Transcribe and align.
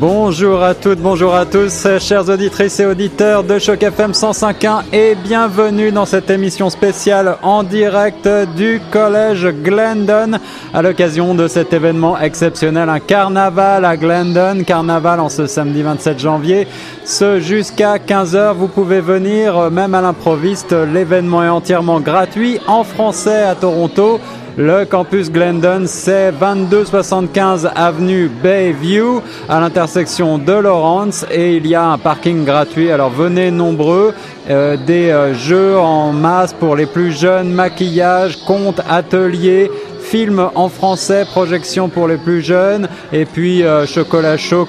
Bonjour 0.00 0.62
à 0.62 0.74
toutes, 0.74 1.00
bonjour 1.00 1.34
à 1.34 1.44
tous, 1.44 1.86
chers 1.98 2.26
auditrices 2.30 2.80
et 2.80 2.86
auditeurs 2.86 3.44
de 3.44 3.58
Choc 3.58 3.82
FM 3.82 4.12
105.1 4.12 4.84
et 4.94 5.14
bienvenue 5.14 5.92
dans 5.92 6.06
cette 6.06 6.30
émission 6.30 6.70
spéciale 6.70 7.36
en 7.42 7.62
direct 7.62 8.26
du 8.56 8.80
collège 8.90 9.48
Glendon 9.62 10.38
à 10.72 10.80
l'occasion 10.80 11.34
de 11.34 11.46
cet 11.48 11.74
événement 11.74 12.18
exceptionnel, 12.18 12.88
un 12.88 12.98
carnaval 12.98 13.84
à 13.84 13.98
Glendon, 13.98 14.64
carnaval 14.64 15.20
en 15.20 15.28
ce 15.28 15.46
samedi 15.46 15.82
27 15.82 16.18
janvier. 16.18 16.66
Ce 17.04 17.38
jusqu'à 17.38 17.98
15h, 17.98 18.54
vous 18.54 18.68
pouvez 18.68 19.02
venir 19.02 19.70
même 19.70 19.94
à 19.94 20.00
l'improviste, 20.00 20.72
l'événement 20.72 21.44
est 21.44 21.50
entièrement 21.50 22.00
gratuit 22.00 22.58
en 22.66 22.84
français 22.84 23.42
à 23.42 23.54
Toronto. 23.54 24.18
Le 24.56 24.84
campus 24.84 25.30
Glendon, 25.30 25.82
c'est 25.86 26.32
2275 26.32 27.70
avenue 27.74 28.28
Bayview 28.42 29.22
à 29.48 29.60
l'intersection 29.60 30.38
de 30.38 30.52
Lawrence 30.52 31.24
et 31.30 31.56
il 31.56 31.66
y 31.66 31.74
a 31.74 31.86
un 31.86 31.98
parking 31.98 32.44
gratuit. 32.44 32.90
Alors 32.90 33.10
venez 33.10 33.50
nombreux. 33.50 34.12
Euh, 34.48 34.76
des 34.76 35.10
euh, 35.10 35.34
jeux 35.34 35.78
en 35.78 36.12
masse 36.12 36.52
pour 36.52 36.74
les 36.74 36.86
plus 36.86 37.12
jeunes, 37.12 37.52
maquillage, 37.52 38.38
contes, 38.44 38.80
ateliers, 38.88 39.70
films 40.10 40.50
en 40.56 40.68
français, 40.68 41.24
projection 41.24 41.88
pour 41.88 42.08
les 42.08 42.16
plus 42.16 42.42
jeunes, 42.42 42.88
et 43.12 43.24
puis 43.24 43.62
euh, 43.62 43.86
chocolat 43.86 44.36
chaud, 44.36 44.66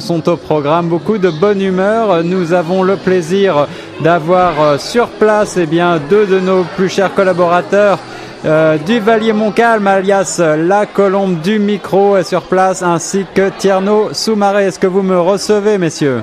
sont 0.00 0.28
au 0.28 0.36
programme. 0.36 0.88
Beaucoup 0.88 1.16
de 1.16 1.30
bonne 1.30 1.62
humeur. 1.62 2.22
Nous 2.22 2.52
avons 2.52 2.82
le 2.82 2.96
plaisir 2.96 3.66
d'avoir 4.02 4.60
euh, 4.60 4.78
sur 4.78 5.08
place 5.08 5.56
eh 5.56 5.64
bien, 5.64 5.98
deux 6.10 6.26
de 6.26 6.38
nos 6.38 6.64
plus 6.76 6.90
chers 6.90 7.14
collaborateurs. 7.14 7.98
Euh, 8.44 8.76
Duvalier 8.76 9.32
Montcalm, 9.32 9.86
alias 9.86 10.38
la 10.58 10.84
colombe 10.84 11.40
du 11.40 11.58
micro, 11.58 12.18
est 12.18 12.24
sur 12.24 12.42
place, 12.42 12.82
ainsi 12.82 13.24
que 13.34 13.48
Tierno 13.48 14.12
Soumaré. 14.12 14.66
Est-ce 14.66 14.78
que 14.78 14.86
vous 14.86 15.00
me 15.02 15.18
recevez, 15.18 15.78
messieurs? 15.78 16.22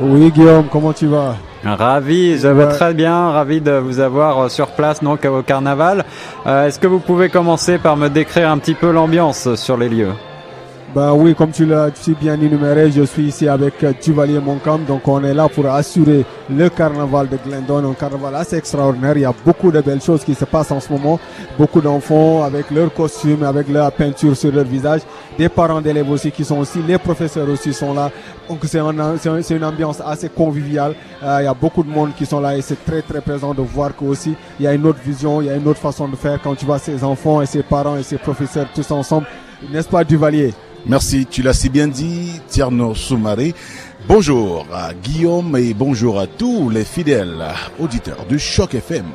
Oui, 0.00 0.30
Guillaume, 0.30 0.66
comment 0.70 0.94
tu 0.94 1.06
vas? 1.06 1.36
Ravi, 1.62 2.38
je 2.38 2.48
vais 2.48 2.68
très 2.68 2.94
bien, 2.94 3.30
ravi 3.30 3.60
de 3.60 3.72
vous 3.72 4.00
avoir 4.00 4.50
sur 4.50 4.68
place 4.68 5.02
donc 5.02 5.24
au 5.24 5.42
carnaval. 5.42 6.04
Euh, 6.46 6.66
Est-ce 6.66 6.78
que 6.78 6.86
vous 6.86 6.98
pouvez 6.98 7.28
commencer 7.28 7.78
par 7.78 7.96
me 7.96 8.08
décrire 8.08 8.50
un 8.50 8.58
petit 8.58 8.74
peu 8.74 8.90
l'ambiance 8.90 9.54
sur 9.54 9.76
les 9.76 9.88
lieux? 9.88 10.12
Ben 10.94 11.12
oui, 11.12 11.34
comme 11.34 11.50
tu 11.50 11.66
l'as 11.66 11.90
bien 12.20 12.34
énuméré, 12.34 12.88
je 12.92 13.02
suis 13.02 13.24
ici 13.24 13.48
avec 13.48 13.82
euh, 13.82 13.92
Duvalier 14.00 14.38
Moncam, 14.38 14.84
donc 14.84 15.08
on 15.08 15.24
est 15.24 15.34
là 15.34 15.48
pour 15.48 15.66
assurer 15.66 16.24
le 16.48 16.68
carnaval 16.68 17.28
de 17.28 17.36
Glendon, 17.36 17.90
un 17.90 17.94
carnaval 17.94 18.32
assez 18.36 18.56
extraordinaire. 18.58 19.16
Il 19.16 19.22
y 19.22 19.24
a 19.24 19.34
beaucoup 19.44 19.72
de 19.72 19.80
belles 19.80 20.00
choses 20.00 20.22
qui 20.22 20.36
se 20.36 20.44
passent 20.44 20.70
en 20.70 20.78
ce 20.78 20.92
moment, 20.92 21.18
beaucoup 21.58 21.80
d'enfants 21.80 22.44
avec 22.44 22.70
leurs 22.70 22.94
costumes, 22.94 23.42
avec 23.42 23.68
leur 23.68 23.90
peinture 23.90 24.36
sur 24.36 24.52
leur 24.52 24.64
visage, 24.64 25.00
des 25.36 25.48
parents 25.48 25.80
d'élèves 25.80 26.08
aussi 26.08 26.30
qui 26.30 26.44
sont 26.44 26.58
aussi, 26.58 26.78
les 26.86 26.98
professeurs 26.98 27.48
aussi 27.48 27.74
sont 27.74 27.92
là. 27.92 28.12
Donc 28.48 28.60
c'est 28.62 28.78
un- 28.78 28.92
une 28.92 29.64
ambiance 29.64 30.00
assez 30.06 30.28
conviviale. 30.28 30.94
Euh, 31.24 31.38
il 31.40 31.44
y 31.46 31.48
a 31.48 31.54
beaucoup 31.54 31.82
de 31.82 31.90
monde 31.90 32.10
qui 32.16 32.24
sont 32.24 32.38
là 32.38 32.56
et 32.56 32.62
c'est 32.62 32.84
très 32.84 33.02
très 33.02 33.20
présent 33.20 33.52
de 33.52 33.62
voir 33.62 33.96
que 33.96 34.04
aussi 34.04 34.34
il 34.60 34.64
y 34.64 34.68
a 34.68 34.72
une 34.74 34.86
autre 34.86 35.00
vision, 35.04 35.40
il 35.42 35.48
y 35.48 35.50
a 35.50 35.56
une 35.56 35.66
autre 35.66 35.80
façon 35.80 36.06
de 36.06 36.14
faire 36.14 36.38
quand 36.40 36.54
tu 36.54 36.64
vois 36.66 36.78
ces 36.78 37.02
enfants 37.02 37.42
et 37.42 37.46
ces 37.46 37.64
parents 37.64 37.96
et 37.96 38.04
ces 38.04 38.16
professeurs 38.18 38.66
tous 38.72 38.88
ensemble, 38.92 39.26
n'est-ce 39.72 39.88
pas 39.88 40.04
Duvalier? 40.04 40.54
Merci, 40.86 41.24
tu 41.24 41.40
l'as 41.42 41.54
si 41.54 41.70
bien 41.70 41.88
dit, 41.88 42.40
Tierno 42.46 42.94
Soumaré. 42.94 43.54
Bonjour 44.06 44.66
à 44.70 44.92
Guillaume 44.92 45.56
et 45.56 45.72
bonjour 45.72 46.20
à 46.20 46.26
tous 46.26 46.68
les 46.68 46.84
fidèles 46.84 47.42
auditeurs 47.78 48.26
du 48.28 48.38
Choc 48.38 48.74
FM. 48.74 49.06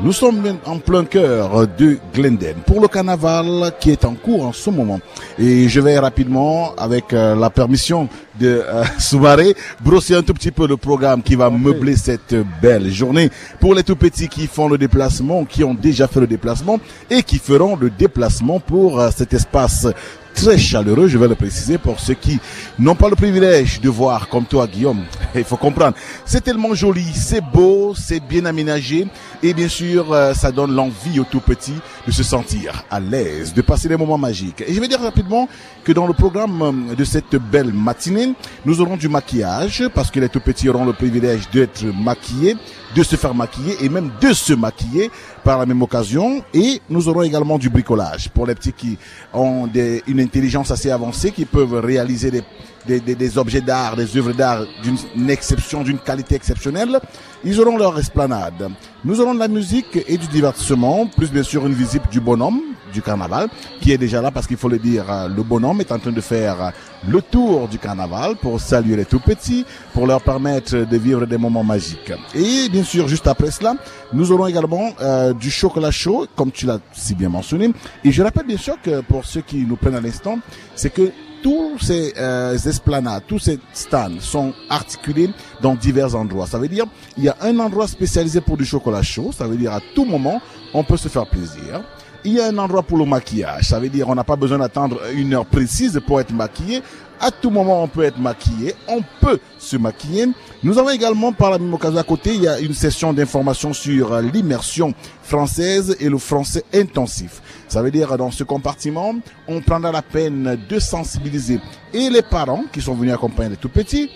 Nous 0.00 0.12
sommes 0.12 0.42
en 0.64 0.78
plein 0.78 1.04
cœur 1.04 1.68
de 1.68 1.98
Glendon 2.12 2.54
pour 2.66 2.80
le 2.80 2.88
carnaval 2.88 3.72
qui 3.78 3.90
est 3.90 4.04
en 4.06 4.14
cours 4.14 4.46
en 4.46 4.52
ce 4.52 4.70
moment. 4.70 4.98
Et 5.38 5.68
je 5.68 5.78
vais 5.80 5.98
rapidement, 5.98 6.74
avec 6.76 7.12
euh, 7.12 7.36
la 7.36 7.48
permission 7.50 8.08
de 8.40 8.62
euh, 8.66 8.82
Soumaré, 8.98 9.54
brosser 9.82 10.14
un 10.14 10.22
tout 10.22 10.34
petit 10.34 10.50
peu 10.50 10.66
le 10.66 10.78
programme 10.78 11.22
qui 11.22 11.36
va 11.36 11.48
meubler 11.50 11.96
cette 11.96 12.34
belle 12.62 12.90
journée 12.90 13.30
pour 13.60 13.74
les 13.74 13.84
tout 13.84 13.94
petits 13.94 14.28
qui 14.28 14.46
font 14.46 14.68
le 14.68 14.78
déplacement, 14.78 15.44
qui 15.44 15.62
ont 15.62 15.74
déjà 15.74 16.08
fait 16.08 16.20
le 16.20 16.26
déplacement 16.26 16.80
et 17.10 17.22
qui 17.22 17.38
feront 17.38 17.76
le 17.76 17.90
déplacement 17.90 18.58
pour 18.58 18.98
euh, 18.98 19.10
cet 19.14 19.32
espace 19.34 19.86
très 20.34 20.58
chaleureux, 20.58 21.08
je 21.08 21.16
vais 21.16 21.28
le 21.28 21.34
préciser 21.34 21.78
pour 21.78 22.00
ceux 22.00 22.14
qui 22.14 22.38
n'ont 22.78 22.94
pas 22.94 23.08
le 23.08 23.16
privilège 23.16 23.80
de 23.80 23.88
voir 23.88 24.28
comme 24.28 24.44
toi 24.44 24.66
Guillaume. 24.66 25.04
Il 25.34 25.44
faut 25.44 25.56
comprendre, 25.56 25.96
c'est 26.24 26.42
tellement 26.42 26.74
joli, 26.74 27.06
c'est 27.14 27.40
beau, 27.40 27.94
c'est 27.96 28.20
bien 28.20 28.44
aménagé 28.44 29.06
et 29.42 29.54
bien 29.54 29.68
sûr 29.68 30.12
euh, 30.12 30.34
ça 30.34 30.50
donne 30.52 30.74
l'envie 30.74 31.20
aux 31.20 31.24
tout 31.24 31.40
petits 31.40 31.80
de 32.06 32.12
se 32.12 32.22
sentir 32.22 32.84
à 32.90 33.00
l'aise, 33.00 33.54
de 33.54 33.62
passer 33.62 33.88
des 33.88 33.96
moments 33.96 34.18
magiques. 34.18 34.62
Et 34.66 34.74
je 34.74 34.80
vais 34.80 34.88
dire 34.88 35.00
rapidement 35.00 35.48
que 35.84 35.92
dans 35.92 36.06
le 36.06 36.14
programme 36.14 36.62
euh, 36.62 36.94
de 36.94 37.04
cette 37.04 37.36
belle 37.36 37.72
matinée, 37.72 38.32
nous 38.64 38.80
aurons 38.80 38.96
du 38.96 39.08
maquillage 39.08 39.84
parce 39.94 40.10
que 40.10 40.18
les 40.18 40.28
tout 40.28 40.40
petits 40.40 40.68
auront 40.68 40.84
le 40.84 40.94
privilège 40.94 41.48
d'être 41.50 41.84
maquillés 41.84 42.56
de 42.94 43.02
se 43.02 43.16
faire 43.16 43.34
maquiller 43.34 43.76
et 43.82 43.88
même 43.88 44.10
de 44.20 44.32
se 44.32 44.52
maquiller 44.52 45.10
par 45.42 45.58
la 45.58 45.66
même 45.66 45.82
occasion. 45.82 46.42
Et 46.54 46.80
nous 46.88 47.08
aurons 47.08 47.22
également 47.22 47.58
du 47.58 47.68
bricolage 47.68 48.30
pour 48.30 48.46
les 48.46 48.54
petits 48.54 48.72
qui 48.72 48.96
ont 49.32 49.66
des, 49.66 50.02
une 50.06 50.20
intelligence 50.20 50.70
assez 50.70 50.90
avancée, 50.90 51.32
qui 51.32 51.44
peuvent 51.44 51.74
réaliser 51.74 52.30
des, 52.30 52.42
des, 52.86 53.00
des, 53.00 53.14
des 53.14 53.38
objets 53.38 53.60
d'art, 53.60 53.96
des 53.96 54.16
œuvres 54.16 54.32
d'art 54.32 54.64
d'une 54.82 55.30
exception, 55.30 55.82
d'une 55.82 55.98
qualité 55.98 56.36
exceptionnelle. 56.36 57.00
Ils 57.44 57.60
auront 57.60 57.76
leur 57.76 57.98
esplanade. 57.98 58.70
Nous 59.04 59.20
aurons 59.20 59.34
de 59.34 59.40
la 59.40 59.48
musique 59.48 59.98
et 60.06 60.16
du 60.16 60.28
divertissement, 60.28 61.06
plus 61.06 61.30
bien 61.30 61.42
sûr 61.42 61.66
une 61.66 61.74
visite 61.74 62.08
du 62.10 62.20
bonhomme 62.20 62.60
du 62.94 63.02
carnaval, 63.02 63.48
qui 63.80 63.92
est 63.92 63.98
déjà 63.98 64.22
là 64.22 64.30
parce 64.30 64.46
qu'il 64.46 64.56
faut 64.56 64.70
le 64.70 64.78
dire, 64.78 65.04
euh, 65.10 65.28
le 65.28 65.42
bonhomme 65.42 65.80
est 65.80 65.92
en 65.92 65.98
train 65.98 66.12
de 66.12 66.20
faire 66.20 66.62
euh, 66.62 66.70
le 67.06 67.20
tour 67.20 67.68
du 67.68 67.78
carnaval 67.78 68.36
pour 68.36 68.60
saluer 68.60 68.96
les 68.96 69.04
tout 69.04 69.20
petits, 69.20 69.66
pour 69.92 70.06
leur 70.06 70.22
permettre 70.22 70.76
de 70.76 70.96
vivre 70.96 71.26
des 71.26 71.36
moments 71.36 71.64
magiques. 71.64 72.12
Et 72.34 72.68
bien 72.70 72.84
sûr, 72.84 73.08
juste 73.08 73.26
après 73.26 73.50
cela, 73.50 73.74
nous 74.12 74.32
aurons 74.32 74.46
également 74.46 74.90
euh, 75.00 75.34
du 75.34 75.50
chocolat 75.50 75.90
chaud, 75.90 76.26
comme 76.36 76.52
tu 76.52 76.64
l'as 76.66 76.78
si 76.92 77.14
bien 77.14 77.28
mentionné. 77.28 77.72
Et 78.04 78.12
je 78.12 78.22
rappelle 78.22 78.46
bien 78.46 78.56
sûr 78.56 78.80
que 78.80 79.00
pour 79.00 79.24
ceux 79.24 79.42
qui 79.42 79.58
nous 79.66 79.76
prennent 79.76 79.96
à 79.96 80.00
l'instant, 80.00 80.38
c'est 80.74 80.90
que 80.90 81.10
tous 81.44 81.78
ces 81.78 82.14
euh, 82.16 82.56
esplanades, 82.56 83.24
tous 83.28 83.38
ces 83.38 83.58
stands 83.74 84.18
sont 84.20 84.54
articulés 84.70 85.28
dans 85.60 85.74
divers 85.74 86.14
endroits. 86.16 86.46
Ça 86.46 86.58
veut 86.58 86.68
dire 86.68 86.86
il 87.18 87.24
y 87.24 87.28
a 87.28 87.36
un 87.42 87.58
endroit 87.58 87.86
spécialisé 87.86 88.40
pour 88.40 88.56
du 88.56 88.64
chocolat 88.64 89.02
chaud. 89.02 89.30
Ça 89.30 89.46
veut 89.46 89.56
dire 89.56 89.72
à 89.74 89.80
tout 89.94 90.06
moment 90.06 90.40
on 90.72 90.84
peut 90.84 90.96
se 90.96 91.08
faire 91.08 91.26
plaisir. 91.26 91.82
Il 92.26 92.32
y 92.32 92.40
a 92.40 92.46
un 92.46 92.56
endroit 92.56 92.82
pour 92.82 92.96
le 92.96 93.04
maquillage. 93.04 93.68
Ça 93.68 93.78
veut 93.78 93.90
dire 93.90 94.08
on 94.08 94.14
n'a 94.14 94.24
pas 94.24 94.36
besoin 94.36 94.58
d'attendre 94.58 94.98
une 95.14 95.34
heure 95.34 95.44
précise 95.44 96.00
pour 96.06 96.20
être 96.20 96.32
maquillé. 96.32 96.82
À 97.20 97.30
tout 97.30 97.50
moment, 97.50 97.82
on 97.82 97.88
peut 97.88 98.02
être 98.02 98.18
maquillé. 98.18 98.74
On 98.88 99.02
peut 99.20 99.38
se 99.58 99.76
maquiller. 99.76 100.28
Nous 100.62 100.78
avons 100.78 100.90
également, 100.90 101.32
par 101.32 101.50
la 101.50 101.58
même 101.58 101.72
occasion 101.72 101.98
à 101.98 102.02
côté, 102.02 102.34
il 102.34 102.42
y 102.42 102.48
a 102.48 102.58
une 102.60 102.72
session 102.72 103.12
d'information 103.12 103.74
sur 103.74 104.20
l'immersion 104.20 104.94
française 105.22 105.96
et 106.00 106.08
le 106.08 106.18
français 106.18 106.64
intensif. 106.72 107.42
Ça 107.68 107.82
veut 107.82 107.90
dire, 107.90 108.16
dans 108.16 108.30
ce 108.30 108.42
compartiment, 108.42 109.14
on 109.46 109.60
prendra 109.60 109.92
la 109.92 110.02
peine 110.02 110.58
de 110.68 110.78
sensibiliser 110.78 111.60
et 111.92 112.08
les 112.08 112.22
parents 112.22 112.64
qui 112.72 112.80
sont 112.80 112.94
venus 112.94 113.12
accompagner 113.12 113.50
les 113.50 113.56
tout 113.56 113.68
petits 113.68 114.10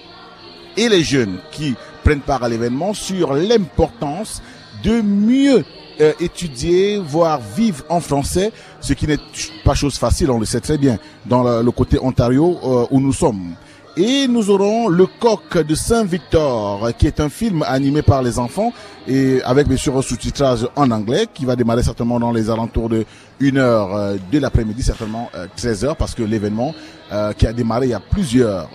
et 0.78 0.88
les 0.88 1.02
jeunes 1.02 1.40
qui 1.52 1.75
prennent 2.04 2.20
part 2.20 2.42
à 2.42 2.48
l'événement 2.48 2.94
sur 2.94 3.34
l'importance 3.34 4.42
de 4.82 5.02
mieux 5.02 5.64
euh, 6.00 6.12
étudier, 6.20 6.98
voire 6.98 7.41
vivre 7.41 7.84
en 7.88 8.00
français, 8.00 8.53
ce 8.81 8.92
qui 8.92 9.06
n'est 9.06 9.19
pas 9.64 9.75
chose 9.75 9.98
facile, 9.98 10.31
on 10.31 10.38
le 10.38 10.47
sait 10.47 10.60
très 10.60 10.78
bien, 10.78 10.98
dans 11.26 11.42
le, 11.62 11.70
côté 11.70 11.98
Ontario 12.00 12.59
euh, 12.64 12.86
où 12.91 13.00
nous 13.00 13.12
sommes. 13.12 13.54
Et 13.97 14.28
nous 14.28 14.48
aurons 14.50 14.88
Le 14.88 15.06
Coq 15.06 15.58
de 15.58 15.75
Saint-Victor, 15.75 16.91
qui 16.97 17.08
est 17.08 17.19
un 17.19 17.28
film 17.28 17.64
animé 17.66 18.03
par 18.03 18.22
les 18.22 18.38
enfants 18.38 18.72
et 19.08 19.42
avec 19.42 19.66
bien 19.66 19.76
sûr 19.76 19.97
un 19.97 20.03
sous-titrage 20.03 20.69
en 20.76 20.91
anglais 20.92 21.26
qui 21.32 21.44
va 21.44 21.56
démarrer 21.56 21.82
certainement 21.82 22.20
dans 22.20 22.31
les 22.31 22.48
alentours 22.48 22.88
de 22.88 23.04
1 23.42 23.56
heure 23.56 23.97
euh, 23.97 24.16
de 24.31 24.38
l'après-midi, 24.38 24.84
certainement 24.84 25.31
euh, 25.34 25.47
13 25.56 25.84
heures, 25.84 25.97
parce 25.97 26.14
que 26.14 26.22
l'événement 26.22 26.75
euh, 27.10 27.32
qui 27.32 27.47
a 27.47 27.53
démarré 27.53 27.87
il 27.87 27.91
y 27.91 27.94
a 27.94 28.00
plusieurs 28.00 28.69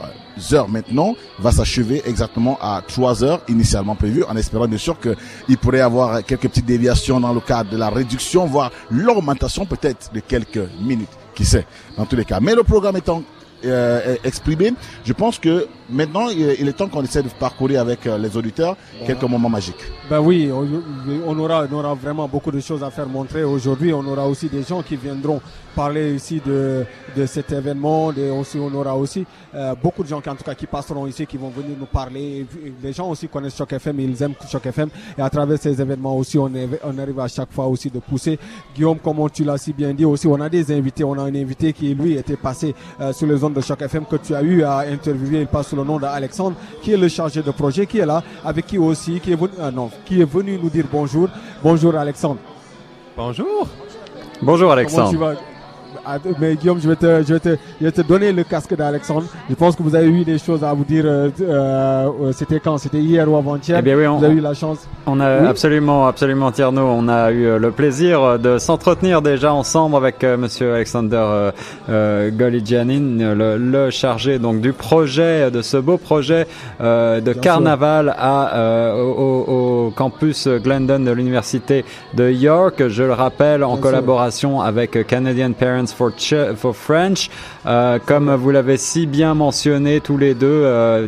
heures 0.52 0.70
maintenant 0.70 1.16
va 1.40 1.52
s'achever 1.52 2.02
exactement 2.06 2.58
à 2.62 2.82
3 2.86 3.24
heures 3.24 3.42
initialement 3.48 3.96
prévues, 3.96 4.24
en 4.24 4.36
espérant 4.36 4.68
bien 4.68 4.78
sûr 4.78 4.98
qu'il 5.00 5.58
pourrait 5.58 5.80
y 5.80 5.82
avoir 5.82 6.24
quelques 6.24 6.48
petites 6.50 6.66
déviations 6.66 7.20
dans 7.20 7.34
le 7.34 7.40
cadre 7.40 7.70
de 7.70 7.78
la 7.78 7.90
réduction, 7.90 8.46
voire 8.46 8.72
l'augmentation 8.92 9.66
peut-être 9.66 10.12
de 10.14 10.20
quelques 10.20 10.70
minutes, 10.82 11.10
qui 11.36 11.46
sait, 11.46 11.66
dans 11.98 12.06
tous 12.06 12.16
les 12.16 12.26
cas. 12.26 12.40
Mais 12.40 12.56
le 12.56 12.64
programme 12.64 12.98
étant 12.98 13.24
euh, 13.66 14.16
exprimé, 14.24 14.74
je 15.06 15.14
pense 15.14 15.40
que 15.40 15.68
maintenant 15.90 16.30
il 16.30 16.68
est 16.68 16.74
temps 16.74 16.88
qu'on 16.88 17.04
essaie 17.04 17.24
de 17.24 17.30
parcourir 17.30 17.82
avec 17.82 18.06
euh, 18.08 18.18
les 18.18 18.36
auditeurs 18.36 18.76
quelques 19.06 19.24
moments 19.24 19.50
magiques. 19.50 19.84
Ben 20.10 20.20
oui, 20.20 20.50
on, 20.52 20.68
on 21.26 21.40
aura, 21.40 21.66
on 21.72 21.76
aura 21.76 21.94
vraiment 21.94 22.28
beaucoup 22.28 22.52
de 22.52 22.60
choses 22.60 22.84
à 22.84 22.90
faire 22.92 23.08
montrer 23.08 23.44
aujourd'hui. 23.44 23.94
On 23.94 24.06
aura 24.06 24.28
aussi 24.28 24.48
des 24.50 24.64
gens 24.64 24.82
qui 24.82 24.96
viendront 24.96 25.42
parler 25.76 26.14
ici 26.16 26.42
de, 26.46 26.86
de 27.16 27.26
cet 27.26 27.52
événement. 27.52 28.12
Et 28.14 28.30
aussi, 28.30 28.58
on 28.60 28.74
aura 28.74 28.96
aussi 28.96 29.26
euh, 29.54 29.76
beaucoup 29.82 30.04
de 30.04 30.08
gens 30.08 30.22
qui, 30.22 30.30
en 30.30 30.36
tout 30.36 30.44
cas, 30.44 30.56
qui 30.56 30.68
passeront 30.68 31.08
ici, 31.08 31.26
qui 31.26 31.38
vont 31.38 31.50
venir 31.50 31.76
nous 31.80 31.86
parler. 31.86 32.46
Les 32.82 32.94
gens 32.94 33.10
aussi 33.10 33.28
connaissent 33.28 33.56
Choc 33.58 33.74
FM, 33.74 34.00
ils 34.00 34.22
aiment 34.24 34.34
Choc 34.50 34.66
FM. 34.66 34.90
Et 35.18 35.22
à 35.22 35.30
travers 35.30 35.58
ces 35.58 35.80
événements 35.82 36.16
aussi, 36.18 36.38
on, 36.38 36.54
est, 36.54 36.68
on 36.84 36.98
arrive 36.98 37.20
à 37.20 37.28
chaque 37.28 37.52
fois 37.52 37.68
aussi 37.68 37.90
de 37.90 38.00
pousser. 38.00 38.38
Guillaume, 38.76 39.00
comme 39.00 39.18
tu 39.32 39.44
l'as 39.44 39.58
si 39.58 39.74
bien 39.74 39.94
dit 39.94 40.06
aussi, 40.06 40.28
on 40.28 40.40
a 40.40 40.50
des 40.50 40.72
invités. 40.72 41.04
On 41.04 41.14
a 41.14 41.24
un 41.24 41.36
invité 41.36 41.74
qui, 41.74 41.94
lui, 41.94 42.14
était 42.18 42.38
passé 42.38 42.74
euh, 43.00 43.14
sur 43.14 43.28
les 43.28 43.38
zones 43.38 43.54
de 43.54 43.62
Choc 43.62 43.82
FM 43.82 44.06
que 44.06 44.18
tu 44.18 44.36
as 44.36 44.42
eu 44.42 44.64
à 44.64 44.80
interviewer. 44.80 45.42
Il 45.42 45.48
passe 45.48 45.73
sous 45.74 45.80
le 45.80 45.84
nom 45.84 45.98
d'Alexandre, 45.98 46.56
qui 46.82 46.92
est 46.92 46.98
le 46.98 47.08
chargé 47.08 47.42
de 47.42 47.52
projet, 47.52 47.86
qui 47.88 47.98
est 47.98 48.06
là, 48.06 48.22
avec 48.46 48.68
qui 48.68 48.78
aussi, 48.78 49.20
qui 49.20 49.32
est 49.32 49.36
venu, 49.36 49.50
euh, 49.60 49.72
non, 49.72 49.90
qui 50.06 50.22
est 50.22 50.26
venu 50.26 50.60
nous 50.62 50.70
dire 50.70 50.86
bonjour. 50.92 51.28
Bonjour 51.64 51.96
Alexandre. 51.96 52.38
Bonjour. 53.18 53.68
Bonjour 54.42 54.72
Alexandre. 54.72 55.12
Comment 55.12 55.34
tu 55.34 55.36
vas? 55.36 55.53
Mais 56.40 56.56
Guillaume, 56.56 56.80
je 56.82 56.90
vais, 56.90 56.96
te, 56.96 57.24
je, 57.28 57.34
vais 57.34 57.40
te, 57.40 57.58
je 57.80 57.86
vais 57.86 57.92
te 57.92 58.02
donner 58.02 58.32
le 58.32 58.44
casque 58.44 58.76
d'Alexandre. 58.76 59.26
Je 59.50 59.56
pense 59.56 59.76
que 59.76 59.84
vous 59.84 59.96
avez 59.96 60.08
eu 60.08 60.24
des 60.24 60.38
choses 60.38 60.64
à 60.64 60.74
vous 60.74 60.84
dire. 60.84 61.04
Euh, 61.06 61.30
euh, 61.42 62.32
C'était 62.34 62.60
quand? 62.60 62.78
C'était 62.78 63.00
hier 63.00 63.30
ou 63.32 63.36
avant-hier? 63.38 63.78
Eh 63.80 63.82
bien 63.82 63.96
oui, 63.98 64.08
on, 64.08 64.18
Vous 64.18 64.26
avez 64.26 64.36
eu 64.36 64.40
la 64.42 64.54
chance? 64.54 64.88
On 65.06 65.20
a 65.20 65.42
Oui. 65.42 65.48
absolument, 65.48 66.08
absolument 66.08 66.52
Tierno. 66.52 66.82
On 66.82 67.08
a 67.08 67.32
eu 67.32 67.46
euh, 67.46 67.60
le 67.60 67.72
plaisir 67.72 68.40
de 68.40 68.58
s'entretenir 68.58 69.22
déjà 69.22 69.54
ensemble 69.54 69.96
avec 69.96 70.24
euh, 70.24 70.38
Monsieur 70.38 70.74
Alexander 70.74 71.18
euh, 71.20 71.52
euh, 71.90 72.32
Goligianin, 72.32 73.34
le, 73.36 73.58
le 73.58 73.90
chargé 73.90 74.40
donc 74.40 74.62
du 74.62 74.74
projet, 74.74 75.52
de 75.52 75.62
ce 75.62 75.78
beau 75.78 75.98
projet 75.98 76.48
euh, 76.82 77.20
de 77.22 77.34
Bien 77.34 77.42
carnaval 77.42 78.14
à, 78.18 78.56
euh, 78.56 78.94
au, 79.04 79.86
au 79.88 79.92
campus 79.92 80.48
Glendon 80.48 81.00
de 81.00 81.12
l'université 81.12 81.86
de 82.14 82.30
York. 82.30 82.88
Je 82.88 83.04
le 83.04 83.14
rappelle 83.14 83.64
en 83.64 83.68
Bien 83.74 83.76
sûr. 83.76 83.82
collaboration 83.84 84.62
avec 84.62 85.06
Canadian 85.08 85.52
Parents 85.54 85.86
for, 85.94 86.12
Ch- 86.18 86.54
for 86.56 86.76
French. 86.76 87.30
Euh, 87.66 88.00
comme 88.06 88.34
vous 88.36 88.52
l'avez 88.52 88.78
si 88.78 89.06
bien 89.08 89.34
mentionné 89.34 90.02
tous 90.02 90.18
les 90.18 90.34
deux, 90.34 90.48
euh, 90.48 91.08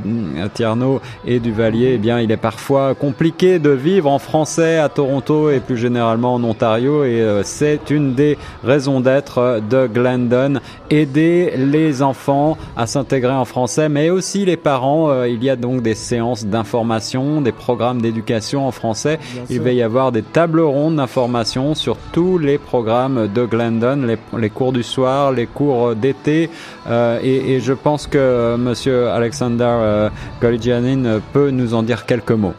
Tierno 0.53 1.01
et 1.25 1.39
Duvalier, 1.39 1.93
eh 1.95 1.97
bien, 1.97 2.19
il 2.19 2.31
est 2.31 2.37
parfois 2.37 2.95
compliqué 2.95 3.59
de 3.59 3.69
vivre 3.71 4.09
en 4.09 4.19
français 4.19 4.77
à 4.77 4.87
Toronto 4.89 5.49
et 5.49 5.59
plus 5.59 5.77
généralement 5.77 6.35
en 6.35 6.43
Ontario. 6.43 7.03
Et 7.03 7.21
euh, 7.21 7.43
c'est 7.43 7.89
une 7.89 8.13
des 8.13 8.37
raisons 8.63 9.01
d'être 9.01 9.59
de 9.69 9.87
Glendon, 9.87 10.59
aider 10.89 11.53
les 11.57 12.01
enfants 12.01 12.57
à 12.77 12.87
s'intégrer 12.87 13.33
en 13.33 13.45
français, 13.45 13.89
mais 13.89 14.09
aussi 14.09 14.45
les 14.45 14.57
parents. 14.57 15.09
Euh, 15.09 15.27
il 15.27 15.43
y 15.43 15.49
a 15.49 15.55
donc 15.55 15.81
des 15.81 15.95
séances 15.95 16.45
d'information, 16.45 17.41
des 17.41 17.51
programmes 17.51 18.01
d'éducation 18.01 18.67
en 18.67 18.71
français. 18.71 19.19
Il 19.49 19.61
va 19.61 19.71
y 19.71 19.81
avoir 19.81 20.11
des 20.11 20.21
tables 20.23 20.61
rondes 20.61 20.95
d'information 20.97 21.75
sur 21.75 21.97
tous 22.13 22.37
les 22.37 22.57
programmes 22.57 23.27
de 23.33 23.45
Glendon, 23.45 24.03
les, 24.05 24.17
les 24.39 24.49
cours 24.49 24.71
du 24.75 24.83
soir, 24.83 25.31
les 25.31 25.47
cours 25.47 25.95
d'été. 25.95 26.49
Euh, 26.87 27.19
et, 27.23 27.59
je 27.59 27.73
pense 27.73 28.07
que 28.07 28.17
euh, 28.17 28.57
Monsieur 28.57 29.09
Alexander 29.09 29.63
euh, 29.65 30.09
Goligianin 30.41 31.05
euh, 31.05 31.19
peut 31.33 31.49
nous 31.49 31.73
en 31.73 31.81
dire 31.83 32.05
quelques 32.05 32.31
mots. 32.31 32.53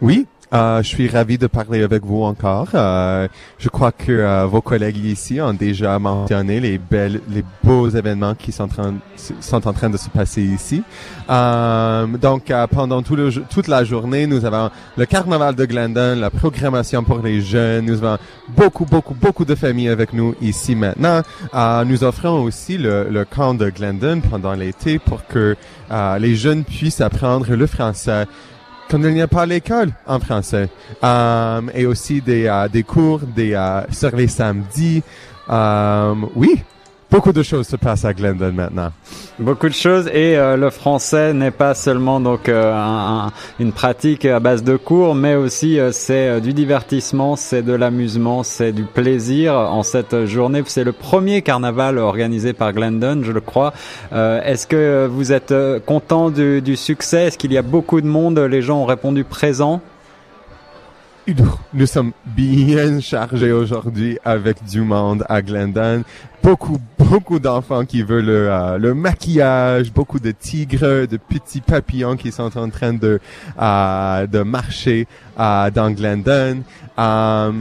Oui, 0.00 0.26
euh, 0.52 0.82
je 0.82 0.88
suis 0.88 1.08
ravi 1.08 1.36
de 1.36 1.46
parler 1.46 1.82
avec 1.82 2.04
vous 2.04 2.22
encore. 2.22 2.68
Euh, 2.74 3.28
je 3.58 3.68
crois 3.68 3.92
que 3.92 4.12
euh, 4.12 4.46
vos 4.46 4.62
collègues 4.62 4.96
ici 4.96 5.40
ont 5.42 5.52
déjà 5.52 5.98
mentionné 5.98 6.58
les 6.58 6.78
belles, 6.78 7.20
les 7.28 7.44
beaux 7.62 7.88
événements 7.88 8.34
qui 8.34 8.50
sont 8.50 8.64
en 8.64 9.72
train, 9.72 9.90
de 9.90 9.96
se 9.98 10.08
passer 10.08 10.42
ici. 10.42 10.82
Donc, 11.28 12.52
pendant 12.70 13.02
toute 13.02 13.68
la 13.68 13.84
journée, 13.84 14.26
nous 14.26 14.44
avons 14.46 14.70
le 14.96 15.04
carnaval 15.04 15.54
de 15.54 15.66
Glendon, 15.66 16.16
la 16.18 16.30
programmation 16.30 17.04
pour 17.04 17.18
les 17.18 17.42
jeunes. 17.42 17.84
Nous 17.84 18.02
avons 18.02 18.18
beaucoup, 18.48 18.86
beaucoup, 18.86 19.14
beaucoup 19.14 19.44
de 19.44 19.54
familles 19.54 19.90
avec 19.90 20.14
nous 20.14 20.34
ici 20.40 20.74
maintenant. 20.74 21.22
Nous 21.84 22.04
offrons 22.04 22.42
aussi 22.42 22.78
le, 22.78 23.24
camp 23.28 23.52
de 23.52 23.68
Glendon 23.68 24.20
pendant 24.20 24.54
l'été 24.54 24.98
pour 24.98 25.26
que 25.26 25.56
les 26.18 26.36
jeunes 26.36 26.64
puissent 26.64 27.02
apprendre 27.02 27.54
le 27.54 27.66
français 27.66 28.26
quand 28.90 29.02
il 29.02 29.14
n'y 29.14 29.20
a 29.20 29.28
pas 29.28 29.46
l'école 29.46 29.90
en 30.06 30.18
français. 30.20 30.68
Euh, 31.02 31.60
et 31.74 31.86
aussi 31.86 32.20
des, 32.20 32.46
euh, 32.46 32.68
des 32.68 32.82
cours 32.82 33.20
des, 33.20 33.54
euh, 33.54 33.82
sur 33.90 34.14
les 34.16 34.28
samedis. 34.28 35.02
Euh, 35.50 36.14
oui, 36.34 36.62
beaucoup 37.10 37.32
de 37.32 37.42
choses 37.42 37.66
se 37.66 37.76
passent 37.76 38.04
à 38.04 38.12
Glendon 38.12 38.52
maintenant. 38.52 38.90
Beaucoup 39.38 39.68
de 39.68 39.74
choses 39.74 40.08
et 40.08 40.36
euh, 40.36 40.56
le 40.56 40.70
français 40.70 41.32
n'est 41.32 41.50
pas 41.50 41.74
seulement 41.74 42.20
donc 42.20 42.48
euh, 42.48 42.72
un- 42.74 43.26
un- 43.26 43.32
une 43.60 43.72
pratique 43.72 44.24
à 44.24 44.40
base 44.40 44.62
de 44.64 44.76
cours, 44.76 45.14
mais 45.14 45.34
aussi 45.34 45.78
euh, 45.78 45.90
c'est 45.92 46.28
euh, 46.28 46.40
du 46.40 46.52
divertissement, 46.52 47.36
c'est 47.36 47.62
de 47.62 47.72
l'amusement, 47.72 48.42
c'est 48.42 48.72
du 48.72 48.82
plaisir 48.84 49.54
en 49.54 49.82
cette 49.82 50.26
journée. 50.26 50.62
C'est 50.66 50.84
le 50.84 50.92
premier 50.92 51.42
carnaval 51.42 51.98
organisé 51.98 52.52
par 52.52 52.72
Glendon, 52.72 53.20
je 53.22 53.32
le 53.32 53.40
crois. 53.40 53.72
Euh, 54.12 54.42
Est-ce 54.42 54.66
que 54.66 55.06
vous 55.10 55.32
êtes 55.32 55.52
euh, 55.52 55.78
content 55.80 56.30
du, 56.30 56.60
du 56.60 56.76
succès? 56.76 57.26
Est-ce 57.28 57.38
qu'il 57.38 57.52
y 57.52 57.58
a 57.58 57.62
beaucoup 57.62 58.00
de 58.00 58.06
monde? 58.06 58.38
Les 58.38 58.60
gens 58.62 58.82
ont 58.82 58.86
répondu 58.86 59.24
présent 59.24 59.80
Nous 61.74 61.84
sommes 61.84 62.12
bien 62.24 63.00
chargés 63.00 63.52
aujourd'hui 63.52 64.18
avec 64.24 64.64
du 64.64 64.80
monde 64.80 65.26
à 65.28 65.42
Glendon. 65.42 66.02
Beaucoup, 66.42 66.78
beaucoup 66.98 67.38
d'enfants 67.38 67.84
qui 67.84 68.02
veulent 68.02 68.24
le, 68.24 68.48
euh, 68.50 68.78
le 68.78 68.94
maquillage, 68.94 69.92
beaucoup 69.92 70.20
de 70.20 70.30
tigres, 70.30 71.06
de 71.06 71.18
petits 71.18 71.60
papillons 71.60 72.16
qui 72.16 72.32
sont 72.32 72.56
en 72.56 72.70
train 72.70 72.94
de, 72.94 73.20
euh, 73.60 74.26
de 74.26 74.42
marcher 74.42 75.06
euh, 75.38 75.70
dans 75.70 75.90
Glendon. 75.90 76.62
Euh, 76.98 77.52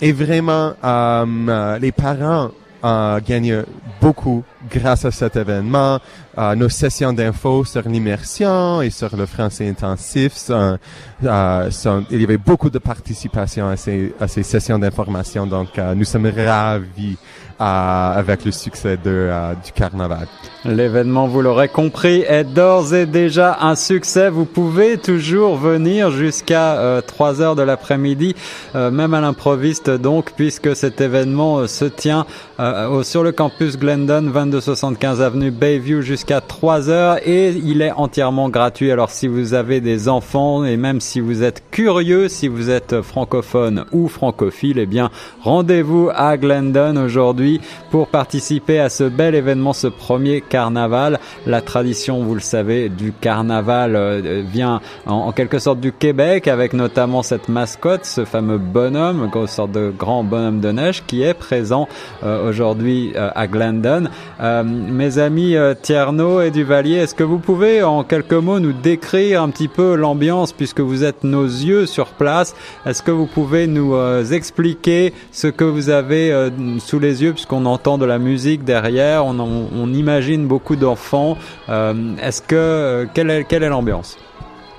et 0.00 0.12
vraiment, 0.12 0.72
euh, 0.82 1.26
euh, 1.48 1.78
les 1.78 1.92
parents 1.92 2.50
gagnent 2.82 3.64
beaucoup 4.00 4.42
grâce 4.68 5.04
à 5.04 5.10
cet 5.10 5.36
événement. 5.36 5.98
Euh, 6.38 6.54
nos 6.54 6.68
sessions 6.68 7.12
d'infos 7.12 7.64
sur 7.64 7.82
l'immersion 7.88 8.82
et 8.82 8.90
sur 8.90 9.16
le 9.16 9.26
français 9.26 9.68
intensif 9.68 10.34
sont, 10.34 10.78
euh, 11.24 11.70
sont- 11.70 12.04
il 12.10 12.20
y 12.20 12.24
avait 12.24 12.36
beaucoup 12.36 12.70
de 12.70 12.78
participation 12.78 13.68
à 13.68 13.76
ces, 13.76 14.12
à 14.20 14.28
ces 14.28 14.42
sessions 14.42 14.78
d'information. 14.78 15.46
Donc, 15.46 15.78
euh, 15.78 15.94
nous 15.94 16.04
sommes 16.04 16.26
ravis 16.34 17.16
euh, 17.60 17.64
avec 17.64 18.44
le 18.46 18.52
succès 18.52 18.96
de, 18.96 19.00
euh, 19.06 19.52
du 19.62 19.72
carnaval. 19.72 20.26
L'événement, 20.64 21.26
vous 21.26 21.42
l'aurez 21.42 21.68
compris, 21.68 22.24
est 22.26 22.44
d'ores 22.44 22.94
et 22.94 23.04
déjà 23.06 23.58
un 23.60 23.74
succès. 23.74 24.30
Vous 24.30 24.46
pouvez 24.46 24.96
toujours 24.96 25.56
venir 25.56 26.10
jusqu'à 26.10 26.76
euh, 26.78 27.00
3 27.02 27.42
heures 27.42 27.56
de 27.56 27.62
l'après-midi, 27.62 28.34
euh, 28.74 28.90
même 28.90 29.12
à 29.12 29.20
l'improviste 29.20 29.90
donc, 29.90 30.32
puisque 30.36 30.74
cet 30.74 31.02
événement 31.02 31.58
euh, 31.58 31.66
se 31.66 31.84
tient 31.84 32.24
euh, 32.60 33.02
sur 33.02 33.22
le 33.22 33.32
campus 33.32 33.78
Glendon, 33.78 34.22
2275 34.50 35.22
avenue 35.22 35.50
Bayview 35.50 36.02
jusqu'à 36.02 36.40
3 36.40 36.90
heures 36.90 37.18
et 37.26 37.50
il 37.50 37.82
est 37.82 37.92
entièrement 37.92 38.48
gratuit. 38.48 38.90
Alors 38.90 39.10
si 39.10 39.28
vous 39.28 39.54
avez 39.54 39.80
des 39.80 40.08
enfants 40.08 40.64
et 40.64 40.76
même 40.76 41.00
si 41.00 41.20
vous 41.20 41.42
êtes 41.42 41.62
curieux, 41.70 42.28
si 42.28 42.48
vous 42.48 42.68
êtes 42.68 43.00
francophone 43.00 43.84
ou 43.92 44.08
francophile, 44.08 44.78
eh 44.78 44.86
bien 44.86 45.10
rendez-vous 45.42 46.10
à 46.12 46.36
Glendon 46.36 46.96
aujourd'hui 46.96 47.60
pour 47.90 48.08
participer 48.08 48.80
à 48.80 48.88
ce 48.88 49.04
bel 49.04 49.34
événement, 49.34 49.72
ce 49.72 49.86
premier 49.86 50.40
carnaval. 50.40 51.20
La 51.46 51.60
tradition, 51.60 52.24
vous 52.24 52.34
le 52.34 52.40
savez, 52.40 52.88
du 52.88 53.12
carnaval 53.12 53.94
euh, 53.94 54.42
vient 54.44 54.80
en, 55.06 55.14
en 55.14 55.32
quelque 55.32 55.60
sorte 55.60 55.80
du 55.80 55.92
Québec 55.92 56.48
avec 56.48 56.72
notamment 56.72 57.22
cette 57.22 57.48
mascotte, 57.48 58.04
ce 58.04 58.24
fameux 58.24 58.58
bonhomme, 58.58 59.30
une 59.32 59.46
sorte 59.46 59.72
de 59.72 59.92
grand 59.96 60.24
bonhomme 60.24 60.60
de 60.60 60.72
neige 60.72 61.04
qui 61.06 61.22
est 61.22 61.34
présent 61.34 61.88
euh, 62.24 62.48
aujourd'hui 62.48 63.12
euh, 63.16 63.30
à 63.34 63.46
Glendon. 63.46 64.08
Euh, 64.40 64.62
mes 64.64 65.18
amis 65.18 65.54
euh, 65.54 65.74
Tierno 65.80 66.40
et 66.40 66.50
Duvalier, 66.50 66.96
est-ce 66.96 67.14
que 67.14 67.24
vous 67.24 67.38
pouvez 67.38 67.82
en 67.82 68.04
quelques 68.04 68.32
mots 68.32 68.58
nous 68.58 68.72
décrire 68.72 69.42
un 69.42 69.50
petit 69.50 69.68
peu 69.68 69.94
l'ambiance 69.94 70.52
puisque 70.52 70.80
vous 70.80 71.04
êtes 71.04 71.24
nos 71.24 71.44
yeux 71.44 71.84
sur 71.86 72.06
place? 72.06 72.54
Est-ce 72.86 73.02
que 73.02 73.10
vous 73.10 73.26
pouvez 73.26 73.66
nous 73.66 73.94
euh, 73.94 74.24
expliquer 74.24 75.12
ce 75.32 75.46
que 75.46 75.64
vous 75.64 75.90
avez 75.90 76.32
euh, 76.32 76.50
sous 76.78 76.98
les 76.98 77.22
yeux 77.22 77.32
puisqu'on 77.32 77.66
entend 77.66 77.98
de 77.98 78.06
la 78.06 78.18
musique 78.18 78.64
derrière, 78.64 79.26
on, 79.26 79.92
imagine 79.92 80.46
beaucoup 80.46 80.76
d'enfants? 80.76 81.36
Euh, 81.68 82.16
est-ce 82.22 82.40
que 82.40 83.06
quelle 83.12 83.30
est 83.30 83.44
quelle 83.44 83.62
est 83.62 83.68
l'ambiance? 83.68 84.16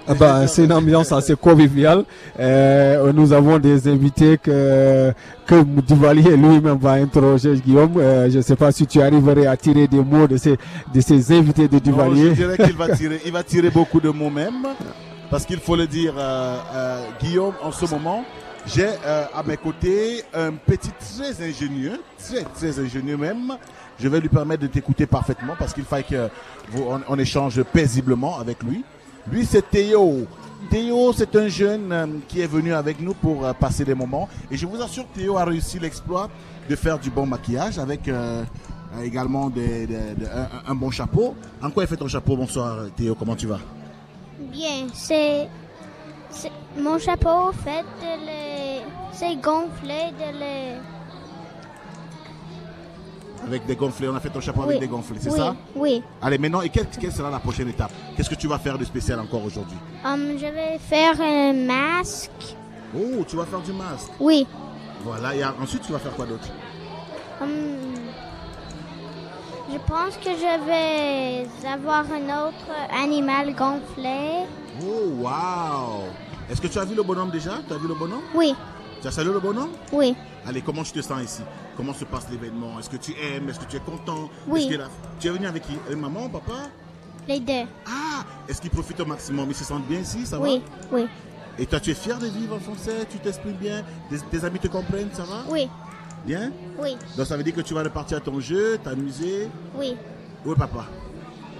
Ah 0.08 0.14
bah, 0.16 0.48
c'est 0.48 0.66
une 0.66 0.74
ambiance 0.74 1.12
assez 1.12 1.36
conviviale. 1.36 2.04
Euh, 2.40 3.14
nous 3.14 3.32
avons 3.34 3.60
des 3.60 3.88
invités 3.88 4.38
que, 4.38 5.14
que 5.46 5.64
Duvalier 5.64 6.36
lui-même 6.36 6.78
va 6.80 6.94
interroger, 6.94 7.54
Guillaume. 7.56 7.94
Euh, 7.98 8.30
je 8.30 8.38
ne 8.38 8.42
sais 8.42 8.56
pas 8.56 8.72
si 8.72 8.88
tu 8.88 9.00
arriverais 9.02 9.46
à 9.46 9.56
tirer 9.56 9.88
des 9.88 10.02
mots 10.04 10.28
de 10.28 10.38
ces, 10.38 10.58
de 10.94 11.02
ces 11.02 11.32
invités 11.38 11.68
de 11.68 11.76
Non, 11.76 11.80
je 11.80 11.84
Duvalier. 11.92 12.30
dirais 12.32 12.58
qu'il 12.58 12.76
va 12.76 12.90
tirer, 12.96 13.22
il 13.26 13.32
va 13.32 13.44
tirer 13.44 13.70
beaucoup 13.70 14.00
de 14.02 14.10
mots 14.10 14.32
même, 14.32 14.68
parce 15.30 15.46
qu'il 15.46 15.60
faut 15.60 15.76
le 15.76 15.86
dire, 15.88 16.14
euh, 16.18 16.58
euh, 16.74 17.06
Guillaume, 17.22 17.54
en 17.64 17.72
ce 17.72 17.86
moment, 17.86 18.26
j'ai 18.66 18.88
euh, 19.06 19.26
à 19.34 19.44
mes 19.44 19.58
côtés 19.58 20.24
un 20.34 20.52
petit 20.54 20.92
très 21.00 21.48
ingénieux, 21.48 22.00
très 22.18 22.44
très 22.44 22.80
ingénieux 22.80 23.18
même. 23.18 23.54
Je 24.00 24.08
vais 24.08 24.20
lui 24.20 24.30
permettre 24.30 24.64
de 24.64 24.68
t'écouter 24.68 25.06
parfaitement 25.06 25.54
parce 25.58 25.74
qu'il 25.74 25.84
faille 25.84 26.04
que 26.04 26.28
vous, 26.72 26.84
on, 26.90 27.02
on 27.08 27.20
échange 27.20 27.62
paisiblement 27.64 28.40
avec 28.40 28.62
lui. 28.64 28.84
Lui, 29.30 29.46
c'est 29.46 29.70
Théo. 29.70 30.28
Théo, 30.70 31.12
c'est 31.14 31.36
un 31.36 31.48
jeune 31.48 31.92
euh, 31.92 32.08
qui 32.28 32.40
est 32.40 32.48
venu 32.48 32.74
avec 32.74 33.00
nous 33.02 33.14
pour 33.14 33.46
euh, 33.46 33.54
passer 33.54 33.84
des 33.84 33.94
moments. 33.96 34.30
Et 34.50 34.58
je 34.58 34.66
vous 34.66 34.82
assure, 34.82 35.06
Théo 35.14 35.38
a 35.38 35.44
réussi 35.44 35.80
l'exploit 35.80 36.30
de 36.70 36.76
faire 36.76 36.98
du 36.98 37.10
bon 37.10 37.26
maquillage 37.26 37.78
avec 37.78 38.08
euh, 38.08 38.44
également 39.04 39.52
un, 40.68 40.76
bon 40.76 40.92
chapeau. 40.92 41.36
En 41.62 41.70
quoi 41.72 41.84
est 41.84 41.88
fait 41.88 41.98
ton 41.98 42.08
chapeau 42.08 42.38
Bonsoir 42.38 42.86
Théo, 42.96 43.16
comment 43.16 43.36
tu 43.36 43.48
vas? 43.48 43.60
Bien, 44.52 44.88
c'est. 44.94 45.50
Mon 46.78 46.98
chapeau 46.98 47.52
fait 47.64 47.84
de. 48.02 48.82
C'est 49.12 49.36
gonflé 49.36 50.12
de 50.18 50.40
les. 50.40 51.01
Avec 53.52 53.66
des 53.66 53.76
gonflés, 53.76 54.08
on 54.08 54.16
a 54.16 54.20
fait 54.22 54.30
ton 54.30 54.40
chapeau 54.40 54.62
Oui. 54.62 54.68
avec 54.68 54.80
des 54.80 54.88
gonflés, 54.88 55.18
c'est 55.20 55.30
oui, 55.30 55.36
ça 55.38 55.54
Oui. 55.76 56.02
Allez, 56.22 56.38
maintenant, 56.38 56.62
et 56.62 56.70
quelle, 56.70 56.88
quelle 56.88 57.12
sera 57.12 57.30
la 57.30 57.40
prochaine 57.40 57.68
étape? 57.68 57.92
Qu'est-ce 58.16 58.30
que 58.30 58.36
tu 58.36 58.48
vas 58.48 58.58
faire 58.58 58.78
de 58.78 58.86
spécial 58.86 59.20
encore 59.20 59.44
aujourd'hui? 59.44 59.76
Hum, 60.06 60.38
je 60.38 60.46
vais 60.46 60.80
faire 60.80 61.20
un 61.20 61.52
masque. 61.52 62.56
Oh, 62.96 63.26
tu 63.28 63.36
vas 63.36 63.46
faire 63.46 63.60
du 63.60 63.74
masque? 63.74 64.08
Oui. 64.22 64.48
Voilà, 65.04 65.36
et 65.36 65.44
ensuite, 65.44 65.82
tu 65.82 65.92
vas 65.92 66.00
faire 66.00 66.14
quoi 66.14 66.26
d'autre? 66.26 66.48
Hum, 67.42 67.50
je 69.70 69.78
pense 69.80 70.16
que 70.16 70.30
je 70.30 70.66
vais 70.66 71.68
avoir 71.70 72.06
un 72.06 72.48
autre 72.48 72.72
animal 73.04 73.54
gonflé. 73.54 74.46
Oh, 74.82 75.26
wow 75.26 76.04
Est-ce 76.50 76.62
que 76.62 76.68
tu 76.68 76.80
as 76.80 76.86
vu 76.86 76.96
le 76.96 77.04
bonhomme 77.04 77.32
déjà? 77.32 77.56
Tu 77.68 77.74
as 77.74 77.78
vu 77.78 77.90
le 77.90 77.96
bonhomme? 77.96 78.22
Oui, 78.34 78.56
Tu 79.02 79.08
as 79.10 79.12
salué 79.12 79.34
le 79.34 79.42
bonhomme? 79.42 79.72
Oui, 79.92 80.16
Allez, 80.48 80.62
comment 80.62 80.84
tu 80.84 80.94
te 80.94 81.02
sens 81.02 81.22
ici? 81.22 81.42
Comment 81.78 81.94
se 81.94 82.06
passe 82.06 82.28
l'événement? 82.30 82.80
Est-ce 82.80 82.90
que 82.90 82.98
tu 82.98 83.12
aimes? 83.14 83.50
Est-ce 83.50 83.60
que 83.60 83.66
tu 83.66 83.78
es 83.78 83.80
content? 83.80 84.30
Oui. 84.48 84.62
Est-ce 84.62 84.70
que 84.70 84.78
la- 84.78 84.88
Tu 85.20 85.28
es 85.28 85.32
venu 85.32 85.48
avec 85.48 85.64
qui? 85.64 85.74
Avec 85.88 85.98
maman, 85.98 86.30
papa? 86.30 86.54
Les 87.28 87.40
deux. 87.40 87.68
Ah! 87.88 88.24
Est-ce 88.48 88.62
qu'ils 88.62 88.72
profitent 88.72 89.00
au 89.00 89.06
maximum? 89.06 89.48
Ils 89.50 89.56
se 89.56 89.64
sentent 89.64 89.86
bien 89.88 90.00
ici? 90.00 90.26
Ça 90.26 90.40
Oui, 90.40 90.62
oui, 90.92 91.04
va 91.04 91.08
Et 91.60 91.66
toi, 91.66 91.80
tu 91.80 91.92
es 91.92 91.94
fier 91.94 92.18
de 92.20 92.28
vivre 92.28 92.56
en 92.56 92.60
français? 92.60 93.06
Tu 93.10 93.20
t'exprimes 93.20 93.54
bien? 93.56 93.84
Tes, 94.10 94.18
tes 94.20 94.44
amis 94.46 94.60
te 94.60 94.68
comprennent? 94.68 95.10
Ça 95.14 95.24
va? 95.24 95.44
Oui, 95.50 95.70
Bien? 96.26 96.52
Oui, 96.78 96.96
Donc 97.18 97.26
ça 97.26 97.36
veut 97.36 97.44
dire 97.44 97.56
que 97.56 97.62
tu 97.62 97.74
vas 97.74 97.82
repartir 97.84 98.18
à 98.18 98.22
ton 98.22 98.40
jeu, 98.40 98.78
t'amuser? 98.84 99.50
oui. 99.76 99.96
Où 100.46 100.52
est 100.54 100.56
papa? 100.56 100.86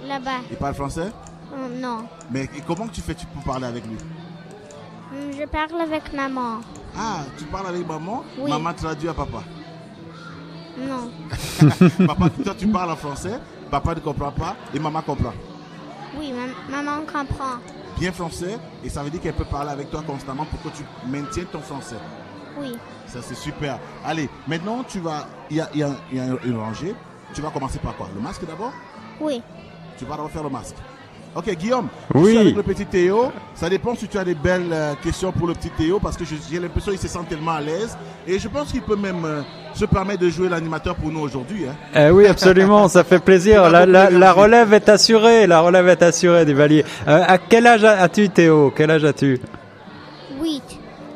Là-bas. 0.06 0.40
Il 0.50 0.56
parle 0.56 0.74
français? 0.74 1.10
Hum, 1.52 1.80
non. 1.80 2.04
Mais 2.30 2.48
comment 2.66 2.88
tu 2.88 3.00
fais 3.00 3.14
pour 3.32 3.42
parler 3.44 3.66
avec 3.66 3.84
lui? 3.86 3.96
Hum, 5.12 5.30
Je 5.38 5.44
parle 5.46 5.80
avec 5.80 6.12
maman. 6.12 6.60
Ah, 6.96 7.20
tu 7.38 7.44
parles 7.44 7.66
avec 7.68 7.86
maman? 7.86 8.24
Oui. 8.38 8.50
Maman 8.50 8.72
traduit 8.74 9.08
à 9.08 9.14
papa. 9.14 9.42
Non. 10.78 11.10
papa, 12.06 12.30
toi 12.42 12.54
tu 12.56 12.66
parles 12.68 12.90
en 12.90 12.96
français, 12.96 13.38
papa 13.70 13.94
ne 13.94 14.00
comprend 14.00 14.32
pas 14.32 14.56
et 14.74 14.78
maman 14.78 15.02
comprend. 15.02 15.32
Oui, 16.18 16.32
ma- 16.32 16.82
maman 16.82 17.02
comprend. 17.06 17.58
Bien 17.98 18.12
français 18.12 18.58
et 18.82 18.88
ça 18.88 19.02
veut 19.02 19.10
dire 19.10 19.20
qu'elle 19.20 19.34
peut 19.34 19.44
parler 19.44 19.70
avec 19.70 19.90
toi 19.90 20.02
constamment 20.06 20.44
pour 20.46 20.60
que 20.62 20.76
tu 20.76 20.82
maintiennes 21.06 21.46
ton 21.46 21.60
français. 21.60 21.96
Oui. 22.58 22.76
Ça 23.06 23.20
c'est 23.22 23.34
super. 23.36 23.78
Allez, 24.04 24.28
maintenant 24.48 24.82
tu 24.84 24.98
vas, 25.00 25.26
il 25.50 25.58
y 25.58 25.60
a, 25.60 25.68
y 25.74 25.82
a- 25.82 25.96
il 26.10 26.18
y 26.18 26.20
a 26.20 26.26
une 26.44 26.56
rangée. 26.58 26.94
Tu 27.34 27.40
vas 27.42 27.50
commencer 27.50 27.78
par 27.78 27.96
quoi? 27.96 28.08
Le 28.14 28.20
masque 28.20 28.46
d'abord? 28.46 28.72
Oui. 29.20 29.42
Tu 29.98 30.04
vas 30.06 30.16
refaire 30.16 30.42
le 30.42 30.50
masque. 30.50 30.76
Ok, 31.34 31.50
Guillaume, 31.56 31.88
Oui. 32.14 32.24
je 32.24 32.28
suis 32.30 32.38
avec 32.38 32.56
le 32.56 32.62
petit 32.62 32.84
Théo. 32.84 33.32
Ça 33.54 33.70
dépend 33.70 33.94
si 33.94 34.06
tu 34.06 34.18
as 34.18 34.24
des 34.24 34.34
belles 34.34 34.68
euh, 34.70 34.92
questions 35.02 35.32
pour 35.32 35.46
le 35.46 35.54
petit 35.54 35.70
Théo 35.70 35.98
parce 35.98 36.14
que 36.16 36.26
je- 36.26 36.34
j'ai 36.50 36.58
l'impression 36.60 36.90
qu'il 36.92 37.00
se 37.00 37.08
sent 37.08 37.20
tellement 37.26 37.52
à 37.52 37.60
l'aise. 37.62 37.96
Et 38.26 38.38
je 38.38 38.48
pense 38.48 38.70
qu'il 38.70 38.82
peut 38.82 38.96
même 38.96 39.24
euh, 39.24 39.40
se 39.72 39.86
permettre 39.86 40.20
de 40.20 40.28
jouer 40.28 40.50
l'animateur 40.50 40.94
pour 40.94 41.10
nous 41.10 41.20
aujourd'hui. 41.20 41.64
hein. 41.66 41.74
Eh 41.98 42.10
oui, 42.10 42.26
absolument, 42.26 42.86
ça 42.88 43.02
fait 43.02 43.18
plaisir. 43.18 43.62
La, 43.70 43.86
la, 43.86 44.10
la 44.10 44.32
relève 44.32 44.74
est 44.74 44.90
assurée, 44.90 45.46
la 45.46 45.60
relève 45.60 45.88
est 45.88 46.02
assurée, 46.02 46.44
Duvalier. 46.44 46.84
Euh, 47.08 47.24
à 47.26 47.38
quel 47.38 47.66
âge 47.66 47.82
as-tu, 47.84 48.28
Théo? 48.28 48.70
Quel 48.76 48.90
âge 48.90 49.04
as-tu? 49.04 49.40
Huit. 50.38 50.62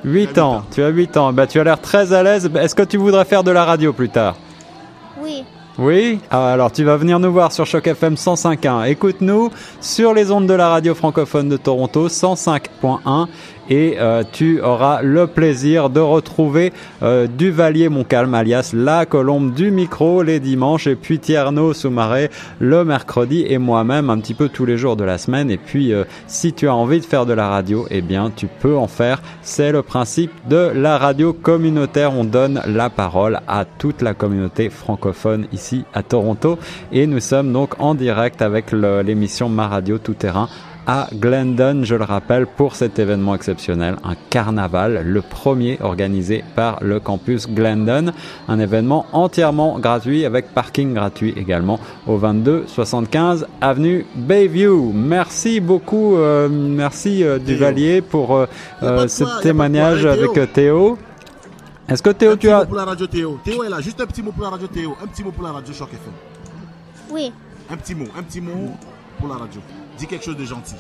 8 0.02 0.28
huit 0.28 0.38
ans. 0.38 0.54
ans. 0.56 0.64
Tu 0.72 0.82
as 0.82 0.88
8 0.88 1.16
ans. 1.18 1.32
Bah, 1.34 1.46
tu 1.46 1.60
as 1.60 1.64
l'air 1.64 1.78
très 1.80 2.14
à 2.14 2.22
l'aise. 2.22 2.48
Est-ce 2.58 2.74
que 2.74 2.82
tu 2.84 2.96
voudrais 2.96 3.24
faire 3.26 3.44
de 3.44 3.50
la 3.50 3.64
radio 3.66 3.92
plus 3.92 4.08
tard? 4.08 4.36
Oui. 5.20 5.44
Oui 5.78 6.20
Ah, 6.30 6.52
Alors 6.52 6.72
tu 6.72 6.84
vas 6.84 6.96
venir 6.96 7.18
nous 7.18 7.30
voir 7.30 7.52
sur 7.52 7.66
Choc 7.66 7.86
FM 7.86 8.14
105.1. 8.14 8.88
Écoute-nous 8.88 9.50
sur 9.82 10.14
les 10.14 10.30
ondes 10.30 10.46
de 10.46 10.54
la 10.54 10.70
radio 10.70 10.94
francophone 10.94 11.50
de 11.50 11.58
Toronto 11.58 12.08
105.1 12.08 13.26
et 13.70 13.96
euh, 13.98 14.22
tu 14.30 14.60
auras 14.60 15.02
le 15.02 15.26
plaisir 15.26 15.90
de 15.90 16.00
retrouver 16.00 16.72
euh, 17.02 17.26
Duvalier 17.26 17.88
Montcalm 17.88 18.34
alias 18.34 18.70
la 18.72 19.06
colombe 19.06 19.52
du 19.52 19.70
micro 19.70 20.22
les 20.22 20.40
dimanches 20.40 20.86
et 20.86 20.96
puis 20.96 21.18
Tierno 21.18 21.72
Soumaré 21.72 22.30
le 22.58 22.84
mercredi 22.84 23.44
et 23.48 23.58
moi-même 23.58 24.10
un 24.10 24.18
petit 24.18 24.34
peu 24.34 24.48
tous 24.48 24.64
les 24.64 24.78
jours 24.78 24.96
de 24.96 25.04
la 25.04 25.18
semaine. 25.18 25.50
Et 25.50 25.56
puis 25.56 25.92
euh, 25.92 26.04
si 26.26 26.52
tu 26.52 26.68
as 26.68 26.74
envie 26.74 27.00
de 27.00 27.04
faire 27.04 27.26
de 27.26 27.32
la 27.32 27.48
radio 27.48 27.86
eh 27.90 28.00
bien 28.00 28.30
tu 28.34 28.46
peux 28.46 28.76
en 28.76 28.86
faire. 28.86 29.22
C'est 29.42 29.72
le 29.72 29.82
principe 29.82 30.32
de 30.48 30.70
la 30.74 30.98
radio 30.98 31.32
communautaire. 31.32 32.12
On 32.14 32.24
donne 32.24 32.62
la 32.66 32.90
parole 32.90 33.40
à 33.48 33.64
toute 33.64 34.02
la 34.02 34.14
communauté 34.14 34.70
francophone 34.70 35.46
ici 35.52 35.84
à 35.94 36.02
Toronto. 36.02 36.58
Et 36.92 37.06
nous 37.06 37.20
sommes 37.20 37.52
donc 37.52 37.74
en 37.78 37.94
direct 37.94 38.42
avec 38.42 38.72
l'émission 38.72 39.48
Ma 39.48 39.68
Radio 39.68 39.98
Tout 39.98 40.14
Terrain 40.14 40.48
à 40.86 41.08
Glendon, 41.12 41.82
je 41.82 41.94
le 41.94 42.04
rappelle, 42.04 42.46
pour 42.46 42.76
cet 42.76 42.98
événement 42.98 43.34
exceptionnel, 43.34 43.96
un 44.04 44.14
carnaval, 44.30 45.02
le 45.04 45.20
premier 45.20 45.78
organisé 45.80 46.44
par 46.54 46.78
le 46.82 47.00
campus 47.00 47.48
Glendon, 47.48 48.12
un 48.48 48.58
événement 48.58 49.06
entièrement 49.12 49.78
gratuit 49.78 50.24
avec 50.24 50.54
parking 50.54 50.94
gratuit 50.94 51.34
également 51.36 51.80
au 52.06 52.16
22 52.16 52.64
75 52.66 53.46
avenue 53.60 54.06
Bayview. 54.14 54.92
Merci 54.94 55.60
beaucoup, 55.60 56.16
euh, 56.16 56.48
merci 56.48 57.24
euh, 57.24 57.38
Duvalier 57.38 58.00
pour 58.00 58.36
euh, 58.36 58.46
euh, 58.82 59.08
ce 59.08 59.24
quoi, 59.24 59.40
témoignage 59.42 60.02
quoi. 60.02 60.12
Avec 60.12 60.32
Théo. 60.32 60.46
Théo. 60.46 60.98
Est-ce 61.88 62.02
que 62.02 62.10
Théo, 62.10 62.32
un 62.32 62.36
tu 62.36 62.46
petit 62.46 62.52
as... 62.52 62.58
mot 62.60 62.66
pour 62.66 62.76
la 62.76 62.84
radio 62.84 63.06
Théo. 63.06 63.40
Théo 63.44 63.64
est 63.64 63.68
là, 63.68 63.80
juste 63.80 64.00
un 64.00 64.06
petit 64.06 64.22
mot 64.22 64.32
pour 64.32 64.44
la 64.44 64.50
radio 64.50 64.66
Théo. 64.68 64.96
Un 65.02 65.06
petit 65.06 65.24
mot 65.24 65.32
pour 65.32 65.44
la 65.44 65.52
radio 65.52 65.72
Choc 65.72 65.88
FM. 65.92 66.12
Oui. 67.10 67.32
Un 67.70 67.76
petit 67.76 67.94
mot, 67.94 68.06
un 68.16 68.22
petit 68.22 68.40
mot 68.40 68.72
pour 69.18 69.28
la 69.28 69.34
radio. 69.34 69.60
Dis 69.98 70.06
quelque 70.06 70.24
chose 70.24 70.36
de 70.36 70.44
gentil. 70.44 70.74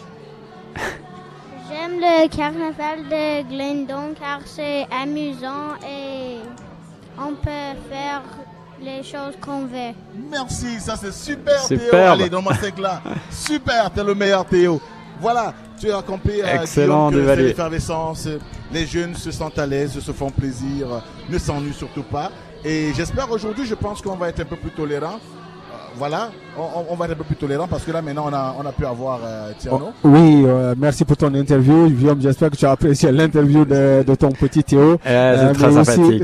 J'aime 1.68 1.98
le 1.98 2.28
carnaval 2.28 3.04
de 3.08 3.42
Glendon 3.48 4.14
car 4.18 4.40
c'est 4.44 4.86
amusant 4.92 5.74
et 5.88 6.36
on 7.18 7.32
peut 7.34 7.76
faire 7.90 8.22
les 8.80 9.02
choses 9.02 9.34
qu'on 9.40 9.62
veut. 9.62 9.94
Merci, 10.30 10.78
ça 10.80 10.96
c'est 10.96 11.12
super 11.12 11.64
Théo. 11.66 11.78
Superbe. 11.78 12.20
Allez, 12.20 12.28
dans 12.28 12.42
ma 12.42 12.54
sec 12.54 12.78
là. 12.78 13.00
Super, 13.30 13.90
t'es 13.90 14.04
le 14.04 14.14
meilleur 14.14 14.44
Théo. 14.44 14.80
Voilà, 15.20 15.54
tu 15.80 15.88
es 15.88 15.92
accompagné 15.92 16.42
à 16.42 16.60
Excellent, 16.62 17.10
que 17.10 17.24
c'est 17.24 17.36
l'effervescence. 17.36 18.28
Les 18.70 18.86
jeunes 18.86 19.14
se 19.14 19.30
sentent 19.30 19.58
à 19.58 19.66
l'aise, 19.66 19.98
se 19.98 20.12
font 20.12 20.30
plaisir, 20.30 21.02
ne 21.28 21.38
s'ennuient 21.38 21.72
surtout 21.72 22.02
pas. 22.02 22.30
Et 22.64 22.92
j'espère 22.94 23.30
aujourd'hui, 23.30 23.64
je 23.66 23.74
pense 23.74 24.02
qu'on 24.02 24.16
va 24.16 24.28
être 24.28 24.40
un 24.40 24.44
peu 24.44 24.56
plus 24.56 24.72
tolérant. 24.72 25.14
Euh, 25.14 25.76
Voilà, 25.96 26.30
on, 26.58 26.62
on- 26.80 26.84
on 26.90 26.94
va 26.96 27.04
être 27.06 27.12
un 27.12 27.16
peu 27.16 27.24
plus 27.24 27.36
tolérant 27.36 27.66
parce 27.68 27.82
que 27.84 27.90
là 27.92 28.02
maintenant 28.02 28.26
on 28.30 28.32
a, 28.34 28.54
on 28.62 28.66
a 28.66 28.72
pu 28.72 28.84
avoir 28.86 29.20
euh, 29.24 29.50
Tierno. 29.58 29.86
Oui, 30.04 30.44
euh, 30.46 30.74
merci 30.78 31.04
pour 31.04 31.16
ton 31.16 31.32
interview. 31.34 31.88
Guillaume, 31.90 32.20
j'espère 32.20 32.50
que 32.50 32.56
tu 32.56 32.64
as 32.66 32.70
apprécié 32.70 33.10
l'interview 33.12 33.64
de, 33.64 34.02
de 34.06 34.14
ton 34.14 34.30
petit 34.30 34.62
Théo. 34.64 34.94
Eh, 34.94 34.98
c'est 35.04 35.10
Euh, 35.12 35.52
très 35.54 35.72
sympathique. 35.72 36.22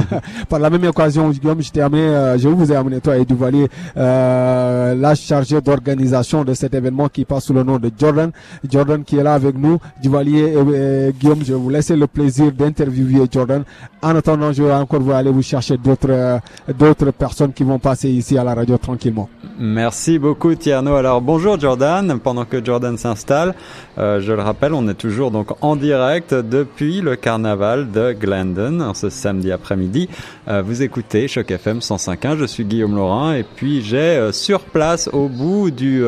Par 0.48 0.58
la 0.58 0.70
même 0.70 0.84
occasion, 0.84 1.30
Guillaume, 1.30 1.62
je 1.62 1.70
t'ai 1.70 1.80
amené, 1.82 2.02
euh, 2.02 2.38
je 2.38 2.48
vous 2.48 2.70
ai 2.72 2.76
amené 2.76 3.00
toi 3.00 3.16
et 3.16 3.24
Duvalier, 3.24 3.68
euh, 3.96 4.94
la 4.94 5.14
chargée 5.14 5.60
d'organisation 5.60 6.44
de 6.44 6.54
cet 6.54 6.74
événement 6.74 7.08
qui 7.08 7.24
passe 7.24 7.44
sous 7.44 7.52
le 7.54 7.62
nom 7.62 7.78
de 7.78 7.90
Jordan. 7.98 8.30
Jordan 8.68 9.02
qui 9.04 9.16
est 9.18 9.22
là 9.22 9.34
avec 9.34 9.56
nous. 9.56 9.78
Duvalier 10.02 10.54
et, 10.56 11.08
et 11.08 11.12
Guillaume, 11.18 11.40
je 11.44 11.52
vais 11.52 11.58
vous 11.58 11.70
laisser 11.70 11.96
le 11.96 12.06
plaisir 12.06 12.52
d'interviewer 12.52 13.26
Jordan. 13.30 13.62
En 14.02 14.14
attendant, 14.16 14.52
je 14.52 14.62
vais 14.62 14.72
encore 14.72 15.00
vous 15.00 15.12
aller 15.12 15.30
vous 15.30 15.42
chercher 15.42 15.76
d'autres, 15.76 16.08
euh, 16.10 16.38
d'autres 16.78 17.10
personnes 17.10 17.52
qui 17.52 17.62
vont 17.64 17.78
passer 17.78 18.08
ici 18.08 18.36
à 18.38 18.44
la 18.44 18.54
radio 18.54 18.76
tranquillement. 18.78 19.28
Merci 19.70 20.18
beaucoup 20.18 20.52
Tierno. 20.56 20.96
Alors 20.96 21.20
bonjour 21.20 21.58
Jordan, 21.58 22.18
pendant 22.18 22.44
que 22.44 22.64
Jordan 22.64 22.98
s'installe, 22.98 23.54
euh, 23.98 24.20
je 24.20 24.32
le 24.32 24.42
rappelle, 24.42 24.74
on 24.74 24.88
est 24.88 24.94
toujours 24.94 25.30
donc 25.30 25.50
en 25.60 25.76
direct 25.76 26.34
depuis 26.34 27.00
le 27.00 27.14
carnaval 27.14 27.92
de 27.92 28.12
Glendon 28.12 28.80
en 28.80 28.94
ce 28.94 29.10
samedi 29.10 29.52
après-midi. 29.52 30.08
Euh, 30.48 30.60
vous 30.60 30.82
écoutez 30.82 31.28
Choc 31.28 31.52
FM 31.52 31.78
105.1, 31.78 32.36
je 32.36 32.46
suis 32.46 32.64
Guillaume 32.64 32.96
Laurin 32.96 33.34
et 33.34 33.44
puis 33.44 33.80
j'ai 33.80 33.98
euh, 33.98 34.32
sur 34.32 34.62
place 34.62 35.08
au 35.12 35.28
bout 35.28 35.70
du 35.70 36.02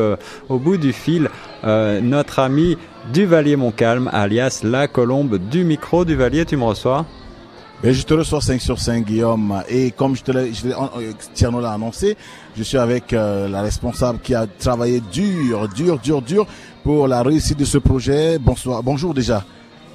au 0.49 0.57
bout 0.57 0.75
du 0.75 0.91
fil 0.91 1.29
notre 1.63 2.39
ami 2.39 2.77
Duvalier 3.13 3.55
Montcalm 3.55 4.09
alias 4.11 4.59
la 4.63 4.89
colombe 4.89 5.37
du 5.37 5.63
micro 5.63 6.03
Duvalier, 6.03 6.43
tu 6.45 6.57
me 6.57 6.65
reçois? 6.65 7.05
Et 7.85 7.93
je 7.93 8.01
te 8.03 8.13
reçois 8.13 8.39
5 8.39 8.61
sur 8.61 8.79
5, 8.79 9.03
Guillaume. 9.05 9.61
Et 9.67 9.91
comme 9.91 10.15
je 10.15 10.23
te 10.23 10.31
l'ai, 10.31 10.53
je 10.53 10.67
l'ai- 10.67 10.73
euh, 10.73 11.11
Tierno 11.33 11.59
l'a 11.59 11.73
annoncé, 11.73 12.15
je 12.55 12.63
suis 12.63 12.77
avec 12.77 13.11
euh, 13.11 13.49
la 13.49 13.61
responsable 13.61 14.19
qui 14.19 14.33
a 14.33 14.47
travaillé 14.47 15.01
dur, 15.11 15.67
dur, 15.67 15.99
dur, 15.99 16.21
dur 16.21 16.47
pour 16.83 17.09
la 17.09 17.21
réussite 17.21 17.59
de 17.59 17.65
ce 17.65 17.77
projet. 17.77 18.39
Bonsoir, 18.39 18.81
bonjour 18.81 19.13
déjà. 19.13 19.43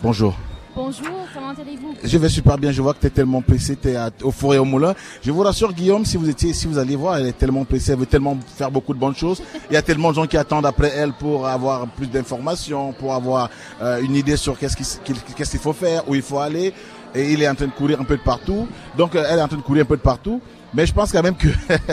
Bonjour. 0.03 0.37
Bonjour, 0.77 1.09
comment 1.35 1.49
allez-vous? 1.51 1.95
Je 2.05 2.19
vais 2.19 2.29
super 2.29 2.57
bien. 2.59 2.71
Je 2.73 2.81
vois 2.83 2.93
que 2.95 3.01
tu 3.01 3.07
es 3.07 3.11
tellement 3.11 3.41
pressé, 3.41 3.75
tu 3.75 3.89
es 3.89 3.97
au 4.23 4.31
four 4.31 4.55
et 4.55 4.59
au 4.59 4.65
moulin. 4.67 4.95
Je 5.25 5.33
vous 5.33 5.41
rassure, 5.43 5.73
Guillaume, 5.73 6.05
si 6.05 6.17
vous 6.19 6.29
étiez, 6.29 6.53
si 6.53 6.67
vous 6.69 6.79
allez 6.79 6.95
voir, 6.95 7.17
elle 7.17 7.27
est 7.27 7.33
tellement 7.39 7.65
pressée, 7.65 7.93
elle 7.93 7.99
veut 7.99 8.07
tellement 8.07 8.37
faire 8.57 8.71
beaucoup 8.71 8.93
de 8.95 8.99
bonnes 9.01 9.17
choses. 9.17 9.43
Il 9.71 9.75
y 9.75 9.77
a 9.79 9.83
tellement 9.83 10.11
de 10.11 10.15
gens 10.17 10.27
qui 10.27 10.37
attendent 10.37 10.67
après 10.67 10.93
elle 10.95 11.13
pour 11.15 11.49
avoir 11.49 11.89
plus 11.89 12.07
d'informations, 12.07 12.93
pour 12.93 13.13
avoir 13.15 13.49
euh, 13.83 14.01
une 14.03 14.15
idée 14.15 14.37
sur 14.37 14.57
qu'est-ce 14.59 14.77
qu'il 14.77 14.87
qu'il- 15.17 15.35
qu'est-ce 15.35 15.51
qu'il 15.53 15.59
faut 15.61 15.73
faire, 15.73 16.09
où 16.09 16.15
il 16.15 16.23
faut 16.23 16.39
aller. 16.39 16.73
Et 17.19 17.33
il 17.33 17.43
est 17.43 17.49
en 17.49 17.55
train 17.55 17.67
de 17.67 17.73
courir 17.73 18.01
un 18.01 18.05
peu 18.05 18.17
de 18.17 18.23
partout. 18.23 18.69
Donc, 18.97 19.15
euh, 19.15 19.25
elle 19.29 19.39
est 19.39 19.43
en 19.43 19.49
train 19.49 19.57
de 19.57 19.63
courir 19.63 19.83
un 19.83 19.87
peu 19.87 19.97
de 19.97 20.03
partout. 20.03 20.41
Mais 20.75 20.85
je 20.87 20.93
pense 20.93 21.11
quand 21.13 21.23
même 21.23 21.35
que 21.37 21.49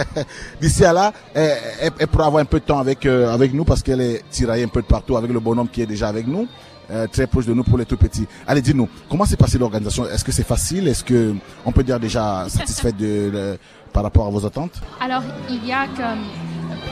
d'ici 0.61 0.83
à 0.85 0.91
là, 0.93 1.13
elle, 1.33 1.57
elle- 1.81 1.91
elle 1.99 2.07
pourra 2.07 2.25
avoir 2.27 2.41
un 2.41 2.45
peu 2.45 2.59
de 2.59 2.65
temps 2.65 2.79
avec 2.79 3.05
euh, 3.05 3.33
avec 3.33 3.53
nous 3.53 3.63
parce 3.63 3.81
qu'elle 3.81 4.01
est 4.01 4.21
tiraillée 4.29 4.65
un 4.65 4.69
peu 4.69 4.81
de 4.81 4.85
partout 4.87 5.15
avec 5.17 5.31
le 5.31 5.39
bonhomme 5.39 5.69
qui 5.69 5.81
est 5.81 5.85
déjà 5.85 6.07
avec 6.09 6.27
nous. 6.27 6.47
euh, 6.91 7.07
très 7.07 7.25
proche 7.25 7.47
de 7.47 7.53
nous 7.55 7.63
pour 7.63 7.79
les 7.79 7.85
tout 7.85 7.97
petits. 7.97 8.27
Allez, 8.45 8.61
dis-nous, 8.61 8.87
comment 9.09 9.25
s'est 9.25 9.37
passée 9.37 9.57
l'organisation? 9.57 10.05
Est-ce 10.07 10.23
que 10.23 10.31
c'est 10.31 10.45
facile? 10.45 10.87
Est-ce 10.87 11.03
que 11.03 11.33
on 11.65 11.71
peut 11.71 11.83
dire 11.83 11.99
déjà 11.99 12.45
satisfait 12.47 12.91
de, 12.91 13.31
de- 13.31 13.57
par 13.91 14.03
rapport 14.03 14.27
à 14.27 14.29
vos 14.29 14.45
attentes? 14.45 14.75
Alors, 15.01 15.23
il 15.49 15.65
y 15.65 15.71
a 15.71 15.87
comme 15.87 16.21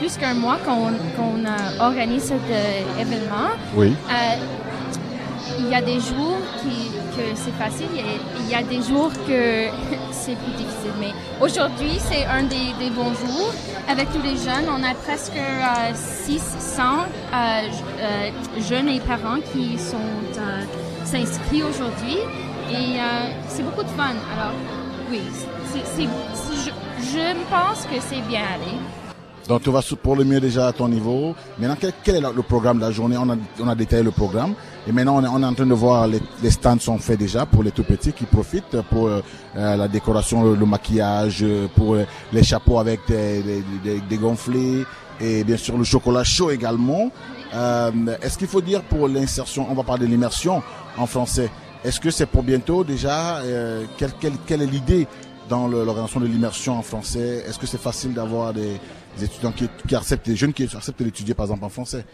plus 0.00 0.16
qu'un 0.16 0.34
mois 0.34 0.56
qu'on 0.66 0.88
euh, 1.44 1.86
organise 1.86 2.24
cet 2.24 2.42
événement. 2.98 3.50
Oui. 3.76 3.94
Euh, 4.10 4.14
il 5.58 5.68
y 5.68 5.74
a 5.74 5.80
des 5.82 6.00
jours 6.00 6.38
qui, 6.60 6.90
que 7.16 7.24
c'est 7.34 7.52
facile 7.52 7.88
et 7.96 8.20
il 8.40 8.48
y 8.50 8.54
a 8.54 8.62
des 8.62 8.82
jours 8.82 9.10
que 9.26 9.68
c'est 10.12 10.36
plus 10.36 10.52
difficile. 10.52 10.92
Mais 11.00 11.12
aujourd'hui, 11.40 11.98
c'est 11.98 12.24
un 12.26 12.42
des, 12.44 12.72
des 12.78 12.90
bons 12.90 13.14
jours. 13.14 13.52
Avec 13.88 14.10
tous 14.12 14.22
les 14.22 14.36
jeunes, 14.36 14.66
on 14.68 14.82
a 14.82 14.94
presque 14.94 15.36
euh, 15.36 15.92
600 15.94 16.82
euh, 16.82 17.36
euh, 18.00 18.30
jeunes 18.68 18.88
et 18.88 19.00
parents 19.00 19.40
qui 19.52 19.78
sont 19.78 19.96
euh, 20.38 20.62
s'inscrits 21.04 21.62
aujourd'hui. 21.62 22.18
Et 22.70 22.98
euh, 22.98 23.28
c'est 23.48 23.62
beaucoup 23.62 23.82
de 23.82 23.88
fun. 23.90 24.14
Alors, 24.34 24.54
oui, 25.10 25.20
c'est- 25.72 26.08
je, 26.64 26.70
je 27.12 27.34
pense 27.50 27.84
que 27.84 28.00
c'est 28.00 28.22
bien 28.26 28.40
allé. 28.54 28.78
Donc 29.48 29.62
tu 29.62 29.70
vas 29.70 29.82
pour 30.02 30.16
le 30.16 30.24
mieux 30.24 30.40
déjà 30.40 30.68
à 30.68 30.72
ton 30.72 30.88
niveau. 30.88 31.34
Maintenant, 31.58 31.76
quel, 31.78 31.92
quel 32.02 32.16
est 32.16 32.20
le 32.20 32.42
programme 32.42 32.78
de 32.78 32.82
la 32.84 32.90
journée? 32.90 33.16
On 33.18 33.28
a, 33.28 33.36
on 33.60 33.68
a 33.68 33.74
détaillé 33.74 34.02
le 34.02 34.10
programme. 34.10 34.54
Et 34.88 34.92
maintenant, 34.92 35.16
on 35.16 35.24
est, 35.24 35.28
on 35.28 35.42
est 35.42 35.46
en 35.46 35.52
train 35.52 35.66
de 35.66 35.74
voir 35.74 36.06
les, 36.06 36.20
les 36.42 36.50
stands 36.50 36.78
sont 36.78 36.96
faits 36.98 37.18
déjà 37.18 37.44
pour 37.44 37.62
les 37.62 37.70
tout 37.70 37.84
petits 37.84 38.12
qui 38.14 38.24
profitent 38.24 38.80
pour 38.90 39.08
euh, 39.08 39.20
euh, 39.56 39.76
la 39.76 39.86
décoration, 39.86 40.54
le, 40.54 40.66
maquillage, 40.66 41.40
euh, 41.42 41.66
pour 41.74 41.94
euh, 41.94 42.04
les 42.32 42.42
chapeaux 42.42 42.78
avec 42.78 43.00
des, 43.06 43.42
des, 43.82 44.00
des- 44.00 44.16
gonflés 44.16 44.84
et 45.20 45.44
bien 45.44 45.58
sûr 45.58 45.76
le 45.76 45.84
chocolat 45.84 46.24
chaud 46.24 46.50
également. 46.50 47.10
Euh, 47.54 47.90
Est-ce 48.22 48.38
qu'il 48.38 48.48
faut 48.48 48.62
dire 48.62 48.82
pour 48.82 49.08
l'insertion, 49.08 49.66
on 49.70 49.74
va 49.74 49.82
parler 49.82 50.06
de 50.06 50.10
l'immersion 50.10 50.62
en 50.96 51.06
français. 51.06 51.50
Est-ce 51.84 52.00
que 52.00 52.10
c'est 52.10 52.26
pour 52.26 52.42
bientôt 52.42 52.82
déjà? 52.82 53.36
Euh, 53.40 53.84
quelle, 53.98 54.12
quelle 54.46 54.62
est 54.62 54.66
l'idée 54.66 55.06
dans 55.48 55.66
l'organisation 55.68 56.20
de 56.20 56.26
l'immersion 56.26 56.78
en 56.78 56.82
français 56.82 57.44
Est-ce 57.46 57.58
que 57.58 57.66
c'est 57.66 57.80
facile 57.80 58.14
d'avoir 58.14 58.52
des, 58.52 58.80
des 59.18 59.24
étudiants 59.24 59.52
qui, 59.52 59.68
qui 59.86 59.94
acceptent, 59.94 60.26
des 60.26 60.36
jeunes 60.36 60.52
qui 60.52 60.64
acceptent 60.64 61.02
d'étudier 61.02 61.34
par 61.34 61.44
exemple 61.46 61.64
en 61.64 61.68
français? 61.68 62.04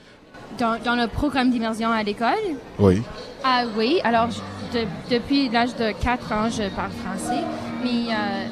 Dans, 0.58 0.78
dans 0.84 0.96
le 0.96 1.06
programme 1.06 1.50
d'immersion 1.50 1.90
à 1.92 2.02
l'école, 2.02 2.34
Oui. 2.78 3.02
Ah 3.44 3.64
oui, 3.76 4.00
alors 4.04 4.28
je- 4.30 4.78
de- 4.80 4.86
depuis 5.10 5.48
l'âge 5.48 5.74
de 5.76 5.92
4 5.92 6.32
ans, 6.32 6.48
je 6.50 6.68
parle 6.74 6.90
français, 6.90 7.42
mais 7.84 8.12
euh, 8.12 8.46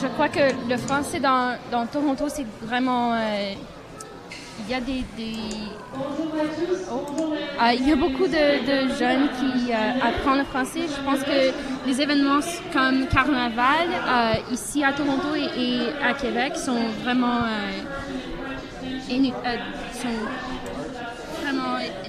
je 0.00 0.06
crois 0.08 0.28
que 0.28 0.40
le 0.68 0.76
français 0.78 1.20
dans, 1.20 1.54
dans 1.70 1.86
Toronto, 1.86 2.24
c'est 2.28 2.46
vraiment... 2.62 3.12
euh, 3.12 3.52
il 4.60 4.70
y 4.70 4.74
a 4.74 4.80
des... 4.80 5.04
Oh. 5.94 7.34
Ah, 7.58 7.72
beaucoup 7.96 8.26
de, 8.26 8.96
jeunes 8.98 9.28
qui 9.38 9.72
euh, 9.72 9.76
apprennent 10.02 10.38
le 10.38 10.44
français. 10.44 10.82
Je 10.82 11.02
pense 11.04 11.20
que 11.20 11.52
les 11.86 12.00
événements 12.00 12.40
comme 12.72 13.06
Carnaval, 13.08 13.88
euh, 13.90 14.52
ici 14.52 14.84
à 14.84 14.92
Toronto 14.92 15.34
et, 15.34 15.80
à 16.04 16.14
Québec, 16.14 16.56
sont 16.56 16.80
vraiment... 17.02 17.42
euh, 17.44 17.82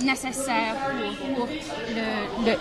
nécessaire 0.03 0.75
pour, 1.35 1.47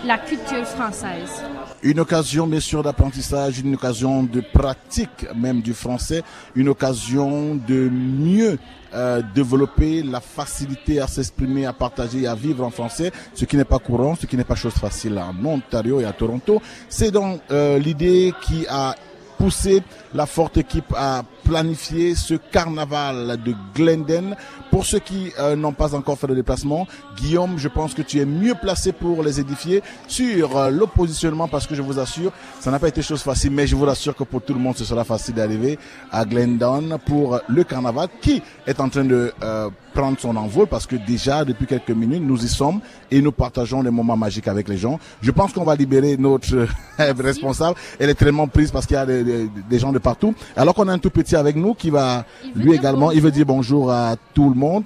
la 0.04 0.18
culture 0.18 0.66
française. 0.66 1.42
Une 1.82 2.00
occasion 2.00 2.46
bien 2.46 2.60
sûr 2.60 2.82
d'apprentissage, 2.82 3.60
une 3.60 3.74
occasion 3.74 4.22
de 4.22 4.40
pratique 4.40 5.26
même 5.34 5.60
du 5.60 5.74
français, 5.74 6.22
une 6.54 6.68
occasion 6.68 7.54
de 7.54 7.88
mieux 7.90 8.58
euh, 8.94 9.22
développer 9.34 10.02
la 10.02 10.20
facilité 10.20 11.00
à 11.00 11.06
s'exprimer, 11.06 11.66
à 11.66 11.72
partager 11.72 12.26
à 12.26 12.34
vivre 12.34 12.64
en 12.64 12.70
français, 12.70 13.12
ce 13.34 13.44
qui 13.44 13.56
n'est 13.56 13.64
pas 13.64 13.78
courant, 13.78 14.14
ce 14.14 14.26
qui 14.26 14.36
n'est 14.36 14.44
pas 14.44 14.54
chose 14.54 14.74
facile 14.74 15.18
en 15.18 15.44
Ontario 15.44 16.00
et 16.00 16.04
à 16.04 16.12
Toronto. 16.12 16.62
C'est 16.88 17.10
donc 17.10 17.40
euh, 17.50 17.78
l'idée 17.78 18.32
qui 18.42 18.66
a 18.68 18.94
poussé 19.38 19.82
la 20.14 20.26
forte 20.26 20.56
équipe 20.56 20.94
à 20.96 21.22
planifier 21.46 22.14
ce 22.14 22.34
carnaval 22.34 23.38
de 23.44 23.54
Glendon. 23.74 24.34
Pour 24.70 24.84
ceux 24.84 24.98
qui 24.98 25.32
euh, 25.38 25.54
n'ont 25.56 25.72
pas 25.72 25.94
encore 25.94 26.18
fait 26.18 26.26
le 26.26 26.34
déplacement, 26.34 26.86
Guillaume, 27.16 27.54
je 27.56 27.68
pense 27.68 27.94
que 27.94 28.02
tu 28.02 28.18
es 28.20 28.26
mieux 28.26 28.54
placé 28.60 28.92
pour 28.92 29.22
les 29.22 29.40
édifier 29.40 29.82
sur 30.08 30.56
euh, 30.56 30.70
le 30.70 30.86
positionnement 30.86 31.48
parce 31.48 31.66
que 31.66 31.74
je 31.74 31.82
vous 31.82 31.98
assure, 31.98 32.32
ça 32.60 32.70
n'a 32.70 32.78
pas 32.78 32.88
été 32.88 33.00
chose 33.00 33.22
facile, 33.22 33.52
mais 33.52 33.66
je 33.66 33.76
vous 33.76 33.86
assure 33.86 34.14
que 34.14 34.24
pour 34.24 34.42
tout 34.42 34.52
le 34.52 34.60
monde, 34.60 34.76
ce 34.76 34.84
sera 34.84 35.04
facile 35.04 35.34
d'arriver 35.34 35.78
à 36.10 36.24
Glendon 36.24 36.98
pour 37.06 37.40
le 37.48 37.64
carnaval 37.64 38.08
qui 38.20 38.42
est 38.66 38.80
en 38.80 38.88
train 38.88 39.04
de 39.04 39.32
euh, 39.42 39.70
prendre 39.94 40.18
son 40.20 40.36
envol 40.36 40.66
parce 40.66 40.86
que 40.86 40.96
déjà, 40.96 41.44
depuis 41.44 41.66
quelques 41.66 41.90
minutes, 41.90 42.22
nous 42.22 42.44
y 42.44 42.48
sommes 42.48 42.80
et 43.10 43.22
nous 43.22 43.32
partageons 43.32 43.82
des 43.82 43.90
moments 43.90 44.16
magiques 44.16 44.48
avec 44.48 44.68
les 44.68 44.76
gens. 44.76 44.98
Je 45.22 45.30
pense 45.30 45.52
qu'on 45.54 45.64
va 45.64 45.74
libérer 45.76 46.16
notre 46.18 46.66
responsable. 46.98 47.76
Elle 47.98 48.10
est 48.10 48.14
tellement 48.14 48.46
prise 48.48 48.70
parce 48.70 48.84
qu'il 48.84 48.96
y 48.96 49.00
a 49.00 49.06
des- 49.06 49.48
des 49.48 49.78
gens 49.78 49.92
de 49.92 49.98
partout. 49.98 50.34
Alors 50.56 50.74
qu'on 50.74 50.88
a 50.88 50.92
un 50.92 50.98
tout 50.98 51.08
petit 51.10 51.35
avec 51.36 51.56
nous 51.56 51.74
qui 51.74 51.90
va, 51.90 52.24
lui 52.54 52.74
également, 52.74 53.10
il 53.10 53.20
veut 53.20 53.30
dire 53.30 53.46
bonjour 53.46 53.92
à 53.92 54.16
tout 54.34 54.48
le 54.48 54.54
monde. 54.56 54.84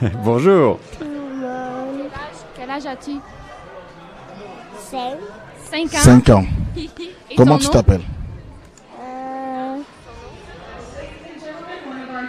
Bonjour. 0.22 0.78
Tout 0.98 1.04
le 1.04 1.40
monde. 1.40 2.10
Quel 2.56 2.70
âge 2.70 2.86
as-tu? 2.86 3.12
Cinq. 4.78 5.16
5 5.70 5.94
ans. 5.94 5.98
5 5.98 6.28
ans. 6.30 6.44
Comment 7.36 7.58
tu 7.58 7.68
t'appelles? 7.68 8.02
Euh, 9.00 9.76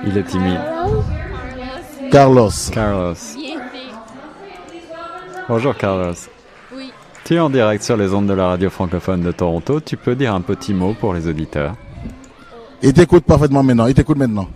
Il 0.05 0.17
est 0.17 0.23
timide. 0.23 0.59
Carlos. 2.11 2.49
Carlos. 2.71 3.15
Bonjour 5.47 5.75
Carlos. 5.77 6.13
Tu 7.25 7.33
es 7.33 7.39
en 7.39 7.49
direct 7.49 7.83
sur 7.83 7.97
les 7.97 8.13
ondes 8.13 8.27
de 8.27 8.33
la 8.33 8.49
radio 8.49 8.69
francophone 8.69 9.21
de 9.21 9.31
Toronto. 9.31 9.79
Tu 9.79 9.97
peux 9.97 10.15
dire 10.15 10.35
un 10.35 10.41
petit 10.41 10.75
mot 10.75 10.93
pour 10.93 11.11
les 11.13 11.27
auditeurs. 11.27 11.73
Il 12.83 12.93
t'écoute 12.93 13.25
parfaitement 13.25 13.63
maintenant. 13.63 13.87
Il 13.87 13.95
t'écoute 13.95 14.17
maintenant. 14.17 14.47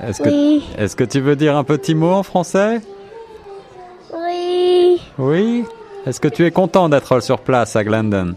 Est-ce 0.00 0.22
que, 0.22 0.28
Oui. 0.28 0.64
est-ce 0.78 0.94
que 0.94 1.02
tu 1.02 1.20
veux 1.20 1.34
dire 1.34 1.56
un 1.56 1.64
petit 1.64 1.96
mot 1.96 2.12
en 2.12 2.22
français? 2.22 2.80
Oui. 4.14 5.02
Oui? 5.18 5.64
Est-ce 6.06 6.20
que 6.20 6.28
tu 6.28 6.46
es 6.46 6.52
content 6.52 6.88
d'être 6.88 7.20
sur 7.20 7.40
place 7.40 7.74
à 7.74 7.82
Glendon? 7.82 8.34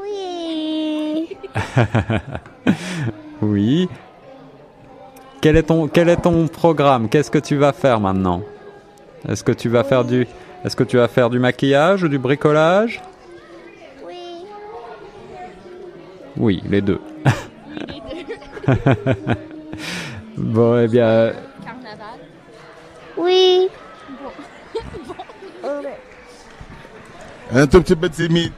Oui. 0.00 1.36
Oui. 3.42 3.88
Quel 5.40 5.56
est 5.56 5.64
ton, 5.64 5.88
quel 5.88 6.08
est 6.08 6.16
ton 6.18 6.46
programme? 6.46 7.08
Qu'est-ce 7.08 7.28
que 7.32 7.40
tu 7.40 7.56
vas 7.56 7.72
faire 7.72 7.98
maintenant? 7.98 8.42
Est-ce 9.28 9.44
que 9.44 9.52
tu 9.52 9.68
vas 9.68 9.84
faire 9.84 10.04
du, 10.04 10.26
est-ce 10.64 10.74
que 10.74 10.84
tu 10.84 10.96
vas 10.96 11.08
faire 11.08 11.30
du 11.30 11.38
maquillage 11.38 12.02
ou 12.02 12.08
du 12.08 12.18
bricolage? 12.18 13.00
Oui. 14.04 14.44
Oui, 16.36 16.62
les 16.68 16.80
deux. 16.80 17.00
bon, 20.36 20.78
eh 20.78 20.88
bien, 20.88 21.32
Carnaval. 21.64 22.18
Oui. 23.16 23.68
Un 27.54 27.66
tout 27.66 27.82
petit 27.82 27.96
peu 27.96 28.08
timide. 28.08 28.52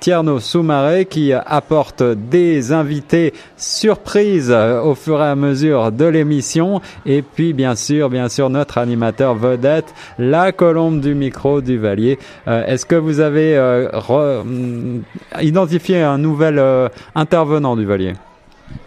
Tierno 0.00 0.40
Soumaré 0.40 1.06
qui 1.06 1.32
apporte 1.32 2.02
des 2.02 2.72
invités 2.72 3.32
surprises 3.56 4.50
au 4.50 4.94
fur 4.94 5.20
et 5.20 5.26
à 5.26 5.36
mesure 5.36 5.92
de 5.92 6.04
l'émission. 6.04 6.80
Et 7.06 7.22
puis, 7.22 7.52
bien 7.52 7.74
sûr, 7.74 8.10
bien 8.10 8.28
sûr, 8.28 8.50
notre 8.50 8.78
animateur 8.78 9.34
vedette, 9.34 9.94
la 10.18 10.39
colombe 10.56 11.00
du 11.00 11.14
micro 11.14 11.60
du 11.60 11.78
Valier. 11.78 12.18
Euh, 12.48 12.66
est-ce 12.66 12.86
que 12.86 12.94
vous 12.94 13.20
avez 13.20 13.56
euh, 13.56 14.42
mm, 14.44 15.02
identifié 15.40 16.02
un 16.02 16.18
nouvel 16.18 16.58
euh, 16.58 16.88
intervenant 17.14 17.76
du 17.76 17.84
Valier? 17.84 18.14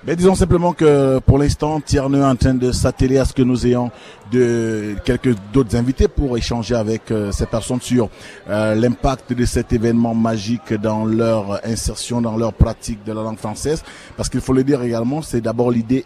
Mais 0.06 0.16
disons 0.16 0.36
simplement 0.36 0.74
que 0.74 1.20
pour 1.20 1.38
l'instant, 1.38 1.82
Tierno 1.82 2.18
est 2.18 2.24
en 2.24 2.36
train 2.36 2.54
de 2.54 2.72
s'atteler 2.72 3.18
à 3.18 3.26
ce 3.26 3.34
que 3.34 3.42
nous 3.42 3.68
ayons 3.68 3.92
de 4.32 4.96
quelques 5.04 5.36
d'autres 5.54 5.76
invités 5.76 6.08
pour 6.08 6.38
échanger 6.38 6.76
avec 6.76 7.14
ces 7.32 7.46
personnes 7.46 7.82
sur 7.82 8.10
l'impact 8.48 9.34
de 9.34 9.44
cet 9.44 9.74
événement 9.74 10.16
magique 10.16 10.74
dans 10.74 11.06
leur 11.06 11.60
insertion, 11.66 12.22
dans 12.22 12.38
leur 12.38 12.54
pratique 12.54 13.04
de 13.06 13.12
la 13.12 13.24
langue 13.24 13.38
française. 13.38 13.84
Parce 14.16 14.30
qu'il 14.30 14.40
faut 14.40 14.54
le 14.54 14.64
dire 14.64 14.82
également, 14.82 15.22
c'est 15.22 15.42
d'abord 15.42 15.70
l'idée 15.70 16.06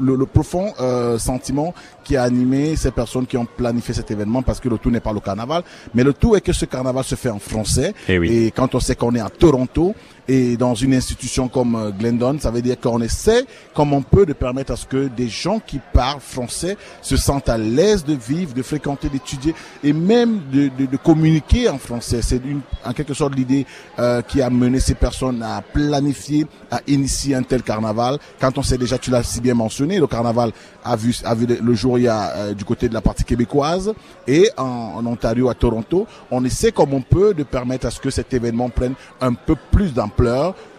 le, 0.00 0.26
profond 0.26 0.72
euh, 0.80 1.18
sentiment 1.18 1.74
qui 2.04 2.16
a 2.16 2.22
animé 2.22 2.76
ces 2.76 2.90
personnes 2.90 3.26
qui 3.26 3.36
ont 3.36 3.46
planifié 3.46 3.94
cet 3.94 4.10
événement 4.10 4.42
parce 4.42 4.60
que 4.60 4.68
le 4.68 4.78
tout 4.78 4.90
n'est 4.90 5.00
pas 5.00 5.12
le 5.12 5.20
carnaval, 5.20 5.62
mais 5.94 6.04
le 6.04 6.12
tout 6.12 6.34
est 6.36 6.40
que 6.40 6.52
ce 6.52 6.64
carnaval 6.64 7.04
se 7.04 7.14
fait 7.14 7.30
en 7.30 7.38
français. 7.38 7.94
Et, 8.08 8.14
eh 8.14 8.18
oui. 8.18 8.32
et 8.46 8.50
quand 8.50 8.74
on 8.74 8.80
sait 8.80 8.96
qu'on 8.96 9.14
est 9.14 9.20
à 9.20 9.28
Toronto, 9.30 9.94
et 10.28 10.58
dans 10.58 10.74
une 10.74 10.92
institution 10.92 11.48
comme 11.48 11.74
euh, 11.74 11.90
Glendon, 11.90 12.36
ça 12.38 12.50
veut 12.50 12.60
dire 12.60 12.78
qu'on 12.78 13.00
essaie, 13.00 13.44
comme 13.74 13.94
on 13.94 14.02
peut, 14.02 14.26
de 14.26 14.34
permettre 14.34 14.72
à 14.72 14.76
ce 14.76 14.84
que 14.84 15.08
des 15.08 15.28
gens 15.28 15.58
qui 15.58 15.80
parlent 15.94 16.20
français 16.20 16.76
se 17.00 17.16
sentent 17.16 17.48
à 17.48 17.56
l'aise 17.56 18.04
de 18.04 18.12
vivre, 18.14 18.52
de 18.52 18.62
fréquenter, 18.62 19.08
d'étudier 19.08 19.54
et 19.82 19.94
même 19.94 20.40
de, 20.52 20.70
de, 20.78 20.84
de, 20.84 20.96
communiquer 20.98 21.70
en 21.70 21.78
français. 21.78 22.20
C'est 22.22 22.42
en 22.84 22.92
quelque 22.92 23.14
sorte 23.14 23.34
l'idée 23.34 23.64
euh, 23.98 24.20
qui 24.20 24.42
a 24.42 24.50
mené 24.50 24.80
ces 24.80 24.94
personnes 24.94 25.42
à 25.42 25.62
planifier, 25.62 26.46
à 26.70 26.80
initier 26.86 27.34
un 27.34 27.42
tel 27.42 27.62
carnaval. 27.62 28.18
Quand 28.38 28.58
on 28.58 28.62
sait 28.62 28.76
déjà, 28.76 28.98
tu 28.98 29.10
l'as 29.10 29.22
si 29.22 29.40
bien 29.40 29.54
mentionné, 29.54 29.98
le 29.98 30.06
carnaval 30.06 30.52
a 30.84 30.94
vu, 30.94 31.16
a 31.24 31.34
vu 31.34 31.46
le 31.46 31.74
jour 31.74 31.98
il 31.98 32.02
y 32.02 32.08
a 32.08 32.32
euh, 32.36 32.54
du 32.54 32.66
côté 32.66 32.90
de 32.90 32.94
la 32.94 33.00
partie 33.00 33.24
québécoise 33.24 33.94
et 34.26 34.50
en, 34.58 34.64
en 34.96 35.06
Ontario, 35.06 35.48
à 35.48 35.54
Toronto, 35.54 36.06
on 36.30 36.44
essaie 36.44 36.72
comme 36.72 36.92
on 36.92 37.00
peut 37.00 37.32
de 37.32 37.44
permettre 37.44 37.86
à 37.86 37.90
ce 37.90 37.98
que 37.98 38.10
cet 38.10 38.34
événement 38.34 38.68
prenne 38.68 38.92
un 39.22 39.32
peu 39.32 39.56
plus 39.70 39.94
d'ampleur 39.94 40.17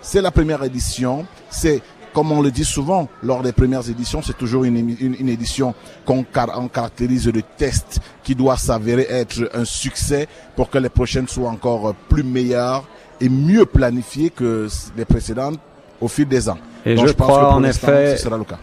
c'est 0.01 0.21
la 0.21 0.31
première 0.31 0.63
édition. 0.63 1.25
C'est 1.49 1.81
comme 2.13 2.31
on 2.31 2.41
le 2.41 2.51
dit 2.51 2.65
souvent 2.65 3.07
lors 3.21 3.43
des 3.43 3.51
premières 3.51 3.87
éditions, 3.87 4.21
c'est 4.21 4.37
toujours 4.37 4.63
une, 4.63 4.95
une, 4.99 5.29
édition 5.29 5.75
qu'on 6.05 6.23
caractérise 6.23 7.25
de 7.25 7.41
test 7.55 7.99
qui 8.23 8.33
doit 8.33 8.57
s'avérer 8.57 9.05
être 9.09 9.49
un 9.53 9.63
succès 9.63 10.27
pour 10.55 10.69
que 10.69 10.79
les 10.79 10.89
prochaines 10.89 11.27
soient 11.27 11.49
encore 11.49 11.93
plus 12.09 12.23
meilleures 12.23 12.87
et 13.21 13.29
mieux 13.29 13.65
planifiées 13.65 14.31
que 14.31 14.67
les 14.97 15.05
précédentes 15.05 15.59
au 16.01 16.07
fil 16.07 16.27
des 16.27 16.49
ans. 16.49 16.57
Et 16.85 16.95
je, 16.95 17.07
crois 17.11 17.53
en 17.53 17.63
effet, 17.63 18.15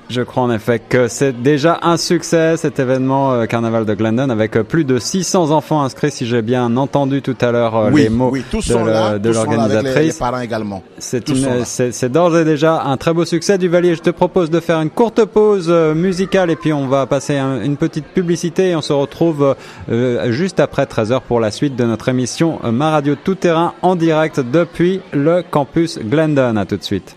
je 0.09 0.23
crois 0.23 0.43
en 0.45 0.51
effet 0.51 0.79
que 0.79 1.07
c'est 1.07 1.43
déjà 1.43 1.79
un 1.83 1.99
succès 1.99 2.57
cet 2.57 2.79
événement 2.79 3.33
euh, 3.33 3.45
Carnaval 3.45 3.85
de 3.85 3.95
Glendon 3.95 4.31
avec 4.31 4.57
euh, 4.57 4.63
plus 4.63 4.85
de 4.85 4.99
600 4.99 5.51
enfants 5.51 5.83
inscrits, 5.83 6.11
si 6.11 6.27
j'ai 6.27 6.41
bien 6.41 6.77
entendu 6.79 7.21
tout 7.21 7.37
à 7.41 7.51
l'heure 7.53 7.77
euh, 7.77 7.91
les 7.91 8.09
mots 8.09 8.33
de 8.33 9.31
l'organisatrice. 9.31 10.17
parents 10.19 10.41
également. 10.41 10.83
C'est 10.99 11.27
c'est 11.65 12.09
d'ores 12.09 12.39
et 12.39 12.45
déjà 12.45 12.85
un 12.85 12.97
très 12.97 13.13
beau 13.13 13.27
succès 13.27 13.59
du 13.59 13.69
Valier. 13.69 13.95
Je 13.95 14.03
te 14.03 14.11
propose 14.11 14.51
de 14.51 14.61
faire 14.61 14.81
une 14.81 14.91
courte 14.91 15.25
pause 15.25 15.71
musicale 15.71 16.51
et 16.51 16.57
puis 16.57 16.73
on 16.73 16.89
va 16.89 17.05
passer 17.07 17.37
une 17.37 17.77
petite 17.77 18.07
publicité 18.07 18.71
et 18.71 18.77
on 18.77 18.83
se 18.83 18.93
retrouve 18.93 19.55
juste 20.29 20.61
après 20.61 20.87
13 20.87 21.13
h 21.13 21.21
pour 21.21 21.41
la 21.41 21.51
suite 21.51 21.77
de 21.77 21.85
notre 21.85 22.09
émission 22.09 22.61
Ma 22.65 22.91
Radio 22.91 23.15
Tout 23.15 23.35
Terrain 23.35 23.75
en 23.83 23.95
direct 23.95 24.41
depuis 24.41 25.01
le 25.13 25.43
campus 25.43 25.99
Glendon. 25.99 26.57
À 26.57 26.65
tout 26.65 26.77
de 26.77 26.85
suite. 26.85 27.17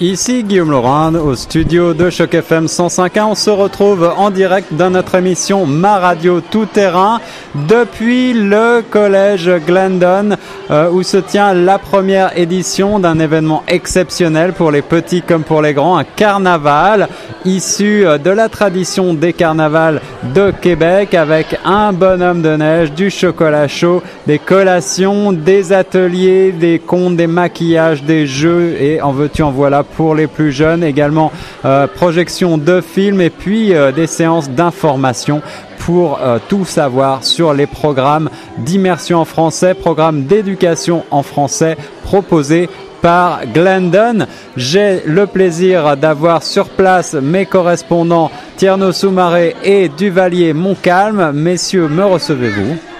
Ici 0.00 0.44
Guillaume 0.44 0.70
Laurent 0.70 1.12
au 1.16 1.34
studio 1.34 1.92
de 1.92 2.08
Choc 2.08 2.32
FM 2.32 2.66
105.1. 2.66 3.24
On 3.24 3.34
se 3.34 3.50
retrouve 3.50 4.08
en 4.16 4.30
direct 4.30 4.72
dans 4.72 4.90
notre 4.90 5.16
émission 5.16 5.66
Ma 5.66 5.98
Radio 5.98 6.40
Tout 6.40 6.66
Terrain 6.66 7.20
depuis 7.66 8.32
le 8.32 8.84
collège 8.88 9.50
Glendon 9.66 10.36
euh, 10.70 10.88
où 10.88 11.02
se 11.02 11.16
tient 11.16 11.52
la 11.52 11.80
première 11.80 12.38
édition 12.38 13.00
d'un 13.00 13.18
événement 13.18 13.64
exceptionnel 13.66 14.52
pour 14.52 14.70
les 14.70 14.82
petits 14.82 15.22
comme 15.22 15.42
pour 15.42 15.62
les 15.62 15.74
grands, 15.74 15.98
un 15.98 16.04
carnaval 16.04 17.08
issu 17.44 18.06
euh, 18.06 18.18
de 18.18 18.30
la 18.30 18.48
tradition 18.48 19.14
des 19.14 19.32
carnavals 19.32 20.00
de 20.32 20.52
Québec 20.52 21.14
avec 21.14 21.58
un 21.64 21.92
bonhomme 21.92 22.42
de 22.42 22.54
neige, 22.54 22.92
du 22.92 23.10
chocolat 23.10 23.66
chaud, 23.66 24.04
des 24.28 24.38
collations, 24.38 25.32
des 25.32 25.72
ateliers, 25.72 26.52
des 26.52 26.78
contes, 26.78 27.16
des 27.16 27.26
maquillages, 27.26 28.04
des 28.04 28.28
jeux 28.28 28.76
et 28.80 29.02
en 29.02 29.10
veux-tu 29.10 29.42
en 29.42 29.50
voilà 29.50 29.82
pour 29.96 30.14
les 30.14 30.26
plus 30.26 30.52
jeunes, 30.52 30.84
également 30.84 31.32
euh, 31.64 31.86
projection 31.86 32.58
de 32.58 32.80
films 32.80 33.20
et 33.20 33.30
puis 33.30 33.74
euh, 33.74 33.92
des 33.92 34.06
séances 34.06 34.50
d'information 34.50 35.42
pour 35.78 36.20
euh, 36.20 36.38
tout 36.48 36.64
savoir 36.64 37.24
sur 37.24 37.54
les 37.54 37.66
programmes 37.66 38.30
d'immersion 38.58 39.20
en 39.20 39.24
français, 39.24 39.74
programmes 39.74 40.24
d'éducation 40.24 41.04
en 41.10 41.22
français 41.22 41.76
proposés 42.04 42.68
par 43.00 43.46
Glendon. 43.46 44.26
J'ai 44.56 45.02
le 45.06 45.26
plaisir 45.26 45.96
d'avoir 45.96 46.42
sur 46.42 46.68
place 46.68 47.14
mes 47.14 47.46
correspondants 47.46 48.30
Tierno 48.56 48.92
Soumaré 48.92 49.54
et 49.62 49.88
Duvalier 49.88 50.52
Montcalm. 50.52 51.32
Messieurs, 51.32 51.88
me 51.88 52.04
recevez-vous? 52.04 52.97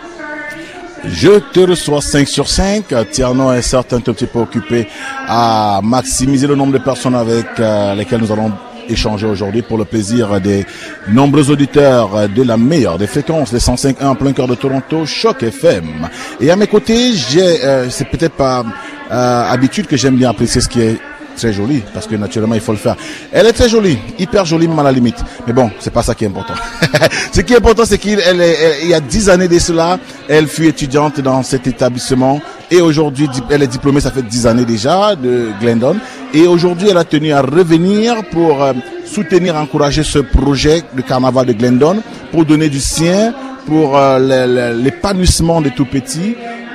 Je 1.04 1.38
te 1.38 1.60
reçois 1.60 2.00
5 2.00 2.28
sur 2.28 2.48
5. 2.48 3.10
Tierno 3.10 3.52
est 3.52 3.62
certes 3.62 3.92
un 3.92 4.00
petit 4.00 4.26
peu 4.26 4.40
occupé 4.40 4.88
à 5.26 5.80
maximiser 5.82 6.46
le 6.46 6.54
nombre 6.54 6.72
de 6.72 6.78
personnes 6.78 7.14
avec 7.14 7.46
euh, 7.58 7.94
lesquelles 7.94 8.20
nous 8.20 8.32
allons 8.32 8.52
échanger 8.88 9.26
aujourd'hui 9.26 9.62
pour 9.62 9.78
le 9.78 9.84
plaisir 9.84 10.40
des 10.40 10.64
nombreux 11.08 11.50
auditeurs 11.50 12.28
de 12.28 12.42
la 12.42 12.56
meilleure 12.56 12.98
des 12.98 13.06
fréquences, 13.06 13.52
les 13.52 13.58
105.1 13.58 14.04
en 14.06 14.14
plein 14.14 14.32
cœur 14.32 14.48
de 14.48 14.54
Toronto, 14.54 15.04
Choc 15.06 15.42
FM. 15.42 16.08
Et 16.40 16.50
à 16.50 16.56
mes 16.56 16.66
côtés, 16.66 17.12
j'ai, 17.12 17.64
euh, 17.64 17.90
c'est 17.90 18.08
peut-être 18.08 18.34
pas 18.34 18.64
euh, 19.10 19.50
habitude 19.50 19.86
que 19.86 19.96
j'aime 19.96 20.16
bien 20.16 20.30
apprécier 20.30 20.60
ce 20.60 20.68
qui 20.68 20.80
est 20.80 20.98
très 21.38 21.52
jolie, 21.52 21.82
parce 21.94 22.06
que 22.06 22.16
naturellement, 22.16 22.56
il 22.56 22.60
faut 22.60 22.72
le 22.72 22.78
faire. 22.78 22.96
Elle 23.32 23.46
est 23.46 23.52
très 23.52 23.68
jolie, 23.68 23.96
hyper 24.18 24.44
jolie, 24.44 24.68
même 24.68 24.78
à 24.80 24.82
la 24.82 24.92
limite. 24.92 25.16
Mais 25.46 25.52
bon, 25.52 25.70
c'est 25.78 25.92
pas 25.92 26.02
ça 26.02 26.14
qui 26.14 26.24
est 26.24 26.26
important. 26.26 26.54
Ce 27.32 27.40
qui 27.40 27.52
est 27.52 27.56
important, 27.56 27.84
c'est 27.86 27.98
qu'il 27.98 28.18
y 28.18 28.94
a 28.94 29.00
dix 29.00 29.30
années 29.30 29.48
de 29.48 29.58
cela, 29.58 29.98
elle 30.28 30.48
fut 30.48 30.66
étudiante 30.66 31.20
dans 31.20 31.42
cet 31.42 31.66
établissement. 31.66 32.40
Et 32.70 32.80
aujourd'hui, 32.80 33.28
elle 33.50 33.62
est 33.62 33.68
diplômée, 33.68 34.00
ça 34.00 34.10
fait 34.10 34.22
dix 34.22 34.46
années 34.46 34.64
déjà, 34.64 35.14
de 35.14 35.50
Glendon. 35.60 35.96
Et 36.34 36.46
aujourd'hui, 36.46 36.88
elle 36.90 36.98
a 36.98 37.04
tenu 37.04 37.32
à 37.32 37.40
revenir 37.40 38.24
pour 38.30 38.62
euh, 38.62 38.72
soutenir, 39.06 39.54
encourager 39.56 40.02
ce 40.02 40.18
projet 40.18 40.82
de 40.94 41.02
carnaval 41.02 41.46
de 41.46 41.52
Glendon, 41.52 42.02
pour 42.32 42.44
donner 42.44 42.68
du 42.68 42.80
sien, 42.80 43.32
pour 43.66 43.96
euh, 43.96 44.74
l'épanouissement 44.74 45.60
des 45.60 45.70
tout 45.70 45.86
petits 45.86 46.34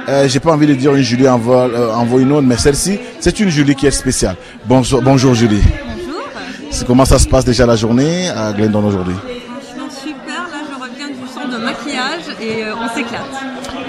euh, 0.09 0.27
j'ai 0.27 0.39
pas 0.39 0.51
envie 0.51 0.67
de 0.67 0.73
dire 0.73 0.93
une 0.95 1.01
Julie 1.01 1.27
en 1.27 1.39
euh, 1.47 2.17
une 2.17 2.31
autre, 2.31 2.47
mais 2.47 2.57
celle-ci, 2.57 2.99
c'est 3.19 3.39
une 3.39 3.49
Julie 3.49 3.75
qui 3.75 3.87
est 3.87 3.91
spéciale. 3.91 4.35
Bonjour, 4.65 5.01
bonjour 5.01 5.33
Julie. 5.33 5.61
Bonjour. 5.61 6.85
Comment 6.85 7.05
ça 7.05 7.19
se 7.19 7.27
passe 7.27 7.45
déjà 7.45 7.65
la 7.65 7.75
journée 7.75 8.29
à 8.29 8.51
Glendon 8.51 8.83
aujourd'hui? 8.83 9.15
Franchement 9.15 9.89
super, 9.89 10.43
là 10.51 10.57
je 10.69 10.81
reviens 10.81 11.07
du 11.07 11.27
centre 11.33 11.49
de 11.49 11.63
maquillage 11.63 12.21
et 12.41 12.65
euh, 12.65 12.73
on 12.75 12.87
s'éclate. 12.93 13.21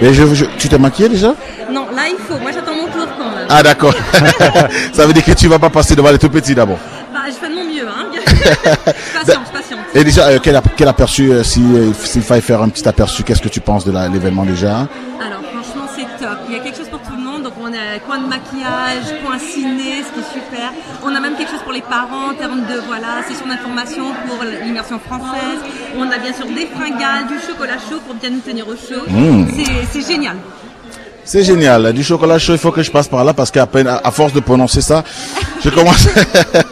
Et 0.01 0.13
je, 0.13 0.45
tu 0.59 0.69
t'es 0.69 0.79
maquillée 0.79 1.09
déjà? 1.09 1.35
Non, 1.71 1.87
là 1.95 2.03
il 2.09 2.17
faut, 2.19 2.39
moi 2.39 2.53
j'attends 2.53 2.75
mon 2.75 2.87
tour 2.87 3.09
quand 3.19 3.31
même. 3.37 3.47
Ah 3.49 3.63
d'accord. 3.63 3.95
ça 4.93 5.07
veut 5.07 5.13
dire 5.13 5.25
que 5.25 5.33
tu 5.33 5.49
vas 5.49 5.59
pas 5.59 5.71
passer 5.71 5.97
devant 5.97 6.11
les 6.11 6.19
tout 6.19 6.31
petits 6.31 6.55
d'abord 6.55 6.79
Bah 7.13 7.21
je 7.27 7.33
fais 7.33 7.49
de 7.49 7.55
mon 7.55 7.65
mieux, 7.65 7.89
hein. 7.89 8.07
patience, 9.15 9.51
patience. 9.53 9.81
Et 9.95 10.05
déjà, 10.05 10.39
quel, 10.39 10.61
quel, 10.77 10.89
aperçu, 10.89 11.33
s'il 11.43 11.95
si, 11.95 12.21
fallait 12.21 12.41
faire 12.41 12.63
un 12.63 12.69
petit 12.69 12.87
aperçu, 12.87 13.23
qu'est-ce 13.23 13.43
que 13.43 13.49
tu 13.49 13.61
penses 13.61 13.85
de 13.85 13.93
l'événement 14.13 14.45
déjà? 14.45 14.87
Alors 15.25 15.41
il 16.49 16.55
y 16.55 16.59
a 16.59 16.63
quelque 16.63 16.77
chose 16.77 16.89
pour 16.89 17.01
tout 17.01 17.13
le 17.13 17.23
monde. 17.23 17.51
A 17.95 18.01
coin 18.01 18.19
de 18.19 18.27
maquillage, 18.27 19.23
coin 19.25 19.39
ciné, 19.39 20.03
ce 20.03 20.13
qui 20.13 20.19
est 20.19 20.33
super. 20.33 20.73
On 21.05 21.15
a 21.15 21.21
même 21.21 21.37
quelque 21.37 21.53
chose 21.53 21.63
pour 21.63 21.71
les 21.71 21.81
parents 21.81 22.31
en 22.31 22.35
termes 22.35 22.63
de 22.63 22.81
voilà 22.89 23.23
session 23.23 23.47
d'information 23.47 24.07
pour 24.27 24.43
l'immersion 24.65 24.99
française. 24.99 25.61
On 25.97 26.11
a 26.11 26.19
bien 26.19 26.33
sûr 26.33 26.47
des 26.47 26.67
fringales, 26.67 27.29
du 27.29 27.39
chocolat 27.39 27.79
chaud 27.79 28.01
pour 28.05 28.17
bien 28.17 28.31
nous 28.31 28.41
tenir 28.41 28.67
au 28.67 28.75
chaud. 28.75 29.05
Mmh. 29.09 29.47
C'est 29.93 30.05
génial. 30.13 30.39
C'est 31.27 31.43
génial. 31.43 31.93
Du 31.95 32.05
chocolat 32.05 32.39
chaud, 32.39 32.53
il 32.53 32.59
faut 32.59 32.71
que 32.71 32.83
je 32.83 32.91
passe 32.91 33.09
par 33.09 33.25
là 33.25 33.33
parce 33.33 33.51
qu'à 33.51 33.67
peine, 33.67 33.89
à 33.89 34.11
force 34.11 34.35
de 34.35 34.41
prononcer 34.41 34.83
ça, 34.83 35.03
je 35.65 35.71
commence, 35.71 36.07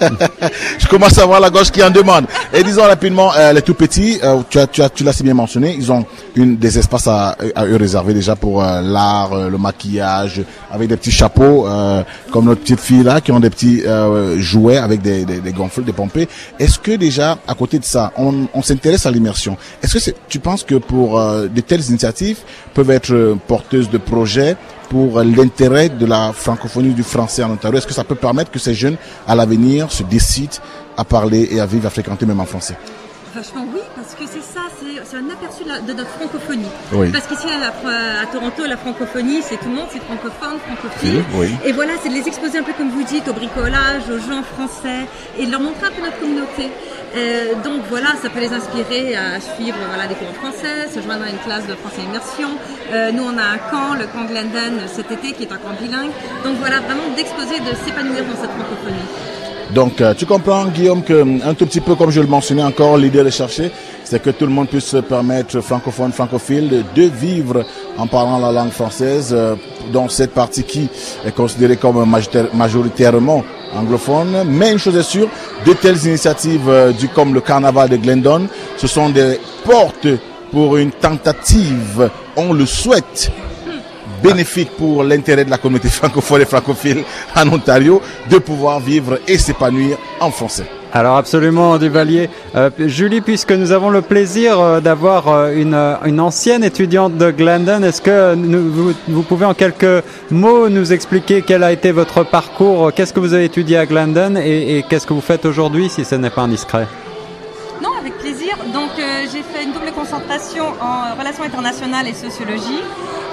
je 0.78 0.86
commence 0.88 1.16
à 1.16 1.24
voir 1.24 1.40
la 1.40 1.48
gauche 1.48 1.70
qui 1.70 1.82
en 1.82 1.88
demande. 1.90 2.26
Et 2.52 2.62
disons 2.62 2.82
rapidement, 2.82 3.32
euh, 3.34 3.54
les 3.54 3.62
tout 3.62 3.72
petits, 3.72 4.18
euh, 4.22 4.42
tu 4.50 4.58
as, 4.58 4.66
tu 4.66 4.82
as, 4.82 4.90
tu 4.90 5.04
l'as 5.04 5.14
si 5.14 5.22
bien 5.22 5.32
mentionné, 5.32 5.74
ils 5.78 5.90
ont 5.90 6.04
une 6.36 6.58
des 6.58 6.78
espaces 6.78 7.06
à, 7.06 7.34
à 7.54 7.64
eux 7.64 7.76
réservés 7.76 8.12
déjà 8.12 8.36
pour 8.36 8.62
euh, 8.62 8.82
l'art, 8.82 9.32
euh, 9.32 9.48
le 9.48 9.56
maquillage, 9.56 10.42
avec 10.70 10.88
des 10.88 10.98
petits 10.98 11.10
chapeaux, 11.10 11.66
euh, 11.66 12.02
comme 12.30 12.44
notre 12.44 12.60
petite 12.60 12.80
fille 12.80 13.02
là, 13.02 13.22
qui 13.22 13.32
ont 13.32 13.40
des 13.40 13.50
petits 13.50 13.82
jouets 14.36 14.76
avec 14.76 15.00
des, 15.00 15.24
des, 15.24 15.40
des 15.40 15.52
gonfles, 15.52 15.82
des 15.82 15.92
pompées. 15.92 16.28
Est-ce 16.58 16.78
que 16.78 16.92
déjà, 16.92 17.38
à 17.48 17.54
côté 17.54 17.78
de 17.78 17.84
ça, 17.84 18.12
on, 18.16 18.46
on 18.52 18.60
s'intéresse 18.62 19.06
à 19.06 19.10
l'immersion? 19.10 19.56
Est-ce 19.82 19.94
que 19.94 19.98
c'est, 19.98 20.14
tu 20.28 20.38
penses 20.40 20.62
que 20.62 20.74
pour 20.74 21.18
de 21.20 21.60
telles 21.60 21.84
initiatives 21.88 22.38
peuvent 22.74 22.90
être 22.90 23.36
porteuses 23.46 23.88
de 23.90 23.98
projets 23.98 24.41
pour 24.88 25.22
l'intérêt 25.22 25.88
de 25.88 26.06
la 26.06 26.32
francophonie 26.32 26.92
du 26.92 27.02
français 27.02 27.42
en 27.42 27.50
Ontario. 27.52 27.78
Est-ce 27.78 27.86
que 27.86 27.94
ça 27.94 28.04
peut 28.04 28.14
permettre 28.14 28.50
que 28.50 28.58
ces 28.58 28.74
jeunes, 28.74 28.96
à 29.26 29.34
l'avenir, 29.34 29.90
se 29.90 30.02
décident 30.02 30.58
à 30.96 31.04
parler 31.04 31.48
et 31.50 31.60
à 31.60 31.66
vivre, 31.66 31.86
à 31.86 31.90
fréquenter 31.90 32.26
même 32.26 32.40
en 32.40 32.46
français? 32.46 32.76
Vachement 33.34 33.64
oui, 33.72 33.80
parce 33.96 34.14
que 34.14 34.24
c'est 34.26 34.42
ça, 34.42 34.60
c'est 34.78 35.16
de, 35.64 35.92
notre 35.92 36.10
francophonie. 36.10 36.70
Oui. 36.92 37.10
Parce 37.10 37.26
qu'ici 37.26 37.46
à, 37.48 38.26
Toronto, 38.26 38.64
la 38.66 38.76
francophonie, 38.76 39.40
c'est 39.42 39.56
tout 39.56 39.68
le 39.68 39.76
monde, 39.76 39.86
c'est 39.92 40.02
francophone, 40.02 40.58
francophile. 40.66 41.22
Oui. 41.34 41.48
Et 41.64 41.72
voilà, 41.72 41.92
c'est 42.02 42.08
de 42.08 42.14
les 42.14 42.26
exposer 42.26 42.58
un 42.58 42.62
peu 42.62 42.72
comme 42.72 42.90
vous 42.90 43.04
dites, 43.04 43.28
au 43.28 43.32
bricolage, 43.32 44.02
aux 44.10 44.18
gens 44.18 44.42
français, 44.42 45.06
et 45.38 45.46
de 45.46 45.50
leur 45.50 45.60
montrer 45.60 45.86
un 45.86 45.90
peu 45.90 46.02
notre 46.02 46.18
communauté. 46.18 46.70
Euh, 47.14 47.54
donc 47.62 47.82
voilà, 47.90 48.08
ça 48.22 48.30
peut 48.30 48.40
les 48.40 48.52
inspirer 48.52 49.14
à 49.14 49.38
suivre 49.40 49.76
voilà, 49.88 50.06
des 50.06 50.14
cours 50.14 50.28
en 50.30 50.34
français, 50.34 50.88
se 50.92 51.00
joindre 51.02 51.24
à 51.24 51.30
une 51.30 51.38
classe 51.38 51.66
de 51.66 51.74
français 51.74 52.02
immersion. 52.08 52.48
Euh, 52.92 53.12
nous, 53.12 53.22
on 53.22 53.36
a 53.36 53.42
un 53.42 53.58
camp, 53.70 53.94
le 53.94 54.06
camp 54.06 54.24
Glendon, 54.24 54.80
cet 54.86 55.10
été, 55.12 55.32
qui 55.32 55.42
est 55.44 55.52
un 55.52 55.58
camp 55.58 55.76
bilingue. 55.80 56.12
Donc 56.44 56.56
voilà, 56.58 56.80
vraiment 56.80 57.08
d'exposer, 57.14 57.60
de 57.60 57.76
s'épanouir 57.84 58.24
dans 58.24 58.40
cette 58.40 58.50
francophonie. 58.50 59.06
Donc, 59.74 60.00
euh, 60.02 60.12
tu 60.12 60.26
comprends, 60.26 60.66
Guillaume, 60.66 61.02
que 61.02 61.22
hum, 61.22 61.40
un 61.44 61.54
tout 61.54 61.66
petit 61.66 61.80
peu 61.80 61.94
comme 61.94 62.10
je 62.10 62.20
le 62.20 62.26
mentionnais 62.26 62.62
encore, 62.62 62.98
l'idée 62.98 63.22
recherchée, 63.22 63.72
c'est 64.12 64.20
que 64.20 64.28
tout 64.28 64.44
le 64.44 64.52
monde 64.52 64.68
puisse 64.68 64.84
se 64.84 64.98
permettre, 64.98 65.58
francophone, 65.62 66.12
francophile, 66.12 66.84
de, 66.94 67.02
vivre 67.04 67.64
en 67.96 68.06
parlant 68.06 68.38
la 68.38 68.52
langue 68.52 68.70
française, 68.70 69.30
euh, 69.32 69.54
dans 69.90 70.06
cette 70.10 70.32
partie 70.32 70.64
qui 70.64 70.86
est 71.24 71.34
considérée 71.34 71.78
comme 71.78 71.96
majoritaire- 72.04 72.52
majoritairement 72.52 73.42
anglophone. 73.74 74.44
Mais 74.46 74.70
une 74.72 74.78
chose 74.78 74.98
est 74.98 75.02
sûre, 75.02 75.30
de 75.64 75.72
telles 75.72 76.04
initiatives 76.04 76.68
euh, 76.68 76.92
du, 76.92 77.08
comme 77.08 77.32
le 77.32 77.40
carnaval 77.40 77.88
de 77.88 77.96
Glendon, 77.96 78.48
ce 78.76 78.86
sont 78.86 79.08
des 79.08 79.40
portes 79.64 80.08
pour 80.50 80.76
une 80.76 80.90
tentative, 80.90 82.10
on 82.36 82.52
le 82.52 82.66
souhaite, 82.66 83.32
bénéfique 84.22 84.72
pour 84.76 85.04
l'intérêt 85.04 85.46
de 85.46 85.50
la 85.50 85.56
communauté 85.56 85.88
francophone 86.02 86.42
et 86.42 86.44
francophile 86.44 87.02
en 87.34 87.48
Ontario 87.48 88.02
de 88.28 88.36
pouvoir 88.36 88.78
vivre 88.78 89.20
et 89.26 89.38
s'épanouir 89.38 89.96
en 90.20 90.30
français. 90.30 90.66
Alors 90.94 91.16
absolument, 91.16 91.78
Duvalier. 91.78 92.28
Euh, 92.54 92.68
Julie, 92.78 93.22
puisque 93.22 93.52
nous 93.52 93.72
avons 93.72 93.88
le 93.88 94.02
plaisir 94.02 94.60
euh, 94.60 94.80
d'avoir 94.80 95.28
euh, 95.28 95.52
une, 96.04 96.20
ancienne 96.20 96.62
étudiante 96.62 97.16
de 97.16 97.30
Glendon, 97.30 97.82
est-ce 97.82 98.02
que 98.02 98.34
nous- 98.34 98.92
vous, 99.08 99.22
pouvez 99.22 99.46
en 99.46 99.54
quelques 99.54 100.04
mots 100.30 100.68
nous 100.68 100.92
expliquer 100.92 101.40
quel 101.40 101.62
a 101.62 101.72
été 101.72 101.92
votre 101.92 102.24
parcours 102.24 102.92
Qu'est-ce 102.92 103.14
que 103.14 103.20
vous 103.20 103.32
avez 103.32 103.46
étudié 103.46 103.78
à 103.78 103.86
Glendon 103.86 104.36
et, 104.36 104.76
et 104.78 104.82
qu'est-ce 104.82 105.06
que 105.06 105.14
vous 105.14 105.22
faites 105.22 105.46
aujourd'hui, 105.46 105.88
si 105.88 106.04
ce 106.04 106.14
n'est 106.14 106.28
pas 106.28 106.42
indiscret? 106.42 106.86
Non, 107.82 107.90
avec 107.98 108.18
plaisir. 108.18 108.54
Donc 108.74 108.90
j'ai 109.32 109.42
fait 109.42 109.64
une 109.64 109.72
double 109.72 109.92
concentration 109.94 110.64
en 110.80 111.18
relations 111.18 111.44
internationales 111.44 112.06
et 112.06 112.12
sociologie. 112.14 112.82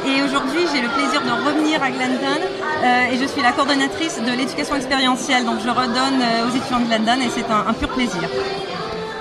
Et 0.06 0.22
aujourd'hui, 0.24 0.62
j'ai 0.74 0.82
le 0.82 0.88
plaisir 0.90 1.22
de 1.22 1.32
revenir 1.48 1.82
à 1.84 1.90
Glendon 1.92 2.40
euh, 2.84 3.12
et 3.14 3.18
je 3.18 3.26
suis 3.26 3.42
la 3.42 3.52
coordonnatrice 3.52 4.20
de 4.26 4.32
l'éducation 4.32 4.76
expérientielle. 4.76 5.46
Donc 5.46 5.58
je 5.64 5.70
redonne 5.70 6.22
euh, 6.22 6.48
aux 6.48 6.56
étudiants 6.56 6.80
de 6.80 6.86
Glendon 6.86 7.22
et 7.22 7.30
c'est 7.30 7.46
un, 7.52 7.74
pur 7.74 7.90
plaisir. 7.90 8.22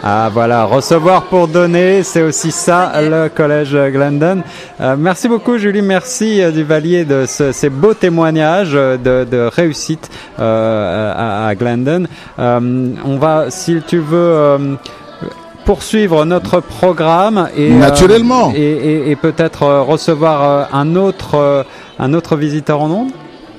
Ah 0.05 0.31
voilà, 0.33 0.65
recevoir 0.65 1.25
pour 1.25 1.49
donner, 1.49 2.05
c'est 2.05 2.23
aussi 2.23 2.53
ça 2.53 2.93
le 3.03 3.29
collège 3.29 3.75
Glendon. 3.93 4.43
Euh, 4.81 4.95
merci 4.97 5.29
beaucoup 5.29 5.59
Julie, 5.59 5.83
merci 5.83 6.41
Duvalier 6.53 7.05
de 7.05 7.27
ce- 7.27 7.51
ces 7.51 7.69
beaux 7.69 7.95
témoignages 7.95 8.73
de, 8.75 9.49
réussite 9.55 10.09
à, 10.39 11.49
à 11.49 11.55
Glendon. 11.57 12.05
On 12.39 13.17
va, 13.19 13.51
si 13.51 13.83
tu 13.87 13.99
veux, 13.99 14.79
poursuivre 15.73 16.25
notre 16.25 16.61
programme 16.61 17.51
et 17.55 17.71
euh, 17.71 17.79
Naturellement. 17.79 18.53
et, 18.57 18.59
et- 18.63 19.11
et 19.11 19.17
peut-être 19.17 19.65
euh, 19.65 19.83
recevoir 19.83 20.37
euh, 20.43 20.65
un 20.73 20.97
autre 20.97 21.67
un 21.99 22.15
autre 22.15 22.37
visiteur 22.39 22.81
en 22.81 22.91
ondes. 22.91 23.11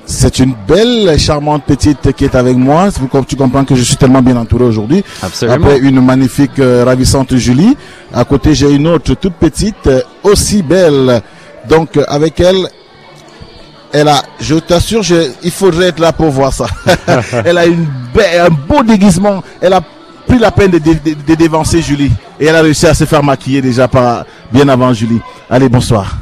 C'est 0.06 0.40
une 0.40 0.54
belle, 0.66 1.16
charmante 1.20 1.62
petite 1.62 2.10
qui 2.16 2.24
est 2.24 2.34
avec 2.34 2.56
moi. 2.56 2.88
Tu 3.28 3.36
comprends 3.36 3.64
que 3.64 3.76
je 3.76 3.82
suis 3.84 3.94
tellement 3.96 4.22
bien 4.22 4.36
entouré 4.36 4.64
aujourd'hui. 4.64 5.04
Absolument. 5.22 5.54
Après 5.68 5.78
une 5.78 6.00
magnifique, 6.04 6.58
euh, 6.58 6.82
ravissante 6.84 7.36
Julie. 7.36 7.76
À 8.12 8.24
côté, 8.24 8.56
j'ai 8.56 8.72
une 8.72 8.88
autre 8.88 9.14
toute 9.14 9.34
petite, 9.34 9.86
euh, 9.86 10.00
aussi 10.24 10.64
belle. 10.64 11.22
Donc, 11.68 11.96
euh, 11.96 12.02
avec 12.08 12.40
elle, 12.40 12.66
elle 13.92 14.08
a, 14.08 14.20
je 14.40 14.56
t'assure, 14.56 15.02
il 15.44 15.50
faudrait 15.52 15.88
être 15.92 16.00
là 16.00 16.12
pour 16.12 16.30
voir 16.30 16.52
ça. 16.52 16.66
elle 17.44 17.58
a 17.58 17.66
une 17.66 17.86
belle, 18.12 18.40
un 18.48 18.50
beau 18.68 18.82
déguisement. 18.82 19.44
Elle 19.60 19.74
a 19.74 19.80
pris 20.30 20.38
la 20.38 20.50
peine 20.52 20.70
de, 20.70 20.78
dé- 20.78 20.94
de- 20.94 21.16
de 21.26 21.34
dévancer 21.34 21.82
Julie. 21.82 22.12
Et 22.38 22.46
elle 22.46 22.54
a 22.56 22.62
réussi 22.62 22.86
à 22.86 22.94
se 22.94 23.04
faire 23.04 23.22
maquiller 23.22 23.60
déjà 23.60 23.88
par, 23.88 24.24
bien 24.52 24.68
avant 24.68 24.92
Julie. 24.92 25.20
Allez, 25.48 25.68
bonsoir. 25.68 26.16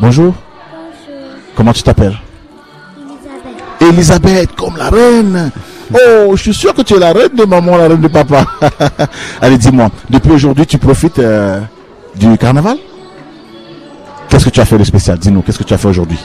Bonjour. 0.00 0.34
Bonjour, 0.34 0.34
Comment 1.54 1.72
tu 1.72 1.82
t'appelles? 1.84 2.18
Elisabeth. 3.80 4.24
Elisabeth, 4.26 4.56
comme 4.56 4.76
la 4.76 4.90
reine. 4.90 5.50
Oh, 5.94 6.34
je 6.34 6.42
suis 6.42 6.54
sûr 6.54 6.74
que 6.74 6.82
tu 6.82 6.94
es 6.94 6.98
la 6.98 7.12
reine 7.12 7.34
de 7.36 7.44
maman, 7.44 7.76
la 7.76 7.86
reine 7.88 8.00
de 8.00 8.08
papa. 8.08 8.44
Allez, 9.40 9.58
dis-moi, 9.58 9.88
depuis 10.10 10.32
aujourd'hui, 10.32 10.66
tu 10.66 10.78
profites 10.78 11.18
euh, 11.20 11.60
du 12.16 12.36
carnaval? 12.38 12.78
Qu'est-ce 14.28 14.46
que 14.46 14.50
tu 14.50 14.60
as 14.60 14.64
fait 14.64 14.78
de 14.78 14.84
spécial? 14.84 15.18
Dis-nous, 15.18 15.42
qu'est-ce 15.42 15.58
que 15.58 15.64
tu 15.64 15.74
as 15.74 15.78
fait 15.78 15.88
aujourd'hui? 15.88 16.18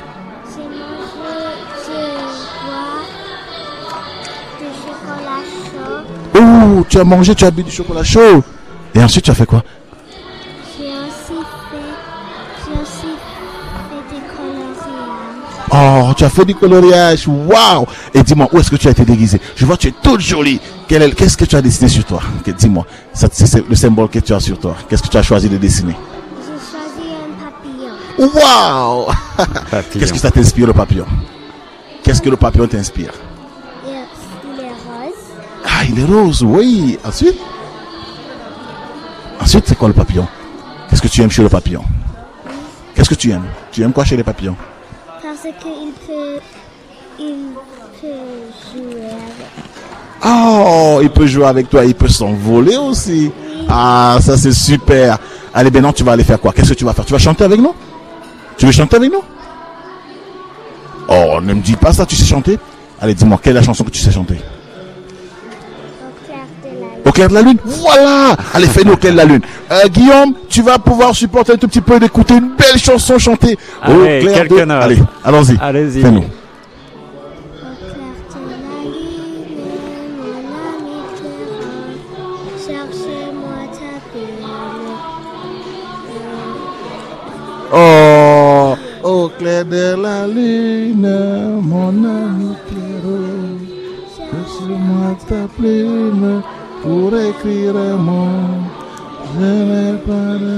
Oh, 6.40 6.84
tu 6.90 7.00
as 7.00 7.04
mangé, 7.04 7.34
tu 7.36 7.46
as 7.46 7.52
bu 7.52 7.64
du 7.64 7.72
chocolat 7.72 8.04
chaud. 8.04 8.44
Et 8.94 9.04
ensuite, 9.04 9.24
tu 9.26 9.32
as 9.32 9.34
fait 9.36 9.46
quoi? 9.46 9.64
J'ai 10.78 10.86
aussi 10.86 11.42
fait, 11.72 11.78
j'ai 12.66 12.82
aussi 12.82 13.08
fait 13.90 14.16
des 14.16 14.22
coloriages. 14.36 16.10
Oh, 16.10 16.14
tu 16.16 16.24
as 16.24 16.30
fait 16.30 16.46
du 16.46 16.56
coloriage. 16.56 17.28
Waouh 17.28 17.86
Et 18.14 18.24
dis-moi, 18.24 18.48
où 18.52 18.60
est-ce 18.60 18.70
que 18.72 18.76
tu 18.76 18.88
as 18.88 18.92
été 18.92 19.04
déguisée 19.06 19.40
Je 19.56 19.66
vois 19.66 19.76
que 19.78 19.82
tu 19.82 19.88
es 19.90 19.94
toute 20.02 20.22
jolie. 20.22 20.60
Quel 20.88 21.02
est- 21.04 21.12
Qu'est-ce 21.16 21.38
que 21.38 21.46
tu 21.46 21.56
as 21.56 21.62
dessiné 21.62 21.90
sur 21.90 22.06
toi? 22.06 22.22
Dis-moi, 22.58 22.86
c'est 23.14 23.68
le 23.68 23.76
symbole 23.76 24.10
que 24.10 24.20
tu 24.20 24.34
as 24.34 24.40
sur 24.40 24.60
toi. 24.60 24.76
Qu'est-ce 24.90 25.04
que 25.04 25.10
tu 25.10 25.18
as 25.18 25.24
choisi 25.24 25.50
de 25.50 25.58
dessiner? 25.58 25.96
J'ai 26.40 26.48
choisi 26.72 27.12
un 28.20 28.26
papillon. 28.26 28.32
Waouh. 28.34 29.06
Qu'est-ce 29.94 30.14
que 30.14 30.20
ça 30.20 30.32
t'inspire 30.32 30.68
le 30.68 30.74
papillon? 30.74 31.06
Qu'est-ce 32.04 32.22
que 32.22 32.30
le 32.30 32.38
papillon 32.38 32.68
t'inspire? 32.68 33.12
Ah, 35.68 35.84
il 35.88 36.00
est 36.00 36.06
rose, 36.06 36.44
oui. 36.44 36.98
Ensuite 37.06 37.38
Ensuite, 39.40 39.66
c'est 39.68 39.78
quoi 39.78 39.88
le 39.88 39.94
papillon? 39.94 40.28
Qu'est-ce 40.90 41.02
que 41.02 41.08
tu 41.08 41.22
aimes 41.22 41.30
chez 41.30 41.44
le 41.44 41.50
papillon? 41.50 41.84
Qu'est-ce 42.96 43.10
que 43.10 43.16
tu 43.16 43.30
aimes? 43.32 43.46
Tu 43.72 43.84
aimes 43.84 43.94
quoi 43.94 44.04
chez 44.04 44.18
les 44.18 44.24
papillons? 44.24 44.56
Parce 45.22 45.42
qu'il 45.42 45.92
peut, 46.08 46.40
il 47.20 47.54
peut 48.02 48.08
jouer 48.74 49.06
avec. 49.06 50.26
Oh, 50.26 51.00
il 51.02 51.10
peut 51.10 51.28
jouer 51.28 51.46
avec 51.46 51.70
toi, 51.70 51.86
il 51.86 51.94
peut 51.94 52.08
s'envoler 52.08 52.76
aussi. 52.78 53.32
Ah, 53.70 54.18
ça 54.22 54.36
c'est 54.38 54.52
super. 54.52 55.20
Allez, 55.54 55.70
maintenant 55.70 55.94
tu 55.94 56.04
vas 56.04 56.14
aller 56.14 56.24
faire 56.24 56.40
quoi? 56.40 56.52
Qu'est-ce 56.54 56.70
que 56.70 56.78
tu 56.78 56.86
vas 56.86 56.94
faire? 56.94 57.06
Tu 57.06 57.14
vas 57.14 57.20
chanter 57.20 57.44
avec 57.44 57.60
nous? 57.60 57.76
Tu 58.58 58.66
veux 58.66 58.72
chanter 58.72 58.96
avec 58.96 59.12
nous? 59.12 59.22
Oh, 61.08 61.40
ne 61.42 61.54
me 61.54 61.62
dis 61.62 61.76
pas 61.76 61.94
ça, 61.94 62.06
tu 62.06 62.16
sais 62.16 62.26
chanter? 62.26 62.58
Allez, 63.00 63.14
dis-moi, 63.14 63.40
quelle 63.42 63.56
est 63.56 63.60
la 63.60 63.66
chanson 63.66 63.84
que 63.84 63.92
tu 63.92 64.00
sais 64.00 64.12
chanter? 64.12 64.42
Clair 67.18 67.30
de 67.30 67.34
la 67.34 67.42
lune. 67.42 67.58
Au 67.58 67.70
clair 67.70 67.74
de 67.74 67.74
la 67.74 67.76
lune 67.76 67.82
Voilà 67.82 68.36
Allez, 68.54 68.68
fais-nous 68.68 68.94
au 68.94 68.98
clair 68.98 69.14
de 69.14 69.18
la 69.18 69.26
lune. 69.26 69.42
Euh, 69.72 69.88
Guillaume, 69.90 70.34
tu 70.50 70.62
vas 70.62 70.78
pouvoir 70.78 71.16
supporter 71.16 71.54
un 71.54 71.58
tout 71.58 71.68
petit 71.68 71.82
peu 71.82 72.00
d'écouter 72.00 72.36
une 72.36 72.52
belle 72.58 72.80
chanson 72.80 73.18
chantée. 73.18 73.58
Allez, 73.82 73.96
au 73.96 74.30
clair 74.32 74.48
de... 74.48 74.72
Allez, 74.72 75.00
allons-y. 75.24 75.58
Allez-y. 75.60 76.02
Fais-nous. 76.02 76.24
Au 76.24 77.30
clair 77.40 77.66
de 77.66 77.96
la 79.22 79.48
lune, 79.48 81.20
mon 81.22 81.50
ami 81.50 83.36
Clairon, 83.48 83.48
cherche-moi 83.68 83.88
ta 83.96 84.16
plume. 84.36 86.02
Oh, 88.54 88.76
au 89.08 89.30
clair 89.30 89.64
de 89.66 89.96
la 89.96 90.26
lune, 90.28 91.10
mon 91.62 91.90
ami 91.90 92.56
Pierrot, 95.08 95.16
ta 95.28 95.48
plume 95.58 96.42
pour 96.88 97.12
écrire 97.30 97.76
un 97.76 97.98
mot. 97.98 98.30
Je 99.36 99.52
n'ai 99.70 99.94
pas 100.08 100.32
de 100.44 100.56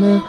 main, 0.00 0.20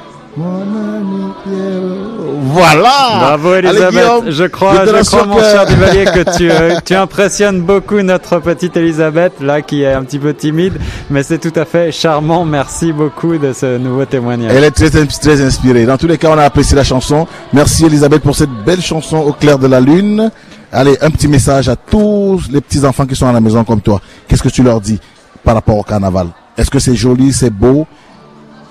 Ah 2.62 3.20
Bravo 3.20 3.56
Elisabeth. 3.56 4.30
Je 4.30 4.44
crois, 4.46 4.86
je 4.86 5.06
crois 5.06 5.26
mon 5.26 5.36
que- 5.36 5.42
cher 5.42 5.66
Duvalier 5.66 6.06
que 6.06 6.38
tu, 6.38 6.50
euh, 6.52 6.78
tu 6.86 6.94
impressionnes 6.96 7.62
beaucoup 7.62 8.02
notre 8.02 8.40
petite 8.40 8.76
Elisabeth 8.78 9.34
là 9.42 9.62
qui 9.62 9.84
est 9.84 9.94
un 9.94 10.04
petit 10.04 10.20
peu 10.20 10.34
timide, 10.34 10.74
mais 11.10 11.24
c'est 11.24 11.38
tout 11.38 11.58
à 11.60 11.66
fait 11.66 11.92
charmant. 11.92 12.46
Merci 12.46 12.92
beaucoup 12.92 13.38
de 13.38 13.54
ce 13.54 13.78
nouveau 13.78 14.06
témoignage. 14.06 14.52
Elle 14.56 14.64
est 14.64 14.72
très, 14.72 14.90
très 14.90 15.42
inspirée. 15.42 15.86
Dans 15.86 15.98
tous 15.98 16.08
les 16.08 16.18
cas, 16.18 16.30
on 16.32 16.38
a 16.38 16.44
apprécié 16.44 16.76
la 16.76 16.84
chanson. 16.84 17.28
Merci 17.54 17.86
Elisabeth 17.86 18.22
pour 18.22 18.36
cette 18.36 18.52
belle 18.66 18.82
chanson 18.82 19.18
au 19.18 19.34
clair 19.34 19.58
de 19.60 19.68
la 19.68 19.80
lune. 19.80 20.32
Allez, 20.72 20.98
un 21.02 21.10
petit 21.10 21.28
message 21.28 21.68
à 21.68 21.76
tous 21.76 22.44
les 22.52 22.62
petits 22.62 22.86
enfants 22.86 23.06
qui 23.06 23.16
sont 23.16 23.28
à 23.28 23.34
la 23.34 23.42
maison 23.42 23.64
comme 23.64 23.82
toi. 23.82 24.00
Qu'est-ce 24.28 24.44
que 24.44 24.50
tu 24.50 24.64
leur 24.64 24.80
dis 24.82 25.00
par 25.44 25.56
rapport 25.56 25.78
au 25.78 25.84
carnaval? 25.84 26.28
Est-ce 26.58 26.70
que 26.70 26.80
c'est 26.80 26.96
joli, 26.96 27.34
c'est 27.34 27.50
beau? 27.50 27.88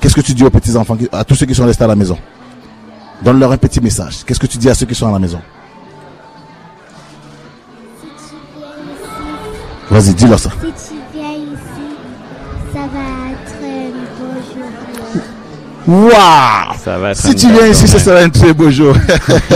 Qu'est-ce 0.00 0.14
que 0.14 0.20
tu 0.20 0.32
dis 0.34 0.44
aux 0.44 0.50
petits 0.50 0.76
enfants, 0.76 0.96
à 1.12 1.24
tous 1.24 1.34
ceux 1.34 1.46
qui 1.46 1.54
sont 1.54 1.66
restés 1.66 1.84
à 1.84 1.88
la 1.88 1.96
maison? 1.96 2.18
Donne-leur 3.22 3.52
un 3.52 3.56
petit 3.56 3.80
message. 3.80 4.24
Qu'est-ce 4.24 4.38
que 4.38 4.46
tu 4.46 4.58
dis 4.58 4.70
à 4.70 4.74
ceux 4.74 4.86
qui 4.86 4.94
sont 4.94 5.08
à 5.08 5.12
la 5.12 5.18
maison? 5.18 5.40
Vas-y, 9.90 10.14
dis-leur 10.14 10.38
ça. 10.38 10.50
Waouh 15.88 16.76
Ça 16.84 16.98
va 16.98 17.10
être 17.12 17.16
Si 17.16 17.34
tu 17.34 17.50
viens 17.50 17.66
ici, 17.66 17.88
ce 17.88 17.98
sera 17.98 18.18
un 18.20 18.28
très 18.28 18.52
beau 18.52 18.70
jour. 18.70 18.94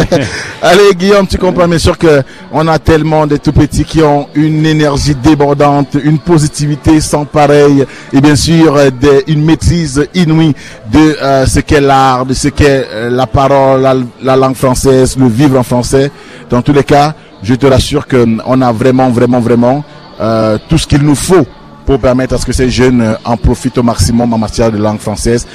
Allez, 0.63 0.95
Guillaume, 0.97 1.27
tu 1.27 1.37
comprends 1.37 1.69
bien 1.69 1.79
sûr 1.79 1.99
que 1.99 2.23
on 2.53 2.67
a 2.69 2.79
tellement 2.79 3.27
de 3.27 3.37
tout 3.37 3.53
petits 3.53 3.85
qui 3.85 4.03
ont 4.03 4.27
une 4.35 4.65
énergie 4.65 5.15
débordante, 5.15 5.97
une 6.03 6.19
positivité 6.19 7.01
sans 7.03 7.27
pareil, 7.27 7.85
et 8.15 8.21
bien 8.23 8.35
sûr 8.35 8.75
des- 8.93 9.25
une 9.27 9.45
maîtrise 9.45 10.07
inouïe 10.15 10.55
de 10.91 11.17
euh, 11.23 11.45
ce 11.47 11.61
qu'est 11.61 11.81
l'art, 11.83 12.25
de 12.25 12.33
ce 12.33 12.49
qu'est 12.49 12.87
euh, 12.91 13.11
la 13.11 13.27
parole, 13.27 13.83
la, 13.83 13.95
la 14.23 14.37
langue 14.37 14.57
française, 14.57 15.17
le 15.19 15.29
vivre 15.29 15.59
en 15.59 15.63
français. 15.63 16.11
Dans 16.49 16.63
tous 16.63 16.73
les 16.73 16.85
cas, 16.85 17.15
je 17.43 17.55
te 17.55 17.67
rassure 17.67 18.07
que 18.07 18.25
mm, 18.25 18.43
on 18.47 18.63
a 18.63 18.73
vraiment, 18.73 19.11
vraiment, 19.11 19.41
vraiment 19.41 19.85
euh, 20.19 20.57
tout 20.69 20.79
ce 20.79 20.87
qu'il 20.87 21.03
nous 21.03 21.15
faut 21.17 21.47
pour 21.85 21.99
permettre 21.99 22.35
à 22.35 22.39
ce 22.39 22.47
que 22.47 22.53
ces 22.53 22.71
jeunes 22.71 23.17
en 23.25 23.37
profitent 23.37 23.77
au 23.77 23.83
maximum 23.83 24.33
en 24.33 24.39
matière 24.39 24.71
de 24.71 24.79
langue 24.79 25.01
française 25.01 25.47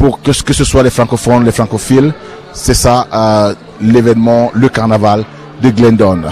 pour 0.00 0.22
que, 0.22 0.32
ce- 0.32 0.42
soit 0.64 0.82
les 0.82 0.88
francophones, 0.98 1.44
les 1.44 1.52
francophiles. 1.52 2.12
C'est 2.54 2.72
ça 2.74 3.06
euh, 3.12 3.54
l'événement, 3.82 4.50
le 4.54 4.68
carnaval 4.70 5.24
de 5.62 5.68
Glendon. 5.70 6.22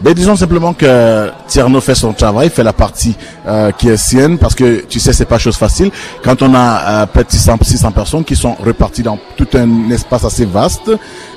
Ben, 0.01 0.13
disons 0.13 0.36
simplement 0.36 0.73
que 0.73 1.29
Tierno 1.47 1.79
fait 1.79 1.95
son 1.95 2.13
travail, 2.13 2.49
fait 2.49 2.63
la 2.63 2.73
partie 2.73 3.15
euh, 3.47 3.71
qui 3.71 3.89
est 3.89 3.97
sienne, 3.97 4.38
parce 4.38 4.56
que 4.56 4.84
tu 4.88 4.99
sais, 4.99 5.13
c'est 5.13 5.25
pas 5.25 5.38
chose 5.38 5.56
facile. 5.56 5.91
Quand 6.23 6.41
on 6.41 6.53
a 6.56 7.03
euh, 7.03 7.06
peut-être 7.06 7.32
600, 7.32 7.58
600 7.62 7.91
personnes 7.91 8.23
qui 8.23 8.36
sont 8.36 8.56
reparties 8.56 9.03
dans 9.03 9.17
tout 9.38 9.47
un 9.53 9.89
espace 9.91 10.25
assez 10.25 10.45
vaste, 10.45 10.91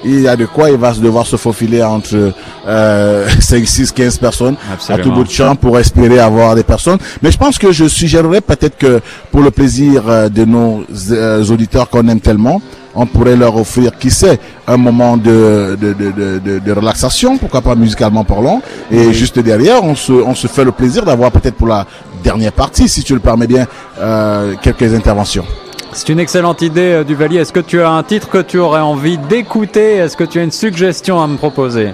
il 0.05 0.21
y 0.21 0.29
a 0.29 0.37
de 0.37 0.47
quoi 0.47 0.71
il 0.71 0.77
va 0.77 0.93
devoir 0.93 1.27
se 1.27 1.37
faufiler 1.37 1.83
entre 1.83 2.33
euh, 2.67 3.29
5, 3.41 3.67
6, 3.67 3.93
15 3.93 4.19
personnes 4.19 4.57
à 4.89 4.99
tout 4.99 5.13
bout 5.13 5.25
de 5.25 5.31
champ 5.31 5.55
pour 5.57 5.79
espérer 5.79 6.19
avoir 6.19 6.55
des 6.55 6.63
personnes. 6.63 6.99
Mais 7.23 7.31
je 7.31 7.39
pense 7.39 7.59
que 7.59 7.73
je 7.73 7.87
suggérerais 7.87 8.41
peut-être 8.41 8.79
que 8.79 9.01
pour 9.31 9.43
le 9.43 9.51
plaisir 9.51 10.05
euh, 10.09 10.29
de 10.29 10.45
nos 10.45 10.85
euh, 11.11 11.45
auditeurs 11.45 11.89
qu'on 11.89 12.07
aime 12.09 12.21
tellement, 12.21 12.61
on 12.97 13.07
pourrait 13.07 13.37
leur 13.37 13.55
offrir, 13.57 13.97
qui 13.99 14.11
sait, 14.11 14.39
un 14.67 14.77
moment 14.79 15.17
de, 15.17 15.77
de, 15.81 15.93
de, 15.93 16.11
de, 16.11 16.39
de- 16.39 16.59
de 16.59 16.73
relaxation, 16.73 17.37
pourquoi 17.39 17.61
pas 17.61 17.75
musicalement 17.75 18.25
parlant. 18.25 18.61
Et 18.91 19.13
juste 19.13 19.39
derrière, 19.39 19.85
on 19.85 19.95
se, 19.95 20.13
on 20.13 20.35
se 20.35 20.47
fait 20.47 20.65
le 20.65 20.73
plaisir 20.73 21.05
d'avoir 21.05 21.31
peut-être 21.31 21.55
pour 21.57 21.69
la 21.69 21.87
dernière 22.25 22.53
partie, 22.53 22.89
si 22.89 23.05
tu 23.05 23.13
le 23.15 23.21
permets 23.21 23.47
bien, 23.47 23.67
euh, 24.01 24.55
quelques 24.63 24.93
interventions. 24.95 25.45
C'est 25.93 26.09
une 26.09 26.19
excellente 26.21 26.63
idée, 26.63 26.93
euh, 26.93 27.05
Duvalier. 27.05 27.39
Est-ce 27.39 27.53
que 27.53 27.61
tu 27.61 27.81
as 27.81 27.91
un 27.91 28.03
titre 28.03 28.29
que 28.29 28.39
tu 28.43 28.59
aurais 28.59 28.81
envie 28.81 29.19
d'écouter? 29.19 29.97
Est-ce 29.97 30.17
que 30.17 30.25
tu 30.25 30.39
as 30.39 30.43
une 30.43 30.51
suggestion 30.51 31.23
à 31.23 31.27
me 31.27 31.37
proposer? 31.37 31.93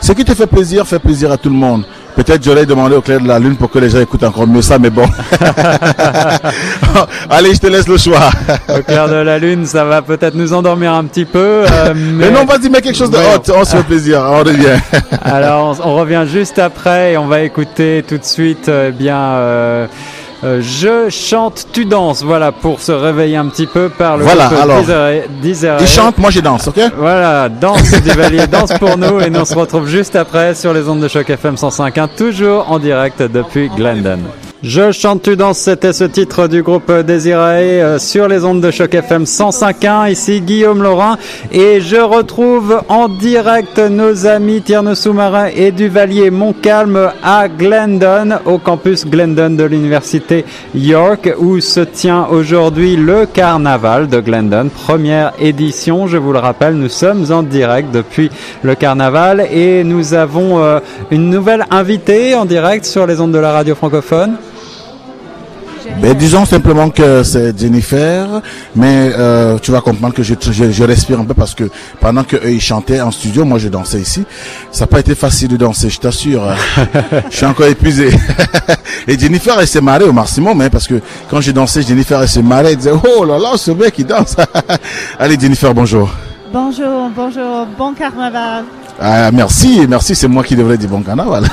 Ce 0.00 0.12
qui 0.12 0.24
te 0.24 0.34
fait 0.34 0.46
plaisir, 0.46 0.86
fait 0.86 0.98
plaisir 0.98 1.30
à 1.30 1.36
tout 1.36 1.50
le 1.50 1.56
monde. 1.56 1.84
Peut-être 2.22 2.44
j'aurais 2.44 2.66
demandé 2.66 2.94
au 2.96 3.00
clair 3.00 3.18
de 3.18 3.26
la 3.26 3.38
lune 3.38 3.56
pour 3.56 3.70
que 3.70 3.78
les 3.78 3.88
gens 3.88 3.98
écoutent 4.00 4.24
encore 4.24 4.46
mieux 4.46 4.60
ça, 4.60 4.78
mais 4.78 4.90
bon. 4.90 5.06
Allez, 7.30 7.54
je 7.54 7.60
te 7.60 7.66
laisse 7.66 7.88
le 7.88 7.96
choix. 7.96 8.28
Au 8.68 8.82
clair 8.82 9.08
de 9.08 9.14
la 9.14 9.38
lune, 9.38 9.64
ça 9.64 9.86
va 9.86 10.02
peut-être 10.02 10.34
nous 10.34 10.52
endormir 10.52 10.92
un 10.92 11.04
petit 11.04 11.24
peu. 11.24 11.64
euh, 11.64 11.94
mais... 11.96 12.26
Mais 12.26 12.30
non, 12.30 12.44
vas-y, 12.44 12.68
mets 12.68 12.82
quelque 12.82 12.98
chose 12.98 13.10
de 13.10 13.16
Ouais. 13.16 13.36
hot. 13.36 13.52
On 13.56 13.64
se 13.64 13.74
fait 13.76 13.82
plaisir. 13.84 14.20
On 14.22 14.40
revient. 14.40 14.78
Alors, 15.22 15.78
on, 15.82 15.88
on 15.88 15.96
revient 15.96 16.24
juste 16.30 16.58
après 16.58 17.12
et 17.12 17.16
on 17.16 17.26
va 17.26 17.40
écouter 17.40 18.04
tout 18.06 18.18
de 18.18 18.24
suite, 18.24 18.68
eh 18.68 18.90
bien, 18.92 19.16
euh, 19.18 19.86
euh, 20.44 20.60
je 20.62 21.08
chante, 21.10 21.66
tu 21.72 21.84
danses. 21.84 22.22
Voilà, 22.22 22.52
pour 22.52 22.80
se 22.80 22.92
réveiller 22.92 23.36
un 23.36 23.46
petit 23.46 23.66
peu 23.66 23.88
par 23.88 24.16
le 24.16 24.24
Voilà, 24.24 24.46
alors. 24.48 24.80
Disarray- 24.80 25.24
Disarray. 25.42 25.82
Il 25.82 25.88
chante, 25.88 26.18
moi 26.18 26.30
je 26.30 26.40
danse, 26.40 26.68
ok 26.68 26.80
Voilà, 26.96 27.48
danse 27.48 27.90
Duvalier, 28.02 28.46
danse 28.46 28.72
pour 28.78 28.96
nous 28.96 29.20
et 29.20 29.30
nous 29.30 29.40
on 29.40 29.44
se 29.44 29.54
retrouve 29.54 29.86
juste 29.86 30.16
après 30.16 30.54
sur 30.54 30.72
les 30.72 30.88
ondes 30.88 31.00
de 31.00 31.08
choc 31.08 31.28
FM 31.28 31.54
105.1, 31.56 32.08
toujours 32.16 32.70
en 32.70 32.78
direct 32.78 33.22
depuis 33.22 33.68
Glendon. 33.68 34.18
Je 34.62 34.92
chante, 34.92 35.22
tu 35.22 35.36
danses, 35.36 35.56
c'était 35.56 35.94
ce 35.94 36.04
titre 36.04 36.46
du 36.46 36.62
groupe 36.62 36.92
Désiré 36.92 37.80
euh, 37.80 37.98
sur 37.98 38.28
les 38.28 38.44
ondes 38.44 38.60
de 38.60 38.70
choc 38.70 38.92
FM 38.92 39.24
105.1. 39.24 40.12
Ici 40.12 40.42
Guillaume 40.42 40.82
Laurin 40.82 41.16
et 41.50 41.80
je 41.80 41.96
retrouve 41.96 42.82
en 42.90 43.08
direct 43.08 43.78
nos 43.78 44.26
amis 44.26 44.60
Tierno 44.60 44.94
Sous-Marin 44.94 45.46
et 45.56 45.72
Duvalier 45.72 46.30
Montcalm 46.30 47.10
à 47.22 47.48
Glendon, 47.48 48.36
au 48.44 48.58
campus 48.58 49.06
Glendon 49.06 49.48
de 49.48 49.64
l'université 49.64 50.44
York 50.74 51.32
où 51.38 51.58
se 51.60 51.80
tient 51.80 52.26
aujourd'hui 52.26 52.96
le 52.96 53.24
carnaval 53.24 54.08
de 54.08 54.20
Glendon, 54.20 54.68
première 54.68 55.32
édition. 55.40 56.06
Je 56.06 56.18
vous 56.18 56.34
le 56.34 56.38
rappelle, 56.38 56.74
nous 56.74 56.90
sommes 56.90 57.32
en 57.32 57.42
direct 57.42 57.92
depuis 57.94 58.30
le 58.62 58.74
carnaval 58.74 59.40
et 59.50 59.84
nous 59.84 60.12
avons 60.12 60.62
euh, 60.62 60.80
une 61.10 61.30
nouvelle 61.30 61.64
invitée 61.70 62.34
en 62.34 62.44
direct 62.44 62.84
sur 62.84 63.06
les 63.06 63.22
ondes 63.22 63.32
de 63.32 63.38
la 63.38 63.52
radio 63.52 63.74
francophone. 63.74 64.36
Ben, 66.00 66.14
disons 66.14 66.46
simplement 66.46 66.88
que 66.88 67.22
c'est 67.22 67.58
Jennifer, 67.58 68.40
mais 68.74 69.12
euh, 69.18 69.58
tu 69.58 69.70
vas 69.70 69.82
comprendre 69.82 70.14
que 70.14 70.22
je, 70.22 70.34
je, 70.40 70.70
je 70.70 70.84
respire 70.84 71.20
un 71.20 71.26
peu 71.26 71.34
parce 71.34 71.54
que 71.54 71.64
pendant 72.00 72.24
que 72.24 72.36
eux 72.36 72.52
ils 72.52 72.60
chantaient 72.60 73.02
en 73.02 73.10
studio, 73.10 73.44
moi 73.44 73.58
je 73.58 73.68
dansais 73.68 74.00
ici. 74.00 74.24
Ça 74.72 74.84
n'a 74.84 74.86
pas 74.86 75.00
été 75.00 75.14
facile 75.14 75.48
de 75.48 75.58
danser, 75.58 75.90
je 75.90 76.00
t'assure. 76.00 76.42
je 77.30 77.36
suis 77.36 77.44
encore 77.44 77.66
épuisé. 77.66 78.08
Et 79.08 79.18
Jennifer, 79.18 79.60
elle 79.60 79.68
s'est 79.68 79.82
marrée 79.82 80.04
au 80.04 80.12
maximum, 80.12 80.58
hein, 80.62 80.70
parce 80.70 80.88
que 80.88 81.02
quand 81.28 81.42
j'ai 81.42 81.52
dansé, 81.52 81.82
Jennifer, 81.82 82.22
elle 82.22 82.28
s'est 82.28 82.42
marrée, 82.42 82.70
elle 82.70 82.76
disait, 82.78 82.92
oh 82.92 83.24
là 83.26 83.38
là, 83.38 83.58
ce 83.58 83.70
mec, 83.70 83.94
il 83.98 84.06
danse. 84.06 84.36
Allez, 85.18 85.38
Jennifer, 85.38 85.74
bonjour. 85.74 86.10
Bonjour, 86.50 87.10
bonjour, 87.14 87.66
bon 87.76 87.92
carnaval. 87.92 88.64
Ah, 89.02 89.30
merci, 89.32 89.86
merci, 89.88 90.14
c'est 90.14 90.28
moi 90.28 90.44
qui 90.44 90.54
devrais 90.54 90.76
dire 90.76 90.90
bon 90.90 91.02
carnaval. 91.02 91.44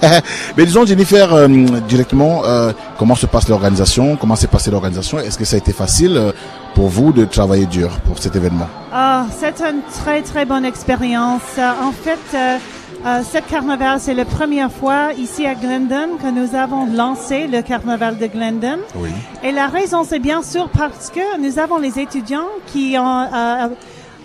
Mais 0.56 0.66
disons, 0.66 0.84
Jennifer, 0.84 1.32
euh, 1.32 1.46
directement, 1.88 2.42
euh, 2.44 2.72
comment 2.98 3.14
se 3.14 3.26
passe 3.26 3.48
l'organisation 3.48 4.16
Comment 4.16 4.34
s'est 4.34 4.48
passée 4.48 4.72
l'organisation 4.72 5.20
Est-ce 5.20 5.38
que 5.38 5.44
ça 5.44 5.54
a 5.54 5.58
été 5.58 5.72
facile 5.72 6.16
euh, 6.16 6.32
pour 6.74 6.88
vous 6.88 7.12
de 7.12 7.24
travailler 7.24 7.66
dur 7.66 7.90
pour 8.04 8.18
cet 8.18 8.34
événement? 8.34 8.66
Ah, 8.92 9.26
c'est 9.38 9.60
une 9.62 9.80
très 10.02 10.22
très 10.22 10.44
bonne 10.44 10.64
expérience. 10.64 11.42
En 11.58 11.92
fait, 11.92 12.18
euh, 12.34 12.58
euh, 13.06 13.20
cette 13.28 13.46
carnaval, 13.46 14.00
c'est 14.00 14.14
la 14.14 14.24
première 14.24 14.72
fois 14.72 15.12
ici 15.16 15.46
à 15.46 15.54
Glendon 15.54 16.16
que 16.20 16.30
nous 16.30 16.56
avons 16.56 16.86
lancé 16.92 17.46
le 17.46 17.62
carnaval 17.62 18.18
de 18.18 18.26
Glendon. 18.26 18.78
Oui. 18.96 19.10
Et 19.44 19.52
la 19.52 19.68
raison, 19.68 20.02
c'est 20.02 20.18
bien 20.18 20.42
sûr 20.42 20.68
parce 20.76 21.10
que 21.10 21.40
nous 21.40 21.60
avons 21.60 21.78
les 21.78 22.00
étudiants 22.00 22.48
qui 22.66 22.96
ont, 22.98 23.20
euh, 23.22 23.68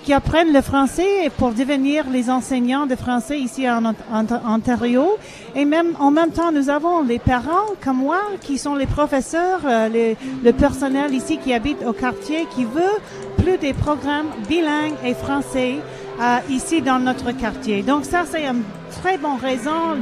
qui 0.03 0.13
apprennent 0.13 0.51
le 0.53 0.61
français 0.61 1.31
pour 1.37 1.51
devenir 1.51 2.05
les 2.11 2.29
enseignants 2.29 2.85
de 2.85 2.95
français 2.95 3.39
ici 3.39 3.69
en, 3.69 3.85
Ont- 3.85 3.95
en- 4.11 4.55
Ontario. 4.55 5.05
Et 5.55 5.65
même 5.65 5.93
en 5.99 6.11
même 6.11 6.31
temps, 6.31 6.51
nous 6.51 6.69
avons 6.69 7.01
les 7.03 7.19
parents 7.19 7.67
comme 7.83 7.97
moi 7.97 8.19
qui 8.41 8.57
sont 8.57 8.75
les 8.75 8.85
professeurs, 8.85 9.61
euh, 9.65 10.13
le 10.43 10.51
personnel 10.51 11.13
ici 11.13 11.37
qui 11.37 11.53
habite 11.53 11.83
au 11.85 11.93
quartier 11.93 12.47
qui 12.55 12.65
veut 12.65 12.97
plus 13.37 13.57
des 13.57 13.73
programmes 13.73 14.27
bilingues 14.47 14.95
et 15.05 15.13
français 15.13 15.75
euh, 16.21 16.37
ici 16.49 16.81
dans 16.81 16.99
notre 16.99 17.31
quartier. 17.31 17.81
Donc 17.81 18.05
ça, 18.05 18.23
c'est 18.29 18.45
une 18.45 18.63
très 19.01 19.17
bonne 19.17 19.39
raison, 19.41 19.95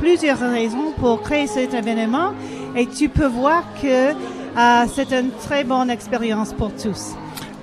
plusieurs 0.00 0.38
raisons 0.38 0.92
pour 0.98 1.22
créer 1.22 1.46
cet 1.46 1.74
événement. 1.74 2.32
Et 2.76 2.86
tu 2.86 3.08
peux 3.08 3.26
voir 3.26 3.64
que 3.82 4.10
euh, 4.10 4.84
c'est 4.94 5.12
une 5.12 5.30
très 5.32 5.62
bonne 5.64 5.90
expérience 5.90 6.52
pour 6.52 6.72
tous. 6.74 7.14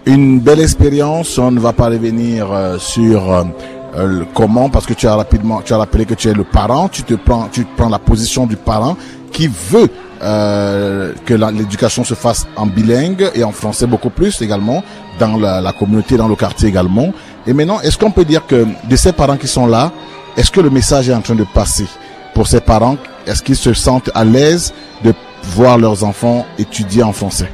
Une 0.08 0.40
belle 0.40 0.62
expérience. 0.62 1.38
On 1.38 1.52
ne 1.52 1.60
va 1.60 1.74
pas 1.74 1.88
revenir 1.88 2.50
euh, 2.50 2.78
sur 2.78 3.30
euh, 3.30 4.24
comment 4.34 4.70
parce 4.70 4.86
que 4.86 4.94
tu 4.94 5.06
as 5.06 5.14
rapidement, 5.14 5.62
tu 5.62 5.74
as 5.74 5.78
rappelé 5.78 6.06
que 6.06 6.14
tu 6.14 6.30
es 6.30 6.34
le 6.34 6.46
parent. 6.46 6.88
Tu 6.88 7.04
te 7.04 7.14
prends, 7.16 7.50
tu 7.52 7.66
prends 7.76 7.90
la 7.90 8.00
position 8.00 8.46
du 8.46 8.56
parent 8.56 8.96
qui 9.34 9.50
veut 9.50 9.90
euh, 10.24 11.12
que 11.26 11.34
l'éducation 11.34 12.06
se 12.06 12.14
fasse 12.14 12.48
en 12.56 12.68
bilingue 12.68 13.30
et 13.36 13.44
en 13.44 13.52
français 13.52 13.86
beaucoup 13.86 14.10
plus 14.10 14.42
également 14.42 14.82
dans 15.20 15.36
la, 15.36 15.60
la 15.60 15.74
communauté, 15.74 16.16
dans 16.16 16.30
le 16.30 16.38
quartier 16.38 16.70
également. 16.70 17.12
Et 17.46 17.52
maintenant, 17.52 17.82
est-ce 17.82 17.98
qu'on 17.98 18.12
peut 18.12 18.24
dire 18.24 18.48
que 18.48 18.66
de 18.90 18.96
ces 18.96 19.12
parents 19.12 19.36
qui 19.36 19.50
sont 19.50 19.68
là, 19.68 19.92
est-ce 20.38 20.52
que 20.52 20.62
le 20.62 20.70
message 20.70 21.10
est 21.10 21.14
en 21.14 21.22
train 21.22 21.36
de 21.36 21.46
passer 21.54 21.86
pour 22.34 22.48
ces 22.48 22.62
parents? 22.62 22.96
Est-ce 23.26 23.44
qu'ils 23.44 23.58
se 23.58 23.74
sentent 23.74 24.10
à 24.16 24.24
l'aise 24.24 24.74
de 25.04 25.14
voir 25.44 25.78
leurs 25.78 26.06
enfants 26.06 26.46
étudier 26.58 27.04
en 27.04 27.12
français? 27.12 27.52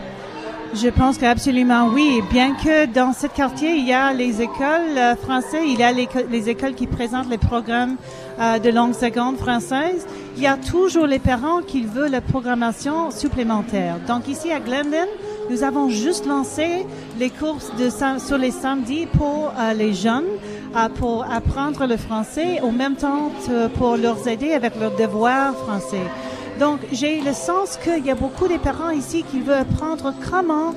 Je 0.76 0.90
pense 0.90 1.20
qu'absolument 1.20 1.90
oui. 1.94 2.24
Bien 2.32 2.56
que 2.56 2.88
dans 2.88 3.14
ce 3.14 3.28
quartier, 3.28 3.76
il 3.76 3.86
y 3.86 3.94
a 3.94 4.12
les 4.12 4.42
écoles 4.42 4.98
euh, 4.98 5.16
françaises, 5.16 5.62
il 5.68 5.80
y 5.80 5.84
a 5.84 5.92
les, 5.92 6.10
les 6.32 6.50
écoles 6.50 6.74
qui 6.74 6.88
présentent 6.88 7.30
les 7.30 7.38
programmes 7.38 7.96
euh, 8.40 8.58
de 8.58 8.72
langue 8.72 8.96
seconde 8.96 9.38
française, 9.38 10.08
il 10.36 10.42
y 10.42 10.48
a 10.48 10.58
toujours 10.58 11.06
les 11.06 11.20
parents 11.20 11.62
qui 11.62 11.84
veulent 11.84 12.10
la 12.10 12.22
programmation 12.22 13.12
supplémentaire. 13.12 13.98
Donc 14.08 14.28
ici 14.28 14.52
à 14.52 14.60
Glendon, 14.60 15.08
nous 15.52 15.62
avons 15.64 15.90
juste 15.90 16.26
lancé 16.26 16.88
les 17.20 17.30
courses 17.30 17.72
de 17.78 17.90
sur 18.18 18.40
les 18.40 18.52
samedis 18.52 19.06
pour 19.06 19.54
euh, 19.56 19.74
les 19.74 19.94
jeunes, 19.94 20.26
pour 20.96 21.24
apprendre 21.32 21.86
le 21.86 21.98
français, 21.98 22.60
au 22.64 22.72
même 22.72 22.96
temps 22.96 23.32
pour 23.78 23.96
leur 23.96 24.28
aider 24.28 24.54
avec 24.54 24.74
leurs 24.80 24.96
devoirs 24.96 25.54
français. 25.56 26.02
Donc, 26.64 26.80
j'ai 26.94 27.20
le 27.20 27.34
sens 27.34 27.78
qu'il 27.84 28.06
y 28.06 28.10
a 28.10 28.16
beaucoup 28.16 28.48
de 28.48 28.58
parents 28.58 28.92
ici 28.92 29.26
qui 29.30 29.40
veulent 29.42 29.66
apprendre 29.70 30.14
comment 30.32 30.70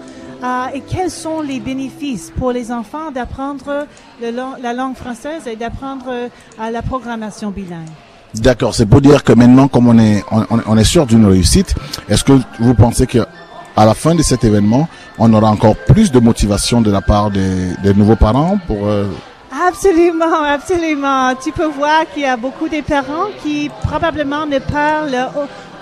euh, 0.43 0.67
et 0.77 0.81
quels 0.81 1.13
sont 1.13 1.41
les 1.43 1.61
bénéfices 1.61 2.33
pour 2.39 2.51
les 2.51 2.73
enfants 2.73 3.13
d'apprendre 3.15 3.87
le 4.21 4.31
la 4.67 4.73
langue 4.81 4.97
française 4.97 5.43
et 5.47 5.55
d'apprendre 5.55 6.07
euh, 6.09 6.29
la 6.77 6.83
programmation 6.83 7.49
bilingue. 7.59 7.93
D'accord, 8.35 8.75
c'est 8.75 8.87
pour 8.93 9.01
dire 9.01 9.23
que 9.23 9.33
maintenant, 9.33 9.69
comme 9.69 9.87
on 9.87 9.99
est, 10.09 10.25
on, 10.33 10.41
on- 10.55 10.63
on 10.73 10.77
est 10.77 10.91
sûr 10.97 11.07
d'une 11.07 11.25
réussite, 11.35 11.71
est-ce 12.09 12.25
que 12.25 12.33
vous 12.59 12.75
pensez 12.75 13.07
que 13.07 13.21
à 13.77 13.85
la 13.91 13.95
fin 13.95 14.15
de 14.17 14.23
cet 14.31 14.43
événement, 14.43 14.89
on 15.19 15.33
aura 15.35 15.51
encore 15.57 15.77
plus 15.77 16.11
de 16.11 16.19
motivation 16.19 16.81
de 16.81 16.91
la 16.91 17.01
part 17.13 17.31
des, 17.31 17.75
des 17.85 17.95
nouveaux 17.95 18.17
parents 18.17 18.59
pour 18.67 18.89
euh, 18.89 19.05
Absolument, 19.69 20.43
absolument. 20.59 21.35
Tu 21.43 21.51
peux 21.51 21.71
voir 21.81 22.01
qu'il 22.13 22.23
y 22.25 22.27
a 22.27 22.37
beaucoup 22.37 22.69
de 22.69 22.81
parents 22.83 23.29
qui 23.43 23.71
probablement 23.89 24.45
ne 24.45 24.59
parlent 24.59 25.29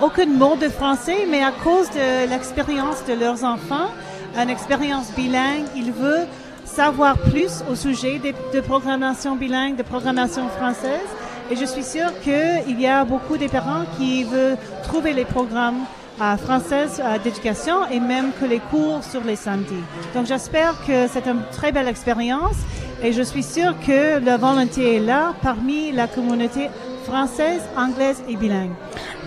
aucun 0.00 0.26
mot 0.26 0.56
de 0.56 0.68
français, 0.68 1.26
mais 1.28 1.42
à 1.42 1.52
cause 1.52 1.88
de 1.90 2.28
l'expérience 2.28 3.04
de 3.06 3.14
leurs 3.14 3.44
enfants, 3.44 3.90
une 4.36 4.50
expérience 4.50 5.12
bilingue, 5.14 5.64
ils 5.76 5.92
veulent 5.92 6.26
savoir 6.64 7.16
plus 7.18 7.62
au 7.70 7.74
sujet 7.74 8.18
de, 8.18 8.60
programmation 8.60 9.36
bilingue, 9.36 9.76
de 9.76 9.82
programmation 9.82 10.48
française. 10.48 11.08
Et 11.50 11.56
je 11.56 11.64
suis 11.64 11.84
sûre 11.84 12.10
qu'il 12.22 12.80
y 12.80 12.86
a 12.86 13.04
beaucoup 13.04 13.36
de 13.36 13.46
parents 13.46 13.84
qui 13.98 14.24
veulent 14.24 14.56
trouver 14.82 15.12
les 15.12 15.24
programmes 15.24 15.84
euh, 16.20 16.36
françaises 16.36 17.02
euh, 17.04 17.18
d'éducation 17.18 17.86
et 17.90 18.00
même 18.00 18.32
que 18.40 18.44
les 18.46 18.60
cours 18.60 19.04
sur 19.04 19.22
les 19.24 19.36
samedis. 19.36 19.84
Donc 20.14 20.26
j'espère 20.26 20.74
que 20.86 21.06
c'est 21.06 21.26
une 21.26 21.42
très 21.52 21.70
belle 21.70 21.88
expérience 21.88 22.56
et 23.02 23.12
je 23.12 23.22
suis 23.22 23.42
sûre 23.42 23.74
que 23.86 24.24
la 24.24 24.36
volonté 24.36 24.96
est 24.96 25.00
là 25.00 25.34
parmi 25.42 25.92
la 25.92 26.06
communauté 26.06 26.70
française, 27.04 27.60
anglaise 27.76 28.22
et 28.28 28.36
bilingue. 28.36 28.70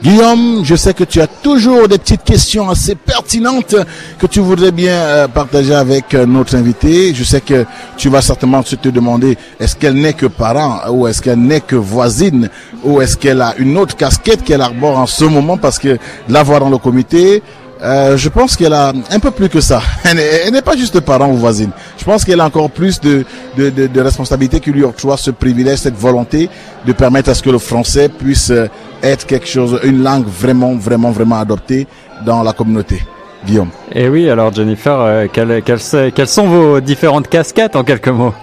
Guillaume, 0.01 0.61
je 0.63 0.75
sais 0.75 0.93
que 0.93 1.03
tu 1.03 1.21
as 1.21 1.27
toujours 1.27 1.87
des 1.87 1.97
petites 1.97 2.23
questions 2.23 2.69
assez 2.69 2.95
pertinentes 2.95 3.75
que 4.19 4.27
tu 4.27 4.39
voudrais 4.39 4.71
bien 4.71 4.93
euh, 4.93 5.27
partager 5.27 5.73
avec 5.73 6.13
euh, 6.13 6.25
notre 6.25 6.55
invité. 6.55 7.13
Je 7.13 7.23
sais 7.23 7.41
que 7.41 7.65
tu 7.97 8.09
vas 8.09 8.21
certainement 8.21 8.61
te 8.63 8.89
demander 8.89 9.37
est-ce 9.59 9.75
qu'elle 9.75 9.95
n'est 9.95 10.13
que 10.13 10.27
parent 10.27 10.89
ou 10.91 11.07
est-ce 11.07 11.21
qu'elle 11.21 11.39
n'est 11.39 11.61
que 11.61 11.75
voisine 11.75 12.49
ou 12.83 13.01
est-ce 13.01 13.17
qu'elle 13.17 13.41
a 13.41 13.55
une 13.57 13.77
autre 13.77 13.95
casquette 13.95 14.43
qu'elle 14.43 14.61
arbore 14.61 14.99
en 14.99 15.07
ce 15.07 15.25
moment? 15.25 15.57
Parce 15.57 15.79
que 15.79 15.97
la 16.29 16.43
voir 16.43 16.59
dans 16.59 16.69
le 16.69 16.77
comité, 16.77 17.41
euh, 17.83 18.17
je 18.17 18.29
pense 18.29 18.55
qu'elle 18.55 18.73
a 18.73 18.91
un 19.11 19.19
peu 19.19 19.31
plus 19.31 19.49
que 19.49 19.61
ça. 19.61 19.81
Elle 20.03 20.51
n'est 20.51 20.61
pas 20.61 20.75
juste 20.75 20.99
parent 20.99 21.29
ou 21.29 21.35
voisine. 21.35 21.71
Je 21.97 22.03
pense 22.03 22.23
qu'elle 22.25 22.39
a 22.39 22.45
encore 22.45 22.69
plus 22.69 22.99
de, 22.99 23.25
de, 23.57 23.69
de, 23.69 23.87
de 23.87 24.01
responsabilités 24.01 24.59
qui 24.59 24.71
lui 24.71 24.83
octroient 24.83 25.17
ce 25.17 25.31
privilège, 25.31 25.79
cette 25.79 25.97
volonté 25.97 26.49
de 26.85 26.93
permettre 26.93 27.29
à 27.29 27.33
ce 27.35 27.43
que 27.43 27.49
le 27.49 27.59
français 27.59 28.09
puisse 28.09 28.49
euh, 28.49 28.67
être 29.03 29.25
quelque 29.25 29.47
chose, 29.47 29.79
une 29.83 30.01
langue 30.01 30.25
vraiment, 30.25 30.75
vraiment, 30.75 31.11
vraiment 31.11 31.39
adoptée 31.39 31.87
dans 32.25 32.43
la 32.43 32.53
communauté. 32.53 33.01
Guillaume. 33.45 33.69
Et 33.93 34.09
oui, 34.09 34.29
alors 34.29 34.51
Jennifer, 34.51 34.99
euh, 34.99 35.27
quelles, 35.31 35.61
quelles, 35.63 36.11
quelles 36.13 36.27
sont 36.27 36.47
vos 36.47 36.79
différentes 36.81 37.27
casquettes 37.27 37.75
en 37.75 37.83
quelques 37.83 38.07
mots? 38.07 38.33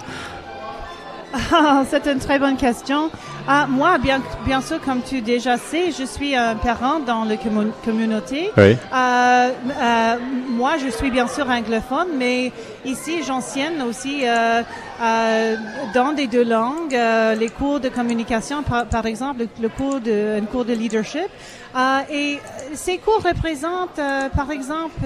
Ah, 1.51 1.83
c'est 1.89 2.05
une 2.07 2.19
très 2.19 2.39
bonne 2.39 2.55
question. 2.55 3.09
Ah, 3.47 3.67
moi, 3.67 3.97
bien, 3.97 4.21
bien 4.45 4.61
sûr, 4.61 4.79
comme 4.81 5.01
tu 5.01 5.21
déjà 5.21 5.57
sais, 5.57 5.91
je 5.91 6.05
suis 6.05 6.33
un 6.35 6.55
parent 6.55 6.99
dans 6.99 7.25
la 7.25 7.35
commun- 7.35 7.73
communauté. 7.83 8.51
Oui. 8.57 8.77
Euh, 8.93 9.49
euh, 9.69 10.15
moi, 10.49 10.73
je 10.83 10.89
suis 10.89 11.11
bien 11.11 11.27
sûr 11.27 11.47
anglophone, 11.49 12.07
mais 12.17 12.51
ici, 12.85 13.21
j'enseigne 13.27 13.81
aussi 13.87 14.21
euh, 14.25 14.61
euh, 15.01 15.55
dans 15.93 16.13
des 16.13 16.27
deux 16.27 16.43
langues, 16.45 16.95
euh, 16.95 17.35
les 17.35 17.49
cours 17.49 17.79
de 17.81 17.89
communication, 17.89 18.63
par, 18.63 18.85
par 18.85 19.05
exemple, 19.05 19.45
le, 19.61 19.69
cours 19.69 19.99
de, 19.99 20.39
un 20.41 20.45
cours 20.45 20.63
de 20.65 20.73
leadership. 20.73 21.27
Euh, 21.75 21.99
et 22.09 22.39
ces 22.73 22.97
cours 22.97 23.21
représentent, 23.21 23.99
euh, 23.99 24.29
par 24.29 24.49
exemple, 24.51 25.01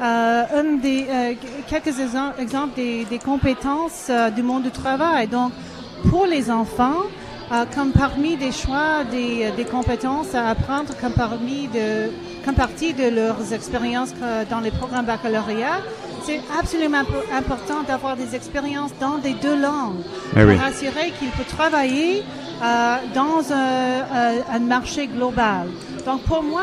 euh, 0.00 0.42
un 0.60 0.76
des, 0.76 1.06
euh, 1.08 1.32
quelques 1.68 1.96
exem- 1.98 2.32
exemples 2.38 2.74
des, 2.76 3.04
des 3.04 3.18
compétences 3.18 4.06
euh, 4.10 4.30
du 4.30 4.42
monde 4.42 4.64
du 4.64 4.70
travail. 4.70 5.26
Donc, 5.26 5.52
pour 6.10 6.26
les 6.26 6.50
enfants, 6.50 7.02
euh, 7.52 7.64
comme 7.74 7.92
parmi 7.92 8.36
des 8.36 8.52
choix 8.52 9.04
des, 9.10 9.50
des 9.56 9.64
compétences 9.64 10.34
à 10.34 10.48
apprendre, 10.50 10.92
comme 11.00 11.12
parmi 11.12 11.68
de, 11.68 12.10
comme 12.44 12.54
partie 12.54 12.92
de 12.92 13.08
leurs 13.08 13.52
expériences 13.52 14.12
euh, 14.22 14.44
dans 14.50 14.60
les 14.60 14.70
programmes 14.70 15.06
baccalauréat, 15.06 15.80
c'est 16.24 16.40
absolument 16.60 16.98
impo- 17.02 17.36
important 17.36 17.82
d'avoir 17.86 18.16
des 18.16 18.34
expériences 18.34 18.90
dans 19.00 19.18
des 19.18 19.34
deux 19.34 19.54
langues 19.60 20.02
Eh 20.36 20.40
pour 20.40 20.48
oui. 20.48 20.58
assurer 20.64 21.12
qu'il 21.18 21.28
peut 21.30 21.44
travailler 21.56 22.24
euh, 22.62 22.96
dans 23.14 23.52
un, 23.52 23.56
euh, 23.56 24.40
un 24.52 24.58
marché 24.58 25.06
global. 25.06 25.68
Donc 26.06 26.22
pour 26.22 26.44
moi, 26.44 26.62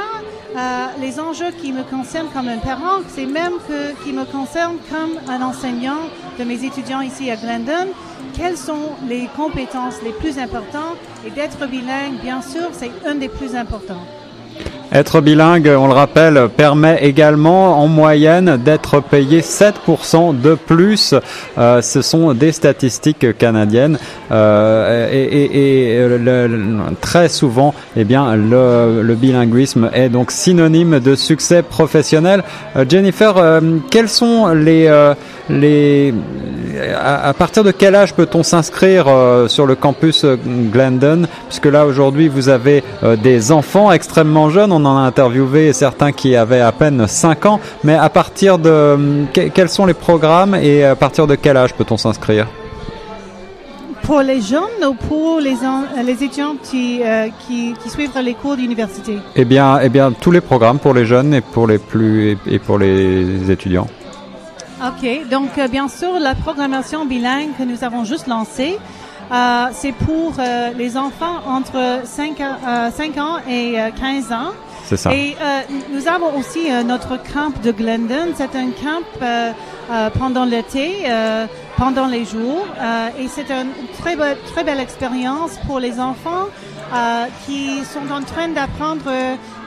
euh, 0.55 0.85
les 1.01 1.19
enjeux 1.19 1.51
qui 1.61 1.73
me 1.73 1.83
concernent 1.83 2.29
comme 2.33 2.47
un 2.47 2.59
parent, 2.59 3.01
c'est 3.09 3.25
même 3.25 3.55
que 3.67 3.91
qui 4.05 4.13
me 4.13 4.23
concernent 4.23 4.77
comme 4.89 5.19
un 5.27 5.41
enseignant 5.41 5.99
de 6.39 6.45
mes 6.45 6.63
étudiants 6.63 7.01
ici 7.01 7.29
à 7.29 7.35
Glendon. 7.35 7.91
Quelles 8.37 8.57
sont 8.57 8.95
les 9.05 9.27
compétences 9.35 10.01
les 10.01 10.13
plus 10.13 10.39
importantes? 10.39 10.97
Et 11.27 11.29
d'être 11.29 11.67
bilingue, 11.67 12.21
bien 12.21 12.41
sûr, 12.41 12.69
c'est 12.71 12.91
un 13.05 13.15
des 13.15 13.27
plus 13.27 13.53
importants. 13.53 14.05
Être 14.93 15.21
bilingue, 15.21 15.67
on 15.75 15.87
le 15.87 15.93
rappelle, 15.93 16.49
permet 16.55 16.99
également 17.01 17.81
en 17.81 17.87
moyenne 17.87 18.57
d'être 18.63 18.99
payé 18.99 19.41
7% 19.41 20.39
de 20.39 20.53
plus. 20.53 21.15
Euh, 21.57 21.81
ce 21.81 22.03
sont 22.03 22.33
des 22.35 22.51
statistiques 22.51 23.35
canadiennes 23.39 23.97
Euh, 24.31 25.09
et, 25.11 26.91
très 27.01 27.29
souvent, 27.29 27.73
eh 27.95 28.03
bien, 28.03 28.35
le, 28.35 29.15
bilinguisme 29.15 29.89
est 29.93 30.09
donc 30.09 30.31
synonyme 30.31 30.99
de 30.99 31.15
succès 31.15 31.61
professionnel. 31.61 32.43
Euh, 32.75 32.85
Jennifer, 32.87 33.61
quels 33.91 34.09
sont 34.09 34.49
les, 34.49 34.91
les 35.49 36.13
à, 36.91 37.27
à 37.29 37.33
partir 37.33 37.63
de 37.63 37.71
quel 37.71 37.95
âge 37.95 38.13
peut-on 38.13 38.43
s'inscrire 38.43 39.05
euh, 39.07 39.47
sur 39.47 39.65
le 39.65 39.75
campus 39.75 40.23
euh, 40.23 40.37
Glendon? 40.71 41.23
Puisque 41.47 41.65
là 41.67 41.85
aujourd'hui 41.85 42.27
vous 42.27 42.49
avez 42.49 42.83
euh, 43.03 43.15
des 43.15 43.51
enfants 43.51 43.91
extrêmement 43.91 44.49
jeunes, 44.49 44.71
on 44.71 44.83
en 44.85 44.97
a 44.97 45.01
interviewé 45.01 45.73
certains 45.73 46.11
qui 46.11 46.35
avaient 46.35 46.61
à 46.61 46.71
peine 46.71 47.07
5 47.07 47.45
ans, 47.45 47.59
mais 47.83 47.95
à 47.95 48.09
partir 48.09 48.57
de 48.57 48.97
que- 49.33 49.49
quels 49.49 49.69
sont 49.69 49.85
les 49.85 49.93
programmes 49.93 50.55
et 50.55 50.83
à 50.83 50.95
partir 50.95 51.27
de 51.27 51.35
quel 51.35 51.57
âge 51.57 51.73
peut-on 51.73 51.97
s'inscrire? 51.97 52.47
Pour 54.03 54.19
les 54.21 54.41
jeunes 54.41 54.83
ou 54.85 54.93
pour 54.95 55.39
les, 55.39 55.53
étudiants 56.11 56.55
qui, 56.61 57.01
euh, 57.03 57.27
qui, 57.47 57.73
qui 57.81 57.89
suivent 57.89 58.11
les 58.21 58.33
cours 58.33 58.57
d'université? 58.57 59.17
Eh 59.35 59.45
bien, 59.45 59.79
eh 59.81 59.87
bien 59.87 60.11
tous 60.11 60.31
les 60.31 60.41
programmes 60.41 60.77
pour 60.77 60.93
les 60.93 61.05
jeunes 61.05 61.33
et 61.33 61.39
pour 61.41 61.67
les 61.67 61.77
plus 61.77 62.37
et 62.45 62.59
pour 62.59 62.77
les 62.77 63.49
étudiants. 63.49 63.87
OK. 64.85 65.29
Donc, 65.29 65.57
euh, 65.57 65.67
bien 65.67 65.87
sûr, 65.87 66.19
la 66.19 66.35
programmation 66.35 67.05
bilingue 67.05 67.55
que 67.57 67.63
nous 67.63 67.83
avons 67.83 68.03
juste 68.03 68.27
lancée, 68.27 68.77
euh, 69.31 69.65
c'est 69.71 69.93
pour 69.93 70.33
euh, 70.39 70.71
les 70.77 70.97
enfants 70.97 71.37
entre 71.47 72.01
5, 72.03 72.41
euh, 72.41 72.91
5 72.91 73.17
ans 73.17 73.37
et 73.49 73.79
euh, 73.79 73.89
15 73.97 74.31
ans. 74.31 74.51
C'est 74.85 74.97
ça. 74.97 75.13
Et 75.13 75.37
nous 75.93 76.09
avons 76.09 76.37
aussi 76.37 76.69
notre 76.85 77.15
camp 77.15 77.53
de 77.63 77.71
Glendon. 77.71 78.33
C'est 78.35 78.53
un 78.53 78.67
camp 78.71 79.01
pendant 80.19 80.43
l'été, 80.43 81.05
pendant 81.77 82.05
les 82.05 82.25
jours. 82.25 82.65
et 83.17 83.29
c'est 83.29 83.49
une 83.49 83.69
très, 83.97 84.17
be- 84.17 84.35
très 84.53 84.65
belle 84.65 84.81
expérience 84.81 85.51
pour 85.65 85.79
les 85.79 86.01
enfants 86.01 86.47
qui 87.45 87.79
sont 87.85 88.11
en 88.13 88.23
train 88.23 88.49
d'apprendre 88.49 89.09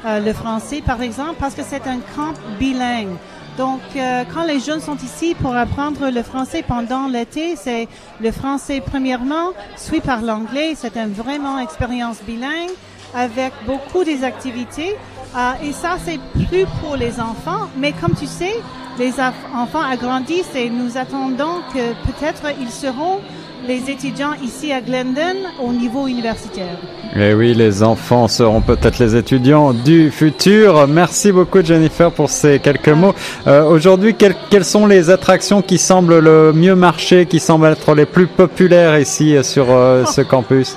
le 0.05 0.33
français, 0.35 0.83
par 0.85 1.01
exemple, 1.01 1.37
parce 1.41 1.55
que 1.55 1.63
c'est 1.67 1.87
un 1.87 2.01
camp 2.15 2.35
bilingue. 2.59 3.17
Donc, 3.57 3.81
euh, 3.97 4.25
quand 4.35 4.45
les 4.45 4.61
jeunes 4.61 4.81
sont 4.81 4.97
ici 4.97 5.35
pour 5.35 5.57
apprendre 5.57 6.11
le 6.11 6.23
français 6.23 6.63
pendant 6.67 7.07
l'été, 7.09 7.57
c'est 7.57 7.89
le 8.21 8.31
français 8.31 8.83
premièrement, 8.85 9.53
suivi 9.77 10.01
par 10.01 10.21
l'anglais. 10.21 10.75
C'est 10.77 10.97
une 10.97 11.13
vraiment 11.13 11.59
expérience 11.59 12.19
bilingue 12.27 12.71
avec 13.15 13.53
beaucoup 13.67 14.05
des 14.05 14.25
activités. 14.25 14.95
Euh, 15.35 15.53
et 15.65 15.73
ça, 15.73 15.97
c'est 16.05 16.21
plus 16.49 16.67
pour 16.83 16.97
les 16.97 17.19
enfants. 17.19 17.69
Mais 17.79 17.93
comme 17.93 18.15
tu 18.15 18.27
sais, 18.27 18.57
les 18.99 19.15
enfants 19.55 19.83
agrandissent 19.83 20.55
et 20.55 20.69
nous 20.69 20.99
attendons 20.99 21.63
que 21.73 21.93
peut-être 22.07 22.43
ils 22.61 22.71
seront 22.71 23.21
les 23.67 23.91
étudiants 23.91 24.35
ici 24.43 24.73
à 24.73 24.81
Glendon 24.81 25.37
au 25.63 25.73
niveau 25.73 26.07
universitaire. 26.07 26.77
Et 27.15 27.31
Eh 27.31 27.35
oui, 27.35 27.55
les 27.55 27.83
enfants 27.83 28.29
seront 28.29 28.61
peut-être 28.61 28.99
les 28.99 29.17
étudiants 29.17 29.73
du 29.73 30.11
futur. 30.11 30.87
Merci 30.87 31.33
beaucoup 31.33 31.63
Jennifer 31.65 32.11
pour 32.13 32.29
ces 32.29 32.59
quelques 32.59 32.89
mots. 32.89 33.15
Euh, 33.47 33.65
Aujourd'hui, 33.65 34.15
quelles, 34.15 34.37
quelles 34.51 34.65
sont 34.65 34.87
les 34.87 35.11
attractions 35.11 35.63
qui 35.63 35.79
semblent 35.79 36.19
le 36.19 36.53
mieux 36.53 36.75
marcher, 36.75 37.27
qui 37.27 37.41
semblent 37.41 37.67
être 37.67 37.95
les 37.95 38.07
plus 38.07 38.27
populaires 38.27 38.99
ici 38.99 39.37
euh, 39.37 39.43
sur 39.43 39.67
euh, 39.71 40.05
ce 40.05 40.21
campus? 40.21 40.77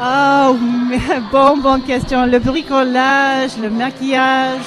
Oh, 0.00 0.56
mais 0.90 0.98
bon, 1.32 1.56
bonne 1.58 1.82
question. 1.82 2.26
Le 2.26 2.38
bricolage, 2.38 3.52
le 3.62 3.70
maquillage, 3.70 4.60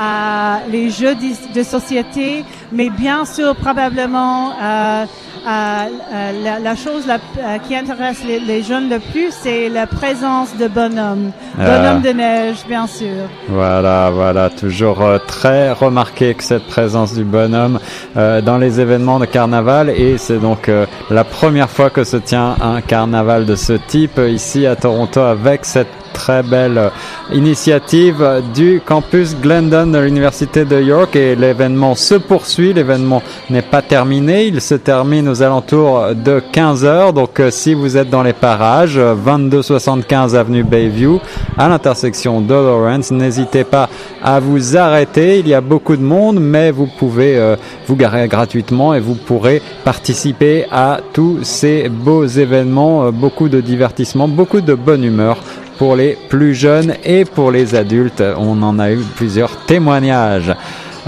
euh, 0.00 0.56
les 0.70 0.90
jeux 0.90 1.14
de, 1.14 1.54
de 1.58 1.62
société, 1.62 2.44
mais 2.72 2.88
bien 2.90 3.24
sûr, 3.24 3.54
probablement, 3.54 4.52
euh, 4.60 5.04
la, 5.44 6.58
la 6.58 6.76
chose 6.76 7.06
la- 7.06 7.58
qui 7.58 7.74
intéresse 7.76 8.22
les, 8.26 8.40
les 8.40 8.62
jeunes 8.62 8.88
le 8.88 8.98
plus, 8.98 9.30
c'est 9.30 9.68
la 9.68 9.86
présence 9.86 10.56
de 10.56 10.68
bonhommes. 10.68 11.32
Ah. 11.58 11.64
Bonhommes 11.78 12.02
de 12.02 12.10
neige, 12.10 12.58
bien 12.68 12.86
sûr. 12.86 13.24
Voilà, 13.48 14.10
voilà, 14.12 14.50
toujours 14.50 15.02
euh, 15.02 15.18
très 15.26 15.72
remarqué 15.72 16.34
que 16.34 16.42
cette 16.44 16.66
présence 16.66 17.14
du 17.14 17.24
bonhomme 17.24 17.78
euh, 18.16 18.40
dans 18.40 18.58
les 18.58 18.80
événements 18.80 19.18
de 19.18 19.26
carnaval 19.26 19.90
et 19.90 20.18
c'est 20.18 20.38
donc 20.38 20.68
euh, 20.68 20.86
la 21.10 21.24
première 21.24 21.70
fois 21.70 21.90
que 21.90 22.04
se 22.04 22.16
tient 22.16 22.56
un 22.60 22.80
carnaval 22.80 23.46
de 23.46 23.56
ce 23.56 23.72
type 23.74 24.20
ici 24.28 24.66
à 24.66 24.76
Toronto 24.76 25.20
avec 25.20 25.64
cette 25.64 25.88
très 26.12 26.42
belle 26.42 26.90
initiative 27.32 28.42
du 28.54 28.80
campus 28.84 29.36
Glendon 29.40 29.86
de 29.86 29.98
l'université 29.98 30.64
de 30.64 30.80
York 30.80 31.16
et 31.16 31.34
l'événement 31.34 31.94
se 31.94 32.14
poursuit, 32.14 32.72
l'événement 32.72 33.22
n'est 33.50 33.62
pas 33.62 33.82
terminé, 33.82 34.46
il 34.46 34.60
se 34.60 34.74
termine 34.74 35.28
aux 35.28 35.42
alentours 35.42 36.14
de 36.14 36.42
15 36.52 36.84
heures 36.84 37.12
donc 37.12 37.40
euh, 37.40 37.50
si 37.50 37.74
vous 37.74 37.96
êtes 37.96 38.10
dans 38.10 38.22
les 38.22 38.32
parages 38.32 38.98
euh, 38.98 39.14
2275 39.14 40.36
avenue 40.36 40.62
Bayview 40.62 41.20
à 41.56 41.68
l'intersection 41.68 42.40
de 42.40 42.54
Lawrence. 42.54 43.10
N'hésitez 43.10 43.64
pas 43.64 43.88
à 44.22 44.40
vous 44.40 44.76
arrêter. 44.76 45.38
Il 45.38 45.48
y 45.48 45.54
a 45.54 45.60
beaucoup 45.60 45.96
de 45.96 46.02
monde, 46.02 46.38
mais 46.40 46.70
vous 46.70 46.86
pouvez 46.86 47.36
euh, 47.36 47.56
vous 47.86 47.96
garer 47.96 48.28
gratuitement 48.28 48.94
et 48.94 49.00
vous 49.00 49.14
pourrez 49.14 49.62
participer 49.84 50.66
à 50.70 51.00
tous 51.12 51.40
ces 51.42 51.88
beaux 51.88 52.26
événements, 52.26 53.06
euh, 53.06 53.10
beaucoup 53.10 53.48
de 53.48 53.60
divertissement, 53.60 54.28
beaucoup 54.28 54.60
de 54.60 54.74
bonne 54.74 55.04
humeur 55.04 55.38
pour 55.82 55.96
les 55.96 56.16
plus 56.28 56.54
jeunes 56.54 56.94
et 57.04 57.24
pour 57.24 57.50
les 57.50 57.74
adultes. 57.74 58.22
On 58.38 58.62
en 58.62 58.78
a 58.78 58.92
eu 58.92 59.00
plusieurs 59.16 59.50
témoignages. 59.66 60.54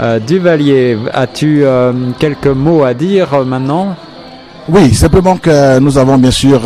Euh, 0.01 0.19
Duvalier, 0.19 0.97
as-tu 1.13 1.63
euh, 1.63 1.93
quelques 2.19 2.47
mots 2.47 2.83
à 2.83 2.93
dire 2.93 3.33
euh, 3.35 3.45
maintenant? 3.45 3.95
Oui, 4.67 4.93
simplement 4.93 5.37
que 5.37 5.79
nous 5.79 5.97
avons 5.97 6.17
bien 6.17 6.29
sûr, 6.31 6.61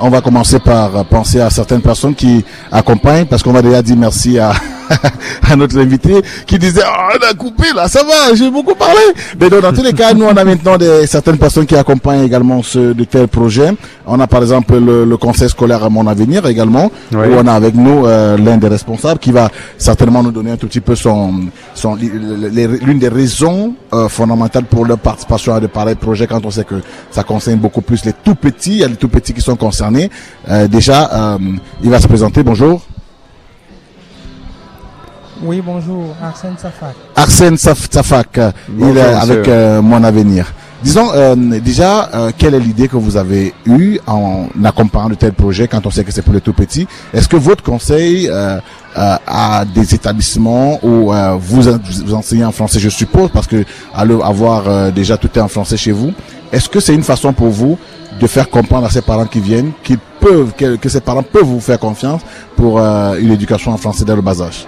on 0.00 0.10
va 0.10 0.20
commencer 0.20 0.58
par 0.58 1.06
penser 1.06 1.40
à 1.40 1.48
certaines 1.48 1.80
personnes 1.80 2.14
qui 2.14 2.44
accompagnent, 2.70 3.24
parce 3.24 3.42
qu'on 3.42 3.52
va 3.52 3.62
déjà 3.62 3.80
dire 3.80 3.96
merci 3.96 4.38
à, 4.38 4.52
à 5.50 5.56
notre 5.56 5.78
invité 5.78 6.22
qui 6.46 6.58
disait 6.58 6.82
oh, 6.86 7.12
on 7.20 7.30
a 7.30 7.34
coupé 7.34 7.64
là, 7.74 7.88
ça 7.88 8.02
va, 8.02 8.34
j'ai 8.34 8.50
beaucoup 8.50 8.74
parlé. 8.74 9.00
Mais 9.40 9.48
donc, 9.50 9.62
dans 9.62 9.72
tous 9.72 9.82
les 9.82 9.92
cas, 9.92 10.12
nous 10.14 10.24
on 10.24 10.36
a 10.36 10.44
maintenant 10.44 10.76
des, 10.76 11.06
certaines 11.06 11.38
personnes 11.38 11.66
qui 11.66 11.76
accompagnent 11.76 12.22
également 12.24 12.62
ce 12.62 12.92
de 12.92 13.04
tels 13.04 13.28
projets. 13.28 13.72
On 14.06 14.18
a 14.20 14.26
par 14.26 14.42
exemple 14.42 14.78
le, 14.78 15.04
le 15.04 15.16
conseil 15.16 15.48
scolaire 15.48 15.84
à 15.84 15.88
mon 15.90 16.06
avenir 16.06 16.46
également, 16.46 16.90
Oui. 17.12 17.26
où 17.28 17.34
on 17.34 17.46
a 17.46 17.52
avec 17.52 17.74
nous 17.74 18.06
euh, 18.06 18.36
l'un 18.38 18.56
des 18.56 18.68
responsables 18.68 19.18
qui 19.20 19.32
va 19.32 19.50
certainement 19.78 20.22
nous 20.22 20.30
donner 20.32 20.52
un 20.52 20.56
tout 20.56 20.66
petit 20.68 20.80
peu 20.80 20.94
son, 20.94 21.34
son 21.74 21.94
l'une 21.96 22.98
des 22.98 23.08
raisons 23.08 23.74
euh, 23.92 24.08
fondamentales 24.08 24.64
pour 24.64 24.84
leur 24.84 24.98
participation 24.98 25.54
à 25.54 25.60
de 25.60 25.66
pareils 25.66 25.94
projets 25.96 26.26
quand 26.26 26.44
on 26.44 26.50
sait 26.50 26.64
que 26.64 26.76
ça 27.10 27.22
concerne 27.22 27.58
beaucoup 27.58 27.82
plus 27.82 28.04
les 28.04 28.12
tout 28.12 28.34
petits, 28.34 28.72
il 28.72 28.78
y 28.78 28.84
a 28.84 28.88
les 28.88 28.96
tout 28.96 29.08
petits 29.08 29.32
qui 29.32 29.40
sont 29.40 29.56
concernés. 29.56 30.10
Euh, 30.48 30.68
déjà, 30.68 31.10
euh, 31.12 31.38
il 31.82 31.90
va 31.90 32.00
se 32.00 32.06
présenter. 32.08 32.42
Bonjour. 32.42 32.82
Oui, 35.42 35.62
bonjour, 35.64 36.14
Arsène 36.22 36.54
Safak. 36.58 36.94
Arsène 37.14 37.54
Saf- 37.56 37.92
Safak, 37.92 38.38
euh, 38.38 38.50
il 38.78 38.96
est 38.96 39.00
avec 39.02 39.48
euh, 39.48 39.82
mon 39.82 40.02
avenir. 40.02 40.46
Disons 40.82 41.08
euh, 41.14 41.34
déjà, 41.60 42.08
euh, 42.14 42.30
quelle 42.36 42.54
est 42.54 42.60
l'idée 42.60 42.86
que 42.88 42.96
vous 42.96 43.16
avez 43.16 43.52
eue 43.66 43.98
en 44.06 44.46
accompagnant 44.64 45.08
de 45.10 45.14
tels 45.14 45.32
projets 45.32 45.68
quand 45.68 45.84
on 45.86 45.90
sait 45.90 46.04
que 46.04 46.12
c'est 46.12 46.22
pour 46.22 46.32
les 46.34 46.40
tout 46.40 46.52
petits 46.52 46.86
Est-ce 47.12 47.28
que 47.28 47.36
votre 47.36 47.62
conseil 47.62 48.28
euh, 48.30 48.58
euh, 48.96 49.16
a 49.26 49.64
des 49.64 49.94
établissements 49.94 50.78
où 50.82 51.12
euh, 51.12 51.36
vous, 51.38 51.62
vous 51.62 52.14
enseignez 52.14 52.44
en 52.44 52.52
français, 52.52 52.78
je 52.78 52.88
suppose, 52.88 53.30
parce 53.32 53.46
que 53.46 53.64
à 53.94 54.04
le- 54.04 54.22
avoir 54.22 54.68
euh, 54.68 54.90
déjà 54.90 55.16
tout 55.16 55.30
est 55.34 55.40
en 55.40 55.48
français 55.48 55.76
chez 55.76 55.92
vous, 55.92 56.12
est-ce 56.52 56.68
que 56.68 56.80
c'est 56.80 56.94
une 56.94 57.02
façon 57.02 57.32
pour 57.32 57.48
vous 57.48 57.78
de 58.20 58.26
faire 58.26 58.48
comprendre 58.48 58.86
à 58.86 58.90
ces 58.90 59.02
parents 59.02 59.26
qui 59.26 59.40
viennent 59.40 59.72
qu'ils 59.82 59.98
peuvent, 59.98 60.52
que, 60.56 60.76
que 60.76 60.88
ces 60.88 61.00
parents 61.00 61.22
peuvent 61.22 61.42
vous 61.44 61.60
faire 61.60 61.78
confiance 61.78 62.22
pour 62.56 62.78
euh, 62.80 63.16
une 63.18 63.32
éducation 63.32 63.72
en 63.72 63.76
français 63.76 64.04
dès 64.04 64.14
le 64.14 64.22
bas 64.22 64.40
âge? 64.40 64.66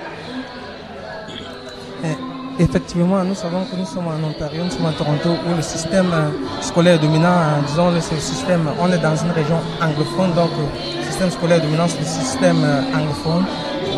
Effectivement, 2.61 3.22
nous 3.22 3.36
savons 3.36 3.64
que 3.70 3.76
nous 3.76 3.86
sommes 3.86 4.09
en 4.09 4.26
Ontario, 4.28 4.64
nous 4.64 4.70
sommes 4.70 4.86
à 4.86 4.92
Toronto, 4.92 5.30
où 5.48 5.54
le 5.54 5.62
système 5.62 6.11
euh, 6.12 6.30
scolaire 6.61 6.98
dominant, 6.98 7.28
euh, 7.38 7.61
disons, 7.68 7.90
le- 7.90 8.00
système, 8.00 8.68
on 8.80 8.90
est 8.90 8.98
dans 8.98 9.14
une 9.14 9.30
région 9.30 9.61
anglophone, 9.80 10.32
donc 10.34 10.50
euh, 10.59 10.66
le 10.98 11.04
système 11.06 11.30
scolaire 11.30 11.61
dominant, 11.61 11.86
c'est 11.86 12.00
le 12.00 12.04
système 12.04 12.64
euh, 12.64 12.80
anglophone. 12.98 13.44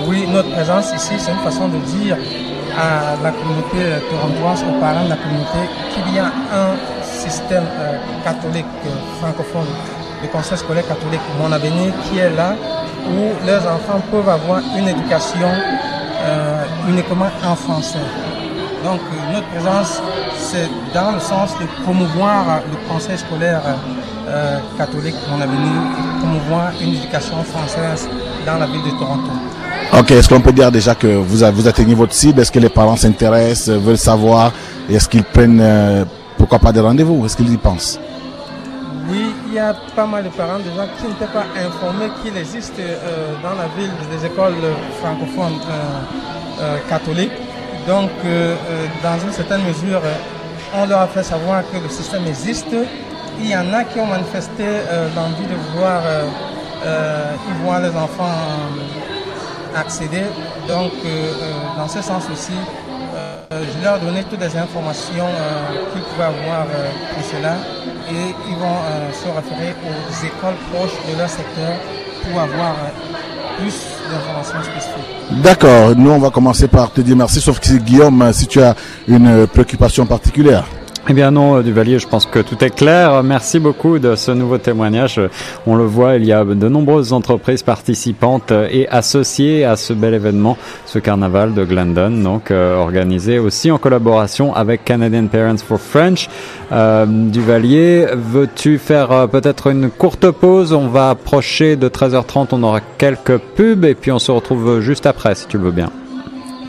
Oui, 0.06 0.26
notre 0.30 0.50
présence 0.50 0.92
ici, 0.94 1.14
c'est 1.18 1.30
une 1.32 1.38
façon 1.38 1.68
de 1.68 1.78
dire 1.96 2.18
à 2.78 3.16
la 3.22 3.30
communauté 3.32 3.78
euh, 3.80 3.98
torontoise, 4.10 4.62
aux 4.68 4.78
parents 4.78 5.04
de 5.04 5.08
la 5.10 5.16
communauté, 5.16 5.60
qu'il 5.94 6.14
y 6.14 6.18
a 6.18 6.26
un 6.26 6.76
système 7.02 7.64
euh, 7.80 7.96
catholique 8.24 8.66
euh, 8.84 8.90
francophone, 9.22 9.68
le 10.22 10.28
conseil 10.28 10.58
scolaire 10.58 10.86
catholique 10.86 11.20
Mon 11.40 11.50
Avenir, 11.50 11.94
qui 12.04 12.18
est 12.18 12.36
là, 12.36 12.54
où 13.08 13.46
leurs 13.46 13.62
enfants 13.66 14.02
peuvent 14.10 14.28
avoir 14.28 14.60
une 14.78 14.86
éducation 14.88 15.48
euh, 15.48 16.62
uniquement 16.90 17.30
en 17.42 17.54
français. 17.56 17.98
Donc 18.84 19.00
euh, 19.12 19.32
notre 19.34 19.46
présence, 19.48 20.00
c'est 20.38 20.68
dans 20.94 21.12
le 21.12 21.20
sens 21.20 21.50
de 21.60 21.66
promouvoir 21.84 22.44
euh, 22.48 22.58
le 22.72 22.88
conseil 22.92 23.18
scolaire 23.18 23.60
euh, 23.66 23.74
euh, 24.28 24.58
catholique 24.78 25.14
Mon 25.30 25.40
Avenir, 25.40 25.80
promouvoir 26.20 26.72
une 26.80 26.94
éducation 26.94 27.42
française 27.42 28.08
dans 28.46 28.56
la 28.58 28.66
ville 28.66 28.82
de 28.82 28.90
Toronto. 28.98 29.30
Ok, 29.98 30.10
est-ce 30.12 30.28
qu'on 30.28 30.40
peut 30.40 30.52
dire 30.52 30.70
déjà 30.72 30.94
que 30.94 31.06
vous, 31.08 31.42
a- 31.42 31.50
vous 31.50 31.66
atteignez 31.68 31.94
votre 31.94 32.14
cible? 32.14 32.40
Est-ce 32.40 32.52
que 32.52 32.58
les 32.58 32.68
parents 32.68 32.96
s'intéressent, 32.96 33.68
veulent 33.76 33.98
savoir? 33.98 34.52
Est-ce 34.88 35.08
qu'ils 35.08 35.24
prennent, 35.24 35.60
euh, 35.60 36.04
pourquoi 36.38 36.58
pas 36.58 36.72
des 36.72 36.80
rendez-vous? 36.80 37.24
Est-ce 37.26 37.36
qu'ils 37.36 37.52
y 37.52 37.56
pensent? 37.58 37.98
Oui, 39.10 39.26
il 39.48 39.54
y 39.54 39.58
a 39.58 39.74
pas 39.96 40.06
mal 40.06 40.24
de 40.24 40.28
parents 40.30 40.58
déjà 40.58 40.86
qui 40.96 41.06
n'étaient 41.06 41.32
pas 41.32 41.44
informés 41.66 42.10
qu'il 42.22 42.34
existe 42.36 42.74
euh, 42.78 43.32
dans 43.42 43.50
la 43.60 43.66
ville 43.76 43.90
des 44.10 44.24
écoles 44.26 44.54
francophones 45.02 45.58
catholiques. 46.88 47.32
Donc, 47.86 48.10
euh, 48.24 48.54
euh, 48.70 48.86
dans 49.02 49.18
une 49.18 49.32
certaine 49.32 49.62
mesure, 49.62 50.00
euh, 50.04 50.14
on 50.74 50.86
leur 50.86 51.00
a 51.00 51.06
fait 51.06 51.22
savoir 51.22 51.62
que 51.70 51.78
le 51.78 51.88
système 51.88 52.26
existe 52.26 52.74
il 53.40 53.48
y 53.48 53.56
en 53.56 53.72
a 53.72 53.84
qui 53.84 53.98
ont 53.98 54.06
manifesté 54.06 54.64
l'envie 55.16 55.46
de 55.46 55.54
vouloir 55.70 56.02
voir 57.64 57.80
les 57.80 57.88
enfants 57.88 58.36
accéder. 59.74 60.24
Donc, 60.68 60.92
dans 61.78 61.88
ce 61.88 62.02
sens 62.02 62.24
aussi, 62.30 62.52
je 63.50 63.82
leur 63.82 63.96
ai 63.96 64.00
donné 64.00 64.24
toutes 64.24 64.40
les 64.40 64.56
informations 64.58 65.28
qu'ils 65.90 66.02
pouvaient 66.02 66.24
avoir 66.24 66.66
pour 67.14 67.24
cela 67.24 67.54
et 68.10 68.34
ils 68.46 68.56
vont 68.56 68.80
se 69.10 69.28
référer 69.34 69.74
aux 69.88 70.26
écoles 70.26 70.60
proches 70.70 70.98
de 71.10 71.16
leur 71.16 71.30
secteur 71.30 71.72
pour 72.22 72.42
avoir 72.42 72.74
D'accord, 75.42 75.94
nous 75.96 76.10
on 76.10 76.18
va 76.18 76.30
commencer 76.30 76.68
par 76.68 76.92
te 76.92 77.00
dire 77.00 77.16
merci, 77.16 77.40
sauf 77.40 77.60
que 77.60 77.72
Guillaume, 77.76 78.32
si 78.32 78.46
tu 78.46 78.60
as 78.60 78.74
une 79.06 79.46
préoccupation 79.46 80.06
particulière. 80.06 80.64
Eh 81.10 81.12
bien 81.12 81.32
non, 81.32 81.56
euh, 81.56 81.62
Duvalier, 81.64 81.98
je 81.98 82.06
pense 82.06 82.24
que 82.24 82.38
tout 82.38 82.62
est 82.62 82.70
clair. 82.70 83.24
Merci 83.24 83.58
beaucoup 83.58 83.98
de 83.98 84.14
ce 84.14 84.30
nouveau 84.30 84.58
témoignage. 84.58 85.20
On 85.66 85.74
le 85.74 85.82
voit, 85.82 86.14
il 86.14 86.24
y 86.24 86.32
a 86.32 86.44
de 86.44 86.68
nombreuses 86.68 87.12
entreprises 87.12 87.64
participantes 87.64 88.52
et 88.52 88.88
associées 88.88 89.64
à 89.64 89.74
ce 89.74 89.92
bel 89.92 90.14
événement, 90.14 90.56
ce 90.86 91.00
carnaval 91.00 91.52
de 91.52 91.64
Glendon, 91.64 92.10
donc 92.10 92.52
euh, 92.52 92.76
organisé 92.76 93.40
aussi 93.40 93.72
en 93.72 93.78
collaboration 93.78 94.54
avec 94.54 94.84
Canadian 94.84 95.26
Parents 95.26 95.58
for 95.58 95.80
French. 95.80 96.28
Euh, 96.70 97.06
Duvalier, 97.06 98.06
veux-tu 98.14 98.78
faire 98.78 99.10
euh, 99.10 99.26
peut-être 99.26 99.66
une 99.66 99.90
courte 99.90 100.30
pause? 100.30 100.72
On 100.72 100.86
va 100.86 101.10
approcher 101.10 101.74
de 101.74 101.88
13h30, 101.88 102.50
on 102.52 102.62
aura 102.62 102.78
quelques 102.98 103.38
pubs 103.38 103.84
et 103.84 103.96
puis 103.96 104.12
on 104.12 104.20
se 104.20 104.30
retrouve 104.30 104.78
juste 104.78 105.06
après, 105.06 105.34
si 105.34 105.48
tu 105.48 105.58
veux 105.58 105.72
bien. 105.72 105.90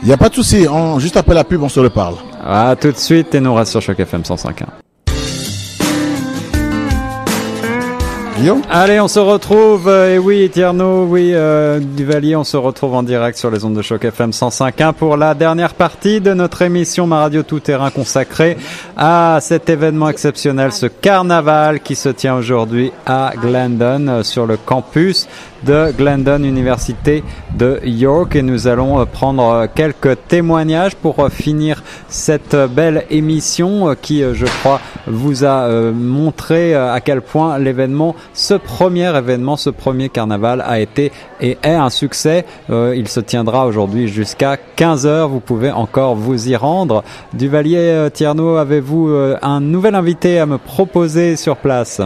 Il 0.02 0.08
n'y 0.08 0.12
a 0.12 0.16
pas 0.16 0.30
de 0.30 0.34
souci, 0.34 0.66
juste 0.98 1.16
après 1.16 1.36
la 1.36 1.44
pub, 1.44 1.62
on 1.62 1.68
se 1.68 1.78
reparle. 1.78 2.16
À 2.44 2.74
tout 2.74 2.90
de 2.90 2.96
suite 2.96 3.34
et 3.36 3.40
nous 3.40 3.54
reste 3.54 3.70
sur 3.70 3.80
Choc 3.80 4.00
FM 4.00 4.22
105.1. 4.22 4.81
Allez, 8.70 8.98
on 8.98 9.08
se 9.08 9.18
retrouve. 9.18 9.88
Euh, 9.88 10.14
et 10.14 10.18
oui, 10.18 10.48
Tierno, 10.50 11.04
oui, 11.04 11.32
euh, 11.34 11.78
Duvalier, 11.78 12.34
on 12.34 12.44
se 12.44 12.56
retrouve 12.56 12.94
en 12.94 13.02
direct 13.02 13.38
sur 13.38 13.50
les 13.50 13.64
ondes 13.64 13.74
de 13.74 13.82
choc 13.82 14.04
FM 14.04 14.30
105.1 14.30 14.94
pour 14.94 15.16
la 15.16 15.34
dernière 15.34 15.74
partie 15.74 16.20
de 16.20 16.32
notre 16.32 16.62
émission 16.62 17.06
Ma 17.06 17.20
Radio 17.20 17.42
Tout 17.42 17.60
Terrain 17.60 17.90
consacrée 17.90 18.56
à 18.96 19.38
cet 19.40 19.68
événement 19.68 20.08
exceptionnel, 20.08 20.72
ce 20.72 20.86
carnaval 20.86 21.80
qui 21.80 21.94
se 21.94 22.08
tient 22.08 22.34
aujourd'hui 22.34 22.90
à 23.06 23.32
Glendon 23.40 24.08
euh, 24.08 24.22
sur 24.22 24.46
le 24.46 24.56
campus 24.56 25.28
de 25.62 25.92
Glendon 25.92 26.42
Université 26.42 27.22
de 27.54 27.80
York 27.84 28.34
et 28.34 28.42
nous 28.42 28.66
allons 28.66 28.98
euh, 28.98 29.04
prendre 29.04 29.68
quelques 29.74 30.16
témoignages 30.26 30.96
pour 30.96 31.28
finir 31.30 31.84
cette 32.08 32.56
belle 32.56 33.04
émission 33.10 33.94
qui, 34.00 34.22
je 34.32 34.46
crois, 34.46 34.80
vous 35.06 35.44
a 35.44 35.68
montré 35.92 36.74
à 36.74 37.00
quel 37.00 37.22
point 37.22 37.58
l'événement 37.58 38.16
ce 38.34 38.54
premier 38.54 39.16
événement, 39.16 39.56
ce 39.56 39.70
premier 39.70 40.08
carnaval 40.08 40.62
a 40.66 40.80
été 40.80 41.12
et 41.40 41.58
est 41.62 41.74
un 41.74 41.90
succès. 41.90 42.44
Euh, 42.70 42.94
il 42.96 43.08
se 43.08 43.20
tiendra 43.20 43.66
aujourd'hui 43.66 44.08
jusqu'à 44.08 44.56
15 44.56 45.06
heures. 45.06 45.28
Vous 45.28 45.40
pouvez 45.40 45.70
encore 45.70 46.14
vous 46.14 46.48
y 46.48 46.56
rendre. 46.56 47.04
Duvalier 47.34 47.78
euh, 47.78 48.10
Tierno, 48.10 48.56
avez-vous 48.56 49.08
euh, 49.08 49.36
un 49.42 49.60
nouvel 49.60 49.94
invité 49.94 50.38
à 50.38 50.46
me 50.46 50.58
proposer 50.58 51.36
sur 51.36 51.56
place? 51.56 52.00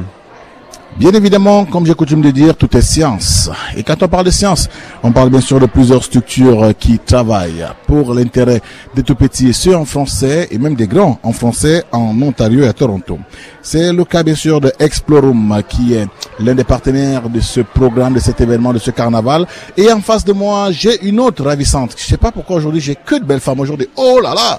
Bien 0.98 1.12
évidemment, 1.12 1.66
comme 1.66 1.84
j'ai 1.84 1.92
coutume 1.92 2.22
de 2.22 2.30
dire, 2.30 2.56
tout 2.56 2.74
est 2.74 2.80
science. 2.80 3.50
Et 3.76 3.82
quand 3.82 4.02
on 4.02 4.08
parle 4.08 4.24
de 4.24 4.30
science, 4.30 4.66
on 5.02 5.12
parle 5.12 5.28
bien 5.28 5.42
sûr 5.42 5.60
de 5.60 5.66
plusieurs 5.66 6.02
structures 6.02 6.70
qui 6.78 6.98
travaillent 6.98 7.66
pour 7.86 8.14
l'intérêt 8.14 8.62
des 8.94 9.02
tout 9.02 9.14
petits, 9.14 9.52
ceux 9.52 9.76
en 9.76 9.84
français 9.84 10.48
et 10.50 10.56
même 10.56 10.74
des 10.74 10.86
grands 10.86 11.18
en 11.22 11.32
français 11.32 11.84
en 11.92 12.18
Ontario 12.22 12.62
et 12.62 12.68
à 12.68 12.72
Toronto. 12.72 13.18
C'est 13.60 13.92
le 13.92 14.06
cas 14.06 14.22
bien 14.22 14.34
sûr 14.34 14.58
de 14.58 14.72
Explorum 14.78 15.60
qui 15.68 15.92
est 15.92 16.06
l'un 16.40 16.54
des 16.54 16.64
partenaires 16.64 17.28
de 17.28 17.40
ce 17.40 17.60
programme, 17.60 18.14
de 18.14 18.20
cet 18.20 18.40
événement, 18.40 18.72
de 18.72 18.78
ce 18.78 18.90
carnaval. 18.90 19.46
Et 19.76 19.92
en 19.92 20.00
face 20.00 20.24
de 20.24 20.32
moi, 20.32 20.70
j'ai 20.70 21.06
une 21.06 21.20
autre 21.20 21.44
ravissante. 21.44 21.94
Je 21.98 22.04
sais 22.06 22.16
pas 22.16 22.32
pourquoi 22.32 22.56
aujourd'hui 22.56 22.80
j'ai 22.80 22.94
que 22.96 23.16
de 23.16 23.24
belles 23.24 23.40
femmes 23.40 23.60
aujourd'hui. 23.60 23.88
Oh 23.96 24.18
là 24.22 24.32
là, 24.32 24.58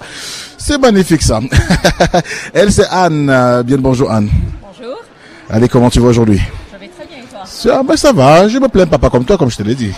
c'est 0.60 0.78
magnifique 0.78 1.24
ça. 1.24 1.40
Elle 2.54 2.72
c'est 2.72 2.88
Anne. 2.92 3.64
Bien 3.66 3.78
bonjour 3.80 4.12
Anne. 4.12 4.30
Allez, 5.50 5.70
comment 5.70 5.90
tu 5.90 6.00
vas 6.00 6.10
aujourd'hui 6.10 6.42
Je 6.74 6.78
vais 6.78 6.88
très 6.90 7.06
bien 7.06 7.18
et 7.20 7.32
toi 7.32 7.40
ça, 7.46 7.82
ben, 7.82 7.96
ça 7.96 8.12
va, 8.12 8.48
je 8.50 8.58
me 8.60 8.68
plains 8.68 8.86
pas, 8.86 8.98
pas 8.98 9.10
comme 9.10 9.24
toi, 9.24 9.38
comme 9.38 9.50
je 9.50 9.56
te 9.58 9.64
l'ai 9.64 9.76
dit. 9.76 9.94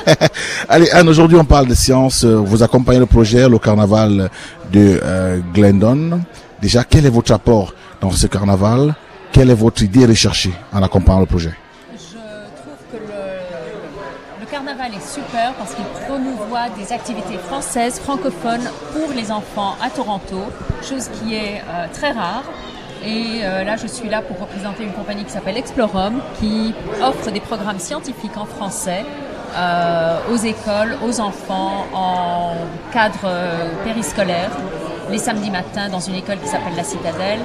Allez, 0.68 0.90
Anne, 0.90 1.08
aujourd'hui 1.08 1.38
on 1.38 1.44
parle 1.44 1.68
de 1.68 1.74
science. 1.74 2.24
Vous 2.24 2.62
accompagnez 2.64 2.98
le 2.98 3.06
projet, 3.06 3.48
le 3.48 3.58
carnaval 3.58 4.28
de 4.72 5.00
euh, 5.02 5.38
Glendon. 5.54 6.20
Déjà, 6.60 6.82
quel 6.82 7.06
est 7.06 7.10
votre 7.10 7.32
apport 7.32 7.74
dans 8.00 8.10
ce 8.10 8.26
carnaval? 8.26 8.94
Quelle 9.30 9.50
est 9.50 9.54
votre 9.54 9.82
idée 9.82 10.04
recherchée 10.04 10.52
en 10.72 10.82
accompagnant 10.82 11.20
le 11.20 11.26
projet? 11.26 11.52
Je 11.92 11.98
trouve 12.16 12.82
que 12.90 12.96
le, 12.96 14.40
le 14.40 14.46
carnaval 14.50 14.90
est 14.94 15.14
super 15.14 15.54
parce 15.54 15.74
qu'il 15.74 15.84
promouvoit 16.06 16.68
des 16.76 16.92
activités 16.92 17.38
françaises, 17.48 18.00
francophones 18.00 18.68
pour 18.92 19.14
les 19.14 19.30
enfants 19.30 19.76
à 19.80 19.90
Toronto, 19.90 20.42
chose 20.82 21.08
qui 21.08 21.34
est 21.34 21.62
euh, 21.68 21.86
très 21.92 22.10
rare. 22.10 22.42
Et 23.04 23.40
euh, 23.44 23.64
là, 23.64 23.76
je 23.76 23.86
suis 23.86 24.08
là 24.08 24.22
pour 24.22 24.38
représenter 24.38 24.84
une 24.84 24.92
compagnie 24.92 25.24
qui 25.24 25.30
s'appelle 25.30 25.56
Explorum, 25.56 26.20
qui 26.38 26.74
offre 27.02 27.30
des 27.30 27.40
programmes 27.40 27.78
scientifiques 27.78 28.36
en 28.36 28.44
français 28.44 29.04
euh, 29.56 30.18
aux 30.32 30.36
écoles, 30.36 30.96
aux 31.04 31.20
enfants, 31.20 31.86
en 31.92 32.54
cadre 32.92 33.24
euh, 33.24 33.70
périscolaire, 33.84 34.50
les 35.10 35.18
samedis 35.18 35.50
matins 35.50 35.88
dans 35.88 36.00
une 36.00 36.14
école 36.14 36.38
qui 36.38 36.48
s'appelle 36.48 36.76
La 36.76 36.84
Citadelle. 36.84 37.40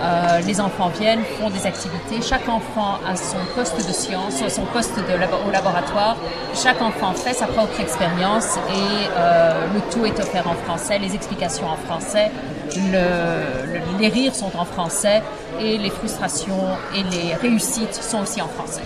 Euh, 0.00 0.40
les 0.46 0.60
enfants 0.60 0.88
viennent, 0.88 1.24
font 1.40 1.50
des 1.50 1.66
activités. 1.66 2.22
Chaque 2.22 2.48
enfant 2.48 2.98
a 3.06 3.16
son 3.16 3.38
poste 3.56 3.76
de 3.76 3.92
science, 3.92 4.42
son 4.48 4.64
poste 4.66 4.96
de 4.96 5.48
au 5.48 5.50
laboratoire. 5.50 6.16
Chaque 6.54 6.80
enfant 6.80 7.12
fait 7.14 7.32
sa 7.32 7.46
propre 7.46 7.80
expérience 7.80 8.56
et 8.56 9.08
euh, 9.16 9.66
le 9.74 9.80
tout 9.92 10.06
est 10.06 10.20
offert 10.20 10.46
en 10.46 10.54
français, 10.54 10.98
les 10.98 11.14
explications 11.14 11.66
en 11.66 11.76
français, 11.76 12.30
le, 12.76 13.98
les 14.00 14.08
rires 14.08 14.34
sont 14.34 14.50
en 14.56 14.64
français 14.64 15.22
et 15.60 15.78
les 15.78 15.90
frustrations 15.90 16.64
et 16.94 17.02
les 17.02 17.34
réussites 17.34 17.94
sont 17.94 18.20
aussi 18.22 18.40
en 18.40 18.48
français. 18.48 18.82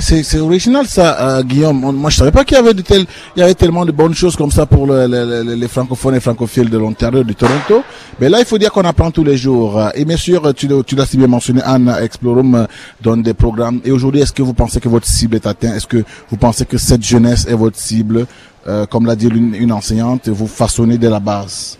c'est 0.00 0.38
original 0.38 0.86
ça, 0.86 1.38
euh, 1.38 1.42
Guillaume. 1.42 1.80
Moi, 1.96 2.10
je 2.10 2.16
savais 2.18 2.30
pas 2.30 2.44
qu'il 2.44 2.56
y 2.56 2.60
avait 2.60 2.74
de 2.74 2.82
tel, 2.82 3.04
il 3.36 3.40
y 3.40 3.42
avait 3.42 3.54
tellement 3.54 3.84
de 3.84 3.92
bonnes 3.92 4.14
choses 4.14 4.36
comme 4.36 4.50
ça 4.50 4.66
pour 4.66 4.86
le, 4.86 5.06
les 5.54 5.68
francophones 5.68 6.14
et 6.14 6.20
francophiles 6.20 6.70
de 6.70 6.78
l'Ontario, 6.78 7.24
du 7.24 7.34
Toronto. 7.34 7.82
Mais 8.20 8.28
là, 8.28 8.38
il 8.40 8.46
faut 8.46 8.58
dire 8.58 8.70
qu'on 8.72 8.84
apprend 8.84 9.10
tous 9.10 9.24
les 9.24 9.36
jours. 9.36 9.80
Et 9.94 10.04
bien 10.04 10.16
sûr, 10.16 10.54
tu, 10.54 10.68
tu 10.86 10.94
l'as 10.94 11.06
si 11.06 11.16
bien 11.16 11.26
mentionné, 11.26 11.60
Anne 11.64 11.94
Explorum 12.00 12.66
donne 13.00 13.22
des 13.22 13.34
programmes. 13.34 13.80
Et 13.84 13.90
aujourd'hui, 13.90 14.20
est-ce 14.20 14.32
que 14.32 14.42
vous 14.42 14.54
pensez 14.54 14.80
que 14.80 14.88
votre 14.88 15.06
cible 15.06 15.36
est 15.36 15.46
atteinte? 15.46 15.74
Est-ce 15.76 15.86
que 15.86 16.04
vous 16.30 16.36
pensez 16.36 16.64
que 16.66 16.78
cette 16.78 17.02
jeunesse 17.02 17.46
est 17.48 17.54
votre 17.54 17.78
cible? 17.78 18.26
Euh, 18.68 18.86
Comme 18.86 19.06
l'a 19.06 19.16
dit 19.16 19.26
une, 19.26 19.54
une 19.56 19.72
enseignante, 19.72 20.28
vous 20.28 20.46
façonnez 20.46 20.96
de 20.98 21.08
la 21.08 21.18
base 21.18 21.78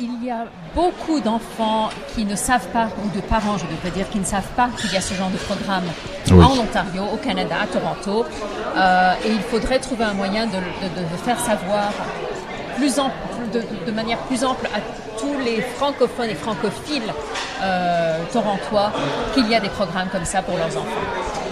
il 0.00 0.24
y 0.24 0.30
a 0.30 0.46
beaucoup 0.74 1.20
d'enfants 1.20 1.90
qui 2.14 2.24
ne 2.24 2.36
savent 2.36 2.68
pas, 2.68 2.88
ou 3.04 3.16
de 3.16 3.20
parents, 3.20 3.58
je 3.58 3.66
devrais 3.66 3.90
dire, 3.90 4.08
qui 4.08 4.18
ne 4.18 4.24
savent 4.24 4.50
pas 4.56 4.68
qu'il 4.78 4.92
y 4.92 4.96
a 4.96 5.00
ce 5.00 5.14
genre 5.14 5.30
de 5.30 5.36
programme 5.36 5.84
en 6.30 6.58
Ontario, 6.58 7.02
au 7.12 7.16
Canada, 7.16 7.56
à 7.62 7.66
Toronto. 7.66 8.24
Euh, 8.76 9.14
et 9.24 9.32
il 9.32 9.40
faudrait 9.40 9.78
trouver 9.78 10.04
un 10.04 10.14
moyen 10.14 10.46
de, 10.46 10.58
faire 11.24 11.40
savoir 11.40 11.90
plus 12.76 12.96
de, 13.86 13.92
manière 13.92 14.18
plus 14.18 14.44
ample 14.44 14.66
à 14.66 14.80
tous 15.18 15.38
les 15.44 15.60
francophones 15.62 16.30
et 16.30 16.34
francophiles 16.34 17.12
euh, 17.62 18.18
torontois 18.32 18.92
qu'il 19.34 19.48
y 19.48 19.54
a 19.54 19.60
des 19.60 19.68
programmes 19.68 20.08
comme 20.12 20.24
ça 20.24 20.42
pour 20.42 20.56
leurs 20.56 20.76
enfants. 20.76 21.47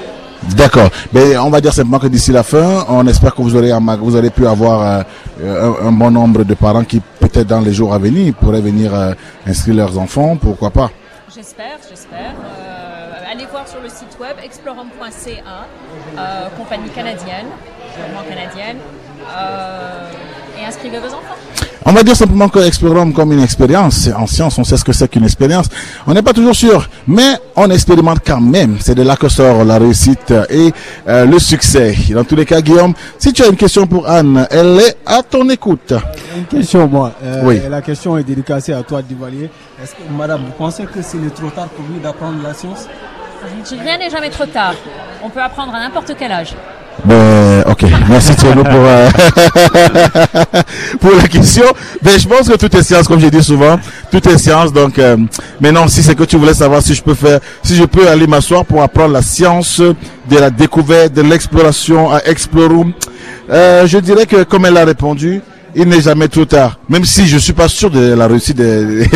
D'accord. 0.55 0.89
Mais 1.13 1.37
on 1.37 1.51
va 1.51 1.61
dire 1.61 1.73
simplement 1.73 1.99
que 1.99 2.07
d'ici 2.07 2.33
la 2.33 2.43
fin, 2.43 2.85
on 2.89 3.07
espère 3.07 3.35
que 3.35 3.43
vous 3.43 3.57
aurez, 3.57 3.73
vous 3.73 4.31
pu 4.31 4.47
avoir 4.47 5.05
euh, 5.43 5.73
un, 5.83 5.93
bon 5.93 6.11
nombre 6.11 6.45
de 6.45 6.55
parents 6.55 6.85
qui, 6.85 7.01
peut-être 7.21 7.49
dans 7.49 7.61
les 7.61 7.73
jours 7.73 7.93
à 7.95 7.99
venir, 7.99 8.35
pourraient 8.35 8.61
venir 8.61 8.95
euh, 8.95 9.13
inscrire 9.47 9.75
leurs 9.75 9.99
enfants. 9.99 10.37
Pourquoi 10.37 10.71
pas 10.71 10.91
J'espère, 11.35 11.79
j'espère. 11.89 12.35
Euh, 12.45 13.33
allez 13.33 13.47
voir 13.51 13.67
sur 13.67 13.81
le 13.81 13.89
site 13.89 14.17
web 14.21 14.37
explorum.ca, 14.43 15.67
compagnie 16.57 16.91
canadienne, 16.91 17.47
canadienne, 18.29 18.79
et 20.61 20.65
inscrivez 20.65 20.99
vos 20.99 21.07
enfants. 21.07 21.37
On 21.89 21.93
va 21.93 22.03
dire 22.03 22.17
simplement 22.17 22.49
que 22.49 22.59
Explorum 22.59 23.13
comme 23.13 23.31
une 23.33 23.43
expérience. 23.43 24.09
En 24.19 24.27
science, 24.27 24.59
on 24.59 24.65
sait 24.65 24.77
ce 24.77 24.83
que 24.85 24.93
c'est 24.93 25.07
qu'une 25.09 25.23
expérience. 25.23 25.69
On 26.09 26.15
n'est 26.15 26.23
pas 26.23 26.33
toujours 26.33 26.57
sûr, 26.57 26.89
mais 27.07 27.35
on 27.55 27.71
expérimente 27.71 28.19
quand 28.27 28.41
même. 28.41 28.79
C'est 28.81 28.97
de 28.97 29.03
là 29.03 29.15
que 29.15 29.29
sort 29.29 29.65
la 29.65 29.79
réussite 29.79 30.35
et 30.51 30.73
euh, 31.07 31.27
le 31.27 31.39
succès. 31.39 31.95
Dans 32.11 32.25
tous 32.25 32.35
les 32.35 32.45
cas, 32.45 32.61
Guillaume, 32.61 32.93
si 33.19 33.33
tu 33.33 33.45
as 33.45 33.47
une 33.47 33.57
question 33.57 33.87
pour 33.87 34.09
Anne, 34.09 34.49
elle 34.51 34.81
est 34.81 34.97
à 35.07 35.23
ton 35.23 35.49
écoute. 35.49 35.95
Une 36.37 36.47
question, 36.47 36.89
moi. 36.89 37.13
Euh, 37.23 37.43
oui. 37.45 37.61
La 37.71 37.83
question 37.83 38.19
est 38.19 38.25
dédicacée 38.25 38.73
à 38.73 38.83
toi, 38.83 39.01
Duvalier. 39.01 39.49
Est-ce 39.81 39.93
que, 39.93 40.11
madame, 40.11 40.41
vous 40.45 40.53
pensez 40.59 40.87
que 40.87 41.01
c'est 41.03 41.19
trop 41.35 41.51
tard 41.51 41.69
pour 41.69 41.85
lui 41.87 42.01
d'apprendre 42.01 42.43
la 42.43 42.53
science? 42.53 42.89
Rien 43.71 43.99
n'est 43.99 44.11
jamais 44.11 44.31
trop 44.31 44.47
tard. 44.47 44.75
On 45.23 45.31
peut 45.31 45.41
apprendre 45.41 45.73
à 45.73 45.79
n'importe 45.79 46.13
quel 46.19 46.33
âge. 46.33 46.55
Ben, 47.07 47.63
ok, 47.71 47.85
merci 48.09 48.35
Thierry 48.35 48.65
pour, 48.65 48.73
euh, 48.75 49.09
pour 51.01 51.13
la 51.15 51.29
question. 51.29 51.65
Ben, 52.03 52.19
je 52.19 52.27
pense 52.27 52.49
que 52.49 52.57
tout 52.57 52.77
est 52.77 52.83
science, 52.83 53.07
comme 53.07 53.21
j'ai 53.21 53.31
dit 53.31 53.45
souvent, 53.45 53.79
tout 54.11 54.29
est 54.29 54.39
science. 54.39 54.73
Donc, 54.73 54.99
euh, 54.99 55.17
maintenant, 55.61 55.87
si 55.87 56.03
c'est 56.03 56.17
que 56.17 56.25
tu 56.25 56.37
voulais 56.37 56.55
savoir 56.55 56.83
si 56.83 56.95
je 56.95 57.03
peux 57.03 57.15
faire, 57.15 57.39
si 57.63 57.77
je 57.77 57.85
peux 57.85 58.09
aller 58.09 58.27
m'asseoir 58.27 58.65
pour 58.65 58.83
apprendre 58.83 59.13
la 59.13 59.23
science 59.23 59.81
de 59.81 60.37
la 60.37 60.51
découverte, 60.51 61.13
de 61.13 61.23
l'exploration 61.23 62.11
à 62.11 62.25
Explorum, 62.25 62.93
euh, 63.51 63.87
je 63.87 63.99
dirais 63.99 64.27
que 64.27 64.43
comme 64.43 64.67
elle 64.67 64.77
a 64.77 64.85
répondu, 64.85 65.43
il 65.75 65.89
n'est 65.89 66.01
jamais 66.01 66.29
trop 66.29 66.45
tard. 66.45 66.79
Même 66.89 67.05
si 67.05 67.27
je 67.27 67.39
suis 67.39 67.53
pas 67.53 67.69
sûr 67.69 67.91
de 67.91 68.15
la 68.15 68.27
réussite 68.27 68.57
des, 68.57 69.07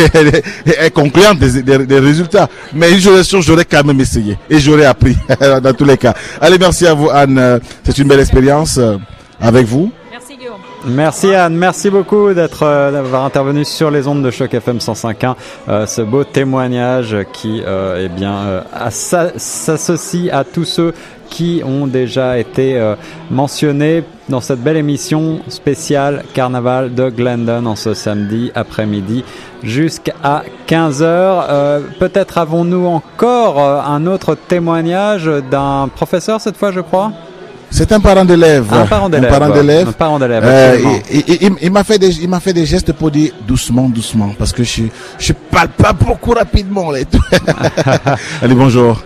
concluante 0.93 1.39
des, 1.39 1.61
des, 1.61 1.85
des, 1.85 1.99
résultats. 1.99 2.47
Mais 2.73 2.93
je 2.93 3.09
suis 3.09 3.25
sûr, 3.25 3.41
j'aurais 3.41 3.65
quand 3.65 3.83
même 3.83 3.99
essayé. 3.99 4.37
Et 4.49 4.59
j'aurais 4.59 4.85
appris, 4.85 5.17
dans 5.63 5.73
tous 5.73 5.85
les 5.85 5.97
cas. 5.97 6.13
Allez, 6.39 6.57
merci 6.57 6.85
à 6.87 6.93
vous, 6.93 7.09
Anne. 7.09 7.59
C'est 7.83 7.97
une 7.97 8.07
belle 8.07 8.19
expérience 8.19 8.77
euh, 8.77 8.97
avec 9.39 9.65
vous. 9.65 9.91
Merci, 10.11 10.37
Guillaume. 10.37 10.59
Merci 10.85 11.35
Anne, 11.35 11.55
merci 11.55 11.91
beaucoup 11.91 12.33
d'être 12.33 12.63
euh, 12.63 12.91
d'avoir 12.91 13.23
intervenu 13.23 13.65
sur 13.65 13.91
les 13.91 14.07
ondes 14.07 14.23
de 14.23 14.31
choc 14.31 14.53
FM 14.53 14.77
105.1. 14.77 15.35
Euh, 15.69 15.85
ce 15.85 16.01
beau 16.01 16.23
témoignage 16.23 17.17
qui, 17.33 17.61
euh, 17.65 18.03
eh 18.05 18.09
bien, 18.09 18.35
euh, 18.35 18.61
s'associe 18.89 20.33
à 20.33 20.43
tous 20.43 20.65
ceux 20.65 20.93
qui 21.29 21.61
ont 21.63 21.87
déjà 21.87 22.37
été 22.37 22.77
euh, 22.77 22.95
mentionnés 23.29 24.03
dans 24.31 24.41
cette 24.41 24.63
belle 24.63 24.77
émission 24.77 25.41
spéciale 25.49 26.23
Carnaval 26.33 26.95
de 26.95 27.09
Glendon 27.09 27.65
en 27.65 27.75
ce 27.75 27.93
samedi 27.93 28.49
après-midi 28.55 29.25
jusqu'à 29.61 30.43
15h. 30.67 31.03
Euh, 31.03 31.79
Peut-être 31.99 32.37
avons-nous 32.37 32.85
encore 32.85 33.59
euh, 33.59 33.81
un 33.85 34.07
autre 34.07 34.35
témoignage 34.35 35.29
d'un 35.51 35.89
professeur 35.93 36.39
cette 36.39 36.55
fois, 36.55 36.71
je 36.71 36.79
crois? 36.79 37.11
C'est 37.69 37.91
un 37.91 37.99
parent 37.99 38.23
d'élève. 38.23 38.73
Un 38.73 38.85
parent 38.85 39.09
d'élève. 39.09 39.89
Un 39.89 39.91
parent 39.91 40.17
d'élève. 40.19 40.43
Euh, 40.45 40.77
il 41.11 41.23
il, 41.27 41.51
il 41.61 41.71
m'a 41.71 41.83
fait 41.83 41.99
des, 41.99 42.21
il 42.21 42.29
m'a 42.29 42.39
fait 42.39 42.53
des 42.53 42.65
gestes 42.65 42.93
pour 42.93 43.11
dire 43.11 43.33
doucement, 43.45 43.89
doucement, 43.89 44.33
parce 44.39 44.53
que 44.53 44.63
je, 44.63 44.83
je 45.19 45.33
parle 45.51 45.69
pas 45.69 45.91
beaucoup 45.93 46.31
rapidement. 46.31 46.89
Là, 46.91 47.01
et 47.01 47.05
tout. 47.05 47.21
Allez, 48.41 48.55
bonjour. 48.55 49.01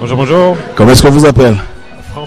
Bonjour, 0.00 0.16
bonjour. 0.16 0.56
Comment 0.76 0.92
est-ce 0.92 1.02
qu'on 1.02 1.10
vous 1.10 1.26
appelle? 1.26 1.56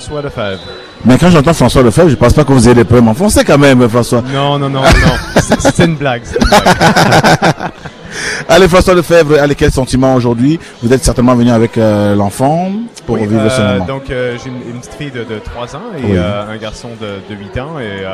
François 0.01 0.21
Lefebvre. 0.23 0.59
Mais 1.05 1.17
quand 1.17 1.29
j'entends 1.29 1.53
François 1.53 1.83
Lefebvre, 1.83 2.09
je 2.09 2.15
pense 2.15 2.33
pas 2.33 2.43
que 2.43 2.51
vous 2.51 2.65
ayez 2.65 2.73
des 2.75 2.83
problèmes 2.83 3.07
en 3.09 3.13
français 3.13 3.43
quand 3.45 3.57
même, 3.57 3.87
François. 3.87 4.21
Non, 4.33 4.57
non, 4.57 4.69
non, 4.69 4.81
non. 4.81 4.87
C'est- 5.41 5.59
C'est 5.71 5.85
une 5.85 5.95
blague. 5.95 6.23
c'est 6.25 6.41
une 6.41 6.47
blague. 6.47 6.63
Allez, 8.49 8.67
François 8.67 8.93
Lefebvre, 8.93 9.39
allez, 9.39 9.55
quel 9.55 9.71
sentiment 9.71 10.15
aujourd'hui? 10.15 10.59
Vous 10.83 10.91
êtes 10.93 11.03
certainement 11.03 11.35
venu 11.35 11.51
avec 11.51 11.77
euh, 11.77 12.15
l'enfant 12.15 12.71
pour 13.05 13.15
Oui, 13.15 13.27
vivre 13.27 13.49
ce 13.49 13.61
euh, 13.61 13.73
moment. 13.73 13.85
Donc, 13.85 14.09
euh, 14.09 14.37
j'ai 14.43 14.49
une, 14.49 14.75
une 14.75 14.79
petite 14.79 14.93
fille 14.95 15.11
de, 15.11 15.23
de 15.23 15.39
3 15.39 15.75
ans 15.75 15.81
et 15.97 16.03
Oui. 16.03 16.11
euh, 16.17 16.47
un 16.49 16.57
garçon 16.57 16.89
de, 16.99 17.19
de 17.33 17.39
8 17.39 17.57
ans. 17.59 17.79
Et 17.79 18.05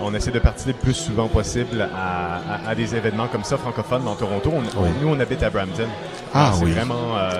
on 0.00 0.14
essaie 0.14 0.30
de 0.30 0.38
participer 0.38 0.72
le 0.72 0.78
plus 0.78 0.94
souvent 0.94 1.28
possible 1.28 1.80
à, 1.94 2.66
à- 2.66 2.70
à 2.70 2.74
des 2.74 2.94
événements 2.94 3.26
comme 3.28 3.44
ça 3.44 3.56
francophones 3.56 4.04
dans 4.04 4.14
Toronto. 4.14 4.50
On- 4.52 4.80
on- 4.80 4.82
Oui. 4.84 4.88
nous, 5.02 5.08
on 5.08 5.20
habite 5.20 5.42
à 5.42 5.50
Brampton. 5.50 5.86
Ah 6.34 6.52
c'est 6.54 6.64
oui. 6.64 6.72
vraiment... 6.72 6.94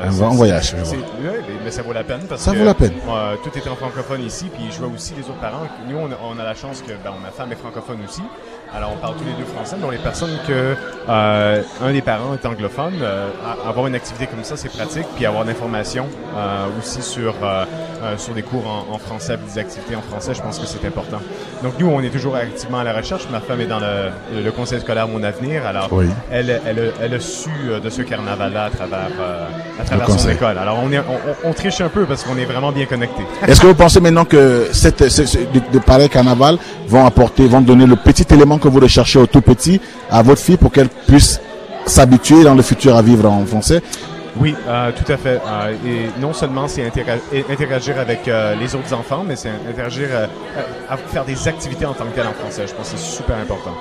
Un 0.04 0.10
grand 0.10 0.30
voyage, 0.30 0.74
je 0.78 0.82
vois. 0.84 0.96
mais- 1.64 1.70
ça 1.70 1.82
vaut 1.82 1.92
la 1.94 2.04
peine 2.04 2.20
parce 2.28 2.42
Ça 2.42 2.52
que 2.52 2.58
vaut 2.58 2.64
la 2.64 2.74
peine. 2.74 2.92
tout 3.42 3.50
est 3.58 3.68
en 3.68 3.74
francophone 3.76 4.22
ici. 4.24 4.46
Puis 4.52 4.64
je 4.70 4.78
vois 4.78 4.90
aussi 4.94 5.14
les 5.16 5.22
autres 5.22 5.40
parents. 5.40 5.66
Nous, 5.88 5.96
on 5.96 6.06
a, 6.10 6.16
on 6.22 6.38
a 6.38 6.44
la 6.44 6.54
chance 6.54 6.82
que 6.82 6.92
ben, 6.92 7.12
ma 7.22 7.30
femme 7.30 7.50
est 7.52 7.56
francophone 7.56 7.98
aussi. 8.06 8.22
Alors, 8.74 8.92
on 8.94 8.96
parle 8.96 9.16
tous 9.16 9.24
les 9.24 9.32
deux 9.34 9.44
français. 9.52 9.76
Donc, 9.80 9.92
les 9.92 9.98
personnes 9.98 10.38
que 10.48 10.74
euh, 11.08 11.62
un 11.84 11.92
des 11.92 12.00
parents 12.00 12.32
est 12.32 12.46
anglophone, 12.46 12.94
euh, 13.02 13.28
avoir 13.68 13.86
une 13.86 13.94
activité 13.94 14.26
comme 14.26 14.44
ça, 14.44 14.56
c'est 14.56 14.70
pratique. 14.70 15.04
Puis 15.14 15.26
avoir 15.26 15.44
d'informations 15.44 16.06
euh, 16.36 16.66
aussi 16.78 17.02
sur 17.02 17.34
euh, 17.42 17.64
euh, 18.02 18.16
sur 18.16 18.32
des 18.32 18.42
cours 18.42 18.64
en, 18.66 18.94
en 18.94 18.98
français, 18.98 19.36
des 19.46 19.60
activités 19.60 19.94
en 19.94 20.00
français, 20.00 20.32
je 20.34 20.40
pense 20.40 20.58
que 20.58 20.66
c'est 20.66 20.84
important. 20.86 21.18
Donc, 21.62 21.74
nous, 21.78 21.86
on 21.86 22.00
est 22.00 22.08
toujours 22.08 22.34
activement 22.34 22.78
à 22.78 22.84
la 22.84 22.94
recherche. 22.94 23.28
Ma 23.30 23.40
femme 23.40 23.60
est 23.60 23.66
dans 23.66 23.78
le, 23.78 24.42
le 24.42 24.50
conseil 24.52 24.80
scolaire 24.80 25.06
Mon 25.06 25.22
Avenir. 25.22 25.66
Alors, 25.66 25.88
Oui. 25.92 26.06
elle, 26.30 26.60
elle, 26.66 26.92
elle 27.02 27.14
a 27.14 27.20
su 27.20 27.50
euh, 27.66 27.78
de 27.78 27.90
ce 27.90 28.00
carnaval-là 28.00 28.64
à 28.64 28.70
travers 28.70 29.10
euh, 29.20 29.44
à 29.80 29.84
travers 29.84 30.10
son 30.18 30.30
école. 30.30 30.56
Alors, 30.56 30.78
on 30.82 30.90
est 30.92 30.98
on, 30.98 31.48
on- 31.48 31.52
triche 31.52 31.82
un 31.82 31.88
peu 31.90 32.06
parce 32.06 32.22
qu'on 32.22 32.38
est 32.38 32.46
vraiment 32.46 32.72
bien 32.72 32.86
connectés. 32.86 33.24
Est-ce 33.46 33.60
que 33.60 33.66
vous 33.66 33.74
pensez 33.74 34.00
maintenant 34.00 34.24
que 34.24 34.68
cette, 34.72 35.08
ce- 35.10 35.26
ce- 35.26 35.38
de, 35.38 35.60
de 35.72 35.78
pareils 35.78 36.08
vont 36.88 37.04
apporter, 37.06 37.46
vont 37.46 37.60
donner 37.60 37.86
le 37.86 37.96
petit 37.96 38.26
élément 38.32 38.58
que 38.62 38.68
vous 38.68 38.80
recherchez 38.80 39.18
au 39.18 39.26
tout 39.26 39.40
petit 39.42 39.80
à 40.10 40.22
votre 40.22 40.40
fille 40.40 40.56
pour 40.56 40.72
qu'elle 40.72 40.88
puisse 40.88 41.40
s'habituer 41.86 42.44
dans 42.44 42.54
le 42.54 42.62
futur 42.62 42.96
à 42.96 43.02
vivre 43.02 43.28
en 43.28 43.44
français 43.44 43.82
Oui, 44.40 44.54
euh, 44.68 44.90
tout 44.92 45.10
à 45.12 45.16
fait. 45.16 45.40
Euh, 45.46 45.72
et 45.86 46.20
non 46.20 46.32
seulement 46.32 46.68
c'est 46.68 46.84
interagir 46.84 47.98
avec 47.98 48.28
euh, 48.28 48.54
les 48.54 48.74
autres 48.74 48.94
enfants, 48.94 49.24
mais 49.26 49.36
c'est 49.36 49.50
interagir, 49.68 50.08
à, 50.88 50.96
faire 50.96 51.24
des 51.24 51.48
activités 51.48 51.86
en 51.86 51.92
tant 51.92 52.04
que 52.04 52.14
tel 52.14 52.26
en 52.26 52.32
français. 52.32 52.64
Je 52.66 52.74
pense 52.74 52.90
que 52.90 52.96
c'est 52.96 53.16
super 53.16 53.36
important. 53.36 53.74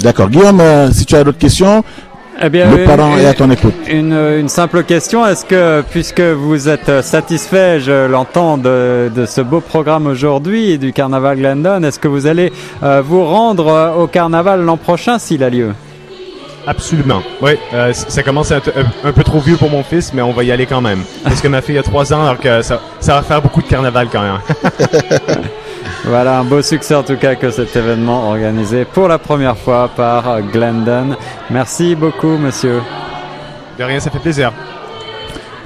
D'accord. 0.00 0.30
Guillaume, 0.30 0.62
si 0.92 1.04
tu 1.04 1.14
as 1.14 1.22
d'autres 1.22 1.38
questions, 1.38 1.84
Eh 2.42 2.48
bien, 2.48 2.70
le 2.70 2.80
une- 2.80 2.84
parent 2.86 3.16
est 3.18 3.26
à 3.26 3.34
ton 3.34 3.50
écoute. 3.50 3.74
Une, 3.88 4.12
une 4.14 4.48
simple 4.48 4.82
question, 4.84 5.26
est-ce 5.26 5.44
que, 5.44 5.82
puisque 5.90 6.20
vous 6.20 6.68
êtes 6.68 7.02
satisfait, 7.02 7.80
je 7.80 8.06
l'entends, 8.06 8.56
de, 8.56 9.10
de 9.14 9.26
ce 9.26 9.40
beau 9.42 9.60
programme 9.60 10.06
aujourd'hui 10.06 10.78
du 10.78 10.92
Carnaval 10.92 11.36
Glendon, 11.38 11.82
est-ce 11.82 11.98
que 11.98 12.08
vous 12.08 12.26
allez 12.26 12.50
euh, 12.82 13.02
vous 13.04 13.24
rendre 13.24 13.66
euh, 13.68 13.92
au 13.94 14.06
Carnaval 14.06 14.62
l'an 14.62 14.78
prochain 14.78 15.18
s'il 15.18 15.44
a 15.44 15.50
lieu? 15.50 15.72
Absolument. 16.66 17.22
Oui, 17.42 17.52
euh, 17.74 17.92
ça 17.92 18.22
commence 18.22 18.52
à 18.52 18.56
être 18.58 18.70
un, 19.04 19.08
un 19.08 19.12
peu 19.12 19.22
trop 19.24 19.40
vieux 19.40 19.56
pour 19.56 19.70
mon 19.70 19.82
fils, 19.82 20.12
mais 20.14 20.22
on 20.22 20.32
va 20.32 20.42
y 20.44 20.52
aller 20.52 20.66
quand 20.66 20.80
même. 20.80 21.00
Parce 21.24 21.40
que 21.42 21.48
ma 21.48 21.60
fille 21.60 21.78
a 21.78 21.82
trois 21.82 22.12
ans, 22.12 22.22
alors 22.22 22.38
que 22.38 22.62
ça, 22.62 22.80
ça 23.00 23.14
va 23.16 23.22
faire 23.22 23.42
beaucoup 23.42 23.60
de 23.62 23.66
carnaval 23.66 24.08
quand 24.10 24.22
même. 24.22 24.38
Voilà, 26.04 26.38
un 26.38 26.44
beau 26.44 26.62
succès 26.62 26.94
en 26.94 27.02
tout 27.02 27.16
cas 27.16 27.34
que 27.34 27.50
cet 27.50 27.74
événement 27.76 28.28
organisé 28.30 28.84
pour 28.84 29.08
la 29.08 29.18
première 29.18 29.56
fois 29.56 29.88
par 29.94 30.40
Glendon. 30.52 31.16
Merci 31.50 31.94
beaucoup, 31.94 32.36
monsieur. 32.38 32.80
De 33.78 33.84
rien, 33.84 34.00
ça 34.00 34.10
fait 34.10 34.18
plaisir. 34.18 34.52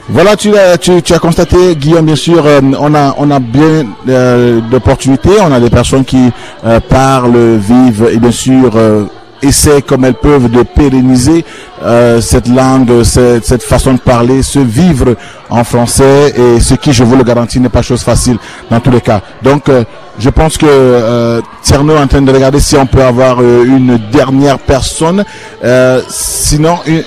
Voilà, 0.08 0.36
tu, 0.36 0.50
l'as- 0.50 0.76
tu, 0.76 1.00
tu 1.02 1.14
as 1.14 1.18
constaté, 1.18 1.74
Guillaume, 1.76 2.04
bien 2.04 2.16
sûr, 2.16 2.44
euh, 2.44 2.60
on 2.78 2.94
a 2.94 3.14
on 3.16 3.30
a 3.30 3.38
bien 3.40 3.86
euh, 4.08 4.60
d'opportunités. 4.60 5.40
On 5.40 5.50
a 5.50 5.58
des 5.60 5.70
personnes 5.70 6.04
qui 6.04 6.30
euh, 6.66 6.78
parlent, 6.80 7.56
vivent 7.56 8.08
et 8.12 8.18
bien 8.18 8.30
sûr 8.30 8.70
euh, 8.76 9.04
essaient 9.44 9.82
comme 9.82 10.04
elles 10.04 10.14
peuvent 10.14 10.50
de 10.50 10.62
pérenniser 10.62 11.44
euh, 11.82 12.20
cette 12.20 12.48
langue, 12.48 13.02
cette, 13.02 13.44
cette 13.44 13.62
façon 13.62 13.94
de 13.94 13.98
parler, 13.98 14.42
se 14.42 14.58
vivre 14.58 15.14
en 15.50 15.64
français 15.64 16.32
et 16.36 16.60
ce 16.60 16.74
qui, 16.74 16.92
je 16.92 17.04
vous 17.04 17.16
le 17.16 17.24
garantis, 17.24 17.60
n'est 17.60 17.68
pas 17.68 17.82
chose 17.82 18.02
facile 18.02 18.38
dans 18.70 18.80
tous 18.80 18.90
les 18.90 19.00
cas. 19.00 19.20
Donc, 19.42 19.68
euh, 19.68 19.84
je 20.18 20.30
pense 20.30 20.56
que 20.56 20.66
euh, 20.68 21.40
Tierno 21.62 21.94
est 21.96 22.00
en 22.00 22.06
train 22.06 22.22
de 22.22 22.32
regarder 22.32 22.60
si 22.60 22.76
on 22.76 22.86
peut 22.86 23.02
avoir 23.02 23.38
euh, 23.40 23.64
une 23.64 23.98
dernière 24.12 24.58
personne. 24.58 25.24
Euh, 25.64 26.00
sinon, 26.08 26.78
une, 26.86 27.02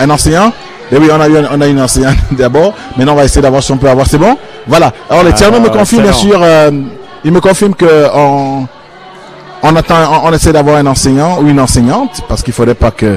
un 0.00 0.10
enseignant? 0.10 0.52
Eh 0.92 0.98
oui, 0.98 1.08
on 1.10 1.20
a, 1.20 1.28
eu 1.28 1.36
un- 1.38 1.48
on 1.52 1.60
a 1.60 1.66
une 1.66 1.80
enseignante 1.80 2.16
d'abord. 2.32 2.74
Maintenant, 2.96 3.12
on 3.12 3.16
va 3.16 3.24
essayer 3.24 3.40
d'avoir 3.42 3.62
si 3.62 3.72
on 3.72 3.76
peut 3.78 3.88
avoir. 3.88 4.06
C'est 4.06 4.18
bon? 4.18 4.36
Voilà. 4.66 4.92
Alors, 5.08 5.24
Ah, 5.28 5.32
Tierno 5.32 5.60
me 5.60 5.68
confirme, 5.68 6.02
bien 6.02 6.12
sûr, 6.12 6.38
euh, 6.42 6.70
il 7.24 7.32
me 7.32 7.40
confirme 7.40 7.74
que 7.74 8.06
on, 8.14 8.66
on 9.64 9.74
attend, 9.76 10.22
on, 10.24 10.32
essaie 10.32 10.52
d'avoir 10.52 10.76
un 10.76 10.86
enseignant 10.86 11.38
ou 11.40 11.48
une 11.48 11.58
enseignante, 11.58 12.20
parce 12.28 12.42
qu'il 12.42 12.52
faudrait 12.52 12.74
pas 12.74 12.90
que 12.90 13.16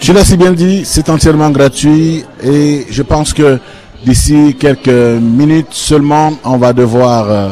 Tu 0.00 0.14
l'as 0.14 0.24
si 0.24 0.38
bien 0.38 0.52
dit, 0.52 0.86
c'est 0.86 1.10
entièrement 1.10 1.50
gratuit 1.50 2.24
et 2.42 2.86
je 2.88 3.02
pense 3.02 3.34
que 3.34 3.58
D'ici 4.04 4.56
quelques 4.58 4.88
minutes 4.88 5.68
seulement, 5.72 6.32
on 6.44 6.56
va 6.56 6.72
devoir 6.72 7.30
euh, 7.30 7.50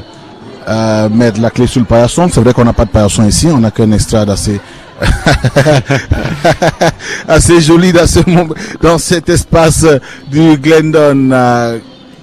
euh, 0.69 1.09
mettre 1.11 1.41
la 1.41 1.51
clé 1.51 1.67
sur 1.67 1.81
le 1.81 1.87
paillasson. 1.87 2.29
C'est 2.33 2.41
vrai 2.41 2.53
qu'on 2.55 2.65
n'a 2.65 2.73
pas 2.73 2.87
de 2.87 2.91
paillasson 2.91 3.27
ici, 3.27 3.49
on 3.53 3.59
n'a 3.59 3.71
qu'un 3.71 3.91
estrade 3.93 4.31
assez 4.31 4.61
assez 7.29 7.61
joli 7.61 7.93
dans 7.93 8.07
ce 8.07 8.19
dans 8.83 8.99
cet 8.99 9.29
espace 9.29 9.87
du 10.29 10.57
Glendon. 10.57 11.79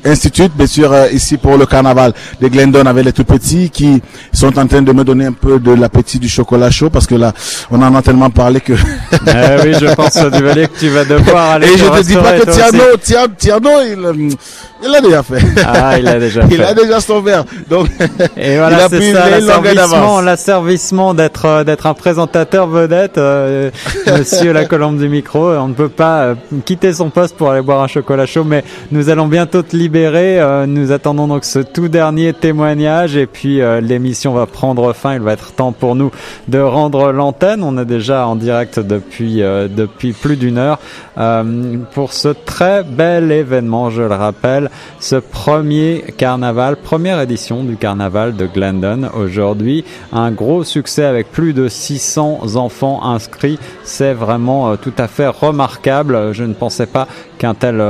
Euh, 0.05 0.15
Institute, 0.15 0.51
bien 0.55 0.65
sûr, 0.65 0.91
euh, 0.93 1.09
ici 1.11 1.37
pour 1.37 1.57
le 1.57 1.65
carnaval 1.65 2.13
de 2.39 2.47
Glendon 2.47 2.85
avec 2.85 3.03
les 3.05 3.11
tout 3.11 3.25
petits 3.25 3.69
qui 3.69 4.01
sont 4.31 4.57
en 4.57 4.65
train 4.65 4.81
de 4.81 4.91
me 4.93 5.03
donner 5.03 5.25
un 5.25 5.33
peu 5.33 5.59
de 5.59 5.71
l'appétit 5.73 6.19
du 6.19 6.29
chocolat 6.29 6.71
chaud 6.71 6.89
parce 6.89 7.05
que 7.05 7.15
là, 7.15 7.33
on 7.69 7.81
en 7.81 7.93
a 7.93 8.01
tellement 8.01 8.29
parlé 8.29 8.61
que. 8.61 8.73
eh 9.27 9.61
oui, 9.63 9.73
je 9.79 9.93
pense 9.93 10.13
que 10.13 10.67
tu 10.79 10.89
vas 10.89 11.03
devoir 11.03 11.51
aller. 11.51 11.67
Et 11.67 11.77
je 11.77 11.85
te 11.85 12.03
dis 12.03 12.15
pas 12.15 12.39
que 12.39 12.49
Tierno, 12.49 13.27
Tierno, 13.37 13.69
il, 13.81 14.35
il 14.87 14.95
a 14.95 15.01
déjà 15.01 15.23
fait. 15.23 15.41
Ah, 15.65 15.99
il 15.99 16.07
a 16.07 16.19
déjà 16.19 16.41
fait. 16.47 16.55
il 16.55 16.63
a 16.63 16.73
déjà 16.73 17.01
son 17.01 17.21
verre. 17.21 17.43
Donc, 17.69 17.89
et 18.37 18.57
voilà, 18.57 18.87
c'est 18.89 19.13
ça, 19.13 19.29
l'asservissement, 19.29 20.21
l'asservissement 20.21 21.13
d'être, 21.13 21.45
euh, 21.45 21.63
d'être 21.63 21.87
un 21.87 21.93
présentateur 21.93 22.67
vedette, 22.67 23.17
euh, 23.17 23.69
monsieur 24.07 24.53
la 24.53 24.65
colombe 24.65 24.97
du 24.97 25.09
micro. 25.09 25.49
On 25.51 25.67
ne 25.67 25.73
peut 25.73 25.89
pas 25.89 26.35
quitter 26.63 26.93
son 26.93 27.09
poste 27.09 27.35
pour 27.35 27.51
aller 27.51 27.61
boire 27.61 27.81
un 27.81 27.87
chocolat 27.87 28.25
chaud, 28.25 28.43
mais 28.43 28.63
nous 28.91 29.09
allons 29.09 29.27
bientôt 29.27 29.61
te 29.61 29.75
libérer 29.75 29.94
euh, 29.97 30.65
nous 30.65 30.91
attendons 30.91 31.27
donc 31.27 31.45
ce 31.45 31.59
tout 31.59 31.87
dernier 31.87 32.33
témoignage 32.33 33.15
et 33.15 33.27
puis 33.27 33.61
euh, 33.61 33.79
l'émission 33.79 34.33
va 34.33 34.45
prendre 34.45 34.91
fin. 34.93 35.13
Il 35.13 35.21
va 35.21 35.33
être 35.33 35.53
temps 35.53 35.71
pour 35.71 35.95
nous 35.95 36.11
de 36.47 36.59
rendre 36.59 37.11
l'antenne. 37.11 37.63
On 37.63 37.77
est 37.77 37.85
déjà 37.85 38.27
en 38.27 38.35
direct 38.35 38.79
depuis 38.79 39.41
euh, 39.41 39.67
depuis 39.69 40.11
plus 40.13 40.35
d'une 40.35 40.57
heure 40.57 40.79
pour 41.93 42.11
ce 42.11 42.29
très 42.29 42.83
bel 42.83 43.31
événement. 43.31 43.89
Je 43.89 44.01
le 44.01 44.13
rappelle, 44.13 44.69
ce 44.99 45.15
premier 45.15 46.03
carnaval, 46.17 46.75
première 46.75 47.21
édition 47.21 47.63
du 47.63 47.77
carnaval 47.77 48.35
de 48.35 48.45
Glendon 48.45 49.09
aujourd'hui, 49.15 49.85
un 50.11 50.31
gros 50.31 50.63
succès 50.65 51.05
avec 51.05 51.31
plus 51.31 51.53
de 51.53 51.69
600 51.69 52.55
enfants 52.55 53.01
inscrits. 53.05 53.59
C'est 53.83 54.13
vraiment 54.13 54.75
tout 54.75 54.93
à 54.97 55.07
fait 55.07 55.27
remarquable. 55.27 56.33
Je 56.33 56.43
ne 56.43 56.53
pensais 56.53 56.85
pas 56.85 57.07
qu'un 57.37 57.53
tel 57.53 57.81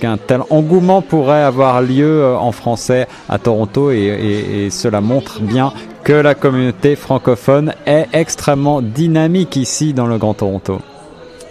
qu'un 0.00 0.16
tel 0.16 0.40
engouement 0.50 1.00
pourrait 1.12 1.42
avoir 1.42 1.82
lieu 1.82 2.22
euh, 2.22 2.38
en 2.38 2.52
français 2.52 3.06
à 3.28 3.38
Toronto 3.38 3.90
et, 3.90 4.68
cela 4.70 5.02
montre 5.02 5.42
bien 5.42 5.74
que 6.04 6.14
la 6.14 6.34
communauté 6.34 6.96
francophone 6.96 7.74
est 7.84 8.06
extrêmement 8.14 8.80
dynamique 8.80 9.56
ici 9.56 9.92
dans 9.92 10.06
le 10.06 10.16
Grand 10.16 10.32
Toronto. 10.32 10.80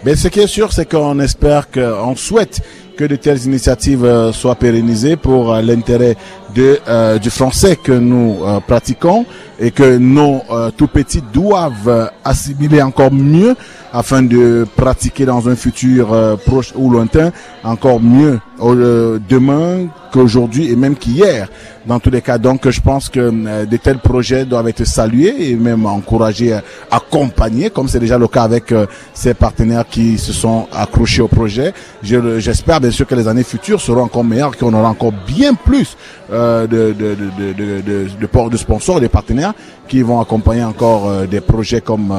Mais 0.04 0.16
ce 0.16 0.26
qui 0.26 0.40
est 0.40 0.48
sûr, 0.48 0.72
c'est 0.72 0.90
qu'on 0.90 1.20
espère 1.20 1.70
qu'on 1.70 2.16
souhaite 2.16 2.60
que 2.96 3.04
de 3.04 3.14
telles 3.14 3.44
initiatives 3.44 4.04
euh, 4.04 4.32
soient 4.32 4.56
pérennisées 4.56 5.14
pour 5.14 5.54
euh, 5.54 5.62
l'intérêt 5.62 6.16
de, 6.56 6.80
du 7.20 7.30
français 7.30 7.76
que 7.76 7.92
nous 7.92 8.40
pratiquons 8.66 9.24
et 9.60 9.70
que 9.70 9.96
nos 9.96 10.42
tout 10.76 10.88
petits 10.88 11.22
doivent 11.32 12.10
assimiler 12.24 12.82
encore 12.82 13.10
mieux 13.10 13.54
afin 13.92 14.22
de 14.22 14.66
pratiquer 14.76 15.26
dans 15.26 15.48
un 15.48 15.56
futur 15.56 16.12
euh, 16.12 16.36
proche 16.36 16.72
ou 16.74 16.90
lointain 16.90 17.30
encore 17.62 18.00
mieux 18.00 18.40
euh, 18.60 19.18
demain 19.28 19.88
qu'aujourd'hui 20.12 20.70
et 20.70 20.76
même 20.76 20.96
qu'hier. 20.96 21.48
Dans 21.86 21.98
tous 21.98 22.10
les 22.10 22.22
cas, 22.22 22.38
donc 22.38 22.68
je 22.68 22.80
pense 22.80 23.08
que 23.08 23.20
euh, 23.20 23.66
de 23.66 23.76
tels 23.76 23.98
projets 23.98 24.44
doivent 24.44 24.68
être 24.68 24.84
salués 24.84 25.50
et 25.50 25.56
même 25.56 25.84
encouragés, 25.84 26.58
accompagnés, 26.90 27.70
comme 27.70 27.88
c'est 27.88 27.98
déjà 28.00 28.16
le 28.18 28.28
cas 28.28 28.44
avec 28.44 28.74
ces 29.12 29.34
partenaires 29.34 29.84
qui 29.88 30.16
se 30.16 30.32
sont 30.32 30.68
accrochés 30.72 31.22
au 31.22 31.28
projet. 31.28 31.74
J'espère 32.02 32.80
bien 32.80 32.90
sûr 32.90 33.06
que 33.06 33.14
les 33.14 33.28
années 33.28 33.42
futures 33.44 33.80
seront 33.80 34.02
encore 34.02 34.24
meilleures, 34.24 34.56
qu'on 34.56 34.72
aura 34.72 34.88
encore 34.88 35.12
bien 35.26 35.54
plus 35.54 35.96
de, 36.30 36.66
de, 36.66 36.92
de, 36.92 37.14
de, 37.14 37.52
de, 37.52 38.08
de, 38.20 38.48
de 38.48 38.56
sponsors, 38.56 39.00
des 39.00 39.08
partenaires 39.08 39.54
qui 39.88 40.02
vont 40.02 40.20
accompagner 40.20 40.64
encore 40.64 41.26
des 41.26 41.40
projets 41.40 41.80
comme 41.80 42.14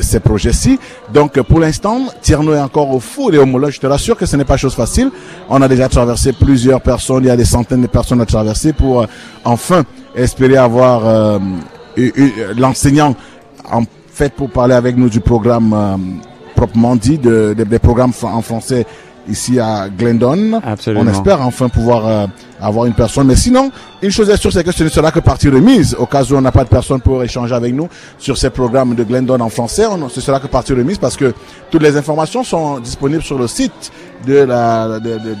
ces 0.00 0.20
projets-ci. 0.20 0.78
Donc 1.12 1.40
pour 1.42 1.60
l'instant, 1.60 2.00
Tierno 2.20 2.54
est 2.54 2.60
encore 2.60 2.90
au 2.90 3.00
four 3.00 3.32
et 3.34 3.38
au 3.38 3.46
moulin. 3.46 3.70
Je 3.70 3.80
te 3.80 3.86
rassure 3.86 4.16
que 4.16 4.26
ce 4.26 4.36
n'est 4.36 4.44
pas 4.44 4.56
chose 4.56 4.74
facile. 4.74 5.10
On 5.48 5.60
a 5.62 5.68
déjà 5.68 5.88
traversé 5.88 6.32
plusieurs 6.32 6.80
personnes, 6.80 7.24
il 7.24 7.28
y 7.28 7.30
a 7.30 7.36
des 7.36 7.44
centaines 7.44 7.82
de 7.82 7.86
personnes 7.86 8.20
à 8.20 8.26
traverser 8.26 8.72
pour 8.72 9.02
euh, 9.02 9.06
enfin 9.44 9.84
espérer 10.14 10.56
avoir 10.56 11.06
euh, 11.06 11.38
l'enseignant 12.56 13.14
en 13.70 13.82
fait 14.12 14.32
pour 14.32 14.50
parler 14.50 14.74
avec 14.74 14.96
nous 14.96 15.08
du 15.08 15.20
programme 15.20 15.72
euh, 15.72 15.96
proprement 16.54 16.96
dit, 16.96 17.18
de, 17.18 17.54
des 17.54 17.78
programmes 17.78 18.12
en 18.22 18.42
français 18.42 18.86
ici 19.28 19.58
à 19.58 19.88
Glendon. 19.88 20.60
Absolument. 20.64 21.04
On 21.06 21.12
espère 21.12 21.40
enfin 21.40 21.68
pouvoir 21.68 22.28
avoir 22.60 22.86
une 22.86 22.94
personne. 22.94 23.26
Mais 23.26 23.36
sinon, 23.36 23.70
une 24.02 24.10
chose 24.10 24.30
est 24.30 24.36
sûre, 24.36 24.52
c'est 24.52 24.64
que 24.64 24.72
ce 24.72 24.84
ne 24.84 24.88
sera 24.88 25.10
que 25.10 25.20
partie 25.20 25.48
remise. 25.48 25.94
Au 25.98 26.06
cas 26.06 26.22
où 26.24 26.34
on 26.34 26.40
n'a 26.40 26.52
pas 26.52 26.64
de 26.64 26.68
personne 26.68 27.00
pour 27.00 27.22
échanger 27.22 27.54
avec 27.54 27.74
nous 27.74 27.88
sur 28.18 28.36
ces 28.36 28.50
programmes 28.50 28.94
de 28.94 29.04
Glendon 29.04 29.40
en 29.40 29.48
français, 29.48 29.86
on, 29.86 30.08
ce 30.08 30.20
sera 30.20 30.40
que 30.40 30.46
partie 30.46 30.72
remise 30.72 30.98
parce 30.98 31.16
que 31.16 31.34
toutes 31.70 31.82
les 31.82 31.96
informations 31.96 32.44
sont 32.44 32.78
disponibles 32.78 33.22
sur 33.22 33.38
le 33.38 33.46
site 33.46 33.92
de 34.24 34.44
la 34.44 34.98
de, 34.98 35.18
de, 35.18 35.34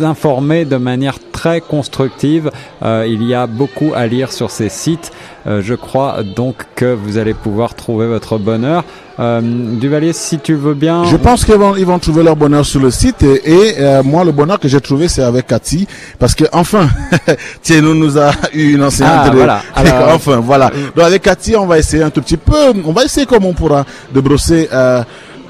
informer 0.00 0.64
de 0.64 0.76
manière 0.76 1.20
très 1.30 1.60
constructive. 1.60 2.50
Il 2.84 3.22
y 3.22 3.34
a 3.34 3.46
beaucoup 3.46 3.92
à 3.94 4.08
lire 4.08 4.32
sur 4.32 4.47
ces 4.48 4.68
sites. 4.68 5.10
Euh, 5.46 5.62
je 5.62 5.74
crois 5.74 6.22
donc 6.36 6.56
que 6.74 6.92
vous 6.94 7.16
allez 7.18 7.34
pouvoir 7.34 7.74
trouver 7.74 8.06
votre 8.06 8.38
bonheur. 8.38 8.84
Euh, 9.20 9.40
Duvalier, 9.42 10.12
si 10.12 10.38
tu 10.38 10.54
veux 10.54 10.74
bien. 10.74 11.04
Je 11.04 11.16
pense 11.16 11.44
qu'ils 11.44 11.54
vont, 11.56 11.74
ils 11.74 11.84
vont 11.86 11.98
trouver 11.98 12.22
leur 12.22 12.36
bonheur 12.36 12.64
sur 12.64 12.80
le 12.80 12.90
site 12.90 13.22
et, 13.22 13.42
et, 13.50 13.74
euh, 13.80 14.02
moi 14.04 14.24
le 14.24 14.30
bonheur 14.30 14.60
que 14.60 14.68
j'ai 14.68 14.80
trouvé 14.80 15.08
c'est 15.08 15.22
avec 15.22 15.48
Cathy 15.48 15.88
parce 16.20 16.36
que 16.36 16.44
enfin 16.52 16.88
Thierry 17.62 17.82
nous 17.98 18.16
a 18.18 18.30
eu 18.54 18.74
une 18.74 18.82
enseignante 18.84 19.22
Ah, 19.24 19.30
de- 19.30 19.36
voilà. 19.36 19.62
Alors- 19.74 20.14
enfin 20.14 20.36
voilà 20.36 20.70
donc 20.94 21.04
avec 21.04 21.22
Cathy 21.22 21.56
on 21.56 21.66
va 21.66 21.78
essayer 21.80 22.02
un 22.04 22.10
tout 22.10 22.22
petit 22.22 22.36
peu 22.36 22.72
on 22.84 22.92
va 22.92 23.04
essayer 23.04 23.26
comme 23.26 23.44
on 23.44 23.54
pourra 23.54 23.84
de 24.14 24.20
brosser 24.20 24.68
euh, 24.72 25.02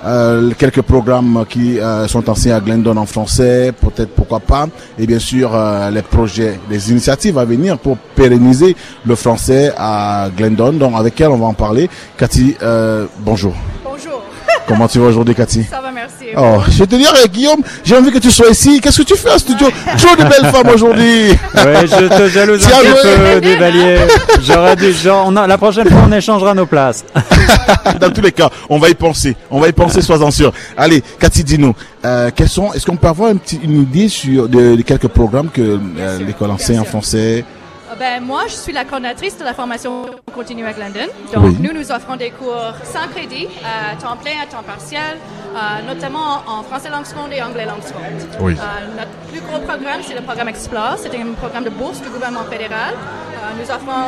euh, 0.04 0.50
quelques 0.56 0.82
programmes 0.82 1.44
qui 1.48 1.78
euh, 1.78 2.06
sont 2.06 2.28
enseignés 2.28 2.54
à 2.54 2.60
Glendon 2.60 2.96
en 2.96 3.06
français, 3.06 3.72
peut-être 3.72 4.10
pourquoi 4.14 4.40
pas, 4.40 4.66
et 4.98 5.06
bien 5.06 5.18
sûr 5.18 5.54
euh, 5.54 5.90
les 5.90 6.02
projets, 6.02 6.58
les 6.70 6.90
initiatives 6.90 7.38
à 7.38 7.44
venir 7.44 7.78
pour 7.78 7.96
pérenniser 7.96 8.76
le 9.04 9.14
français 9.14 9.72
à 9.76 10.28
Glendon, 10.36 10.72
donc 10.72 10.94
avec 10.96 11.20
elle 11.20 11.28
on 11.28 11.36
va 11.38 11.46
en 11.46 11.54
parler. 11.54 11.88
Cathy, 12.16 12.56
euh, 12.62 13.06
bonjour. 13.20 13.54
Bonjour. 13.84 14.22
Comment 14.66 14.86
tu 14.86 14.98
vas 14.98 15.06
aujourd'hui, 15.06 15.34
Cathy? 15.34 15.64
Ça 15.64 15.80
va, 15.80 15.87
merci. 15.98 16.34
Oh, 16.36 16.62
je 16.70 16.78
vais 16.78 16.86
te 16.86 16.96
dire, 16.96 17.12
Guillaume, 17.32 17.60
j'ai 17.84 17.96
envie 17.96 18.10
que 18.10 18.18
tu 18.18 18.30
sois 18.30 18.48
ici. 18.50 18.80
Qu'est-ce 18.80 18.98
que 18.98 19.06
tu 19.06 19.16
fais 19.16 19.30
en 19.30 19.38
studio? 19.38 19.68
Toujours 19.92 20.16
de 20.16 20.22
belles 20.22 20.52
femmes 20.52 20.68
aujourd'hui. 20.72 21.30
Ouais, 21.30 21.86
je 21.86 22.08
te 22.08 22.28
jalouse 22.28 22.64
un 22.66 22.68
ouais. 22.68 23.34
peu, 23.34 23.40
Duvalier. 23.40 23.98
J'aurais 24.42 24.76
dû, 24.76 24.92
genre, 24.92 25.24
on 25.26 25.36
a, 25.36 25.46
la 25.46 25.58
prochaine 25.58 25.88
fois, 25.88 26.02
on 26.08 26.12
échangera 26.12 26.54
nos 26.54 26.66
places. 26.66 27.04
Dans 28.00 28.10
tous 28.10 28.20
les 28.20 28.32
cas, 28.32 28.50
on 28.68 28.78
va 28.78 28.88
y 28.88 28.94
penser. 28.94 29.36
On 29.50 29.60
va 29.60 29.68
y 29.68 29.72
penser, 29.72 30.00
sois-en 30.02 30.30
sûr. 30.30 30.52
Allez, 30.76 31.02
Cathy, 31.18 31.42
dis-nous, 31.42 31.74
euh, 32.04 32.30
quels 32.34 32.48
sont, 32.48 32.72
est-ce 32.72 32.86
qu'on 32.86 32.96
peut 32.96 33.08
avoir 33.08 33.30
une, 33.30 33.82
idée 33.82 34.08
sur 34.08 34.48
de, 34.48 34.76
de 34.76 34.82
quelques 34.82 35.08
programmes 35.08 35.48
que 35.50 35.78
euh, 35.98 36.18
l'école 36.24 36.50
enseigne 36.50 36.80
en 36.80 36.84
français 36.84 37.44
Ben, 37.98 38.22
moi, 38.22 38.42
je 38.46 38.52
suis 38.54 38.72
la 38.72 38.84
coordinatrice 38.84 39.36
de 39.38 39.44
la 39.44 39.54
formation 39.54 40.06
continue 40.32 40.64
à 40.66 40.72
Glendon. 40.72 41.08
Donc, 41.34 41.42
Oui. 41.44 41.56
nous, 41.60 41.72
nous 41.72 41.90
offrons 41.90 42.14
des 42.16 42.30
cours 42.30 42.72
sans 42.84 43.08
crédit, 43.12 43.48
à 43.64 43.96
temps 43.96 44.16
plein, 44.16 44.34
à 44.42 44.46
temps 44.46 44.62
partiel, 44.62 45.16
euh, 45.18 45.58
notamment 45.92 46.42
en 46.46 46.62
français 46.62 46.90
langue 46.90 47.04
seconde 47.06 47.32
et 47.32 47.42
anglais 47.42 47.66
langue 47.66 47.82
seconde. 47.82 48.04
Oui. 48.40 48.54
Euh, 48.56 48.96
notre 48.96 49.10
plus 49.32 49.40
gros 49.40 49.58
programme, 49.58 50.00
c'est 50.06 50.14
le 50.14 50.20
programme 50.22 50.48
Explore. 50.48 50.96
C'est 51.02 51.12
un 51.18 51.32
programme 51.32 51.64
de 51.64 51.70
bourse 51.70 52.00
du 52.00 52.08
gouvernement 52.08 52.44
fédéral. 52.44 52.94
Euh, 52.94 53.36
nous, 53.58 53.68
offrons, 53.68 54.06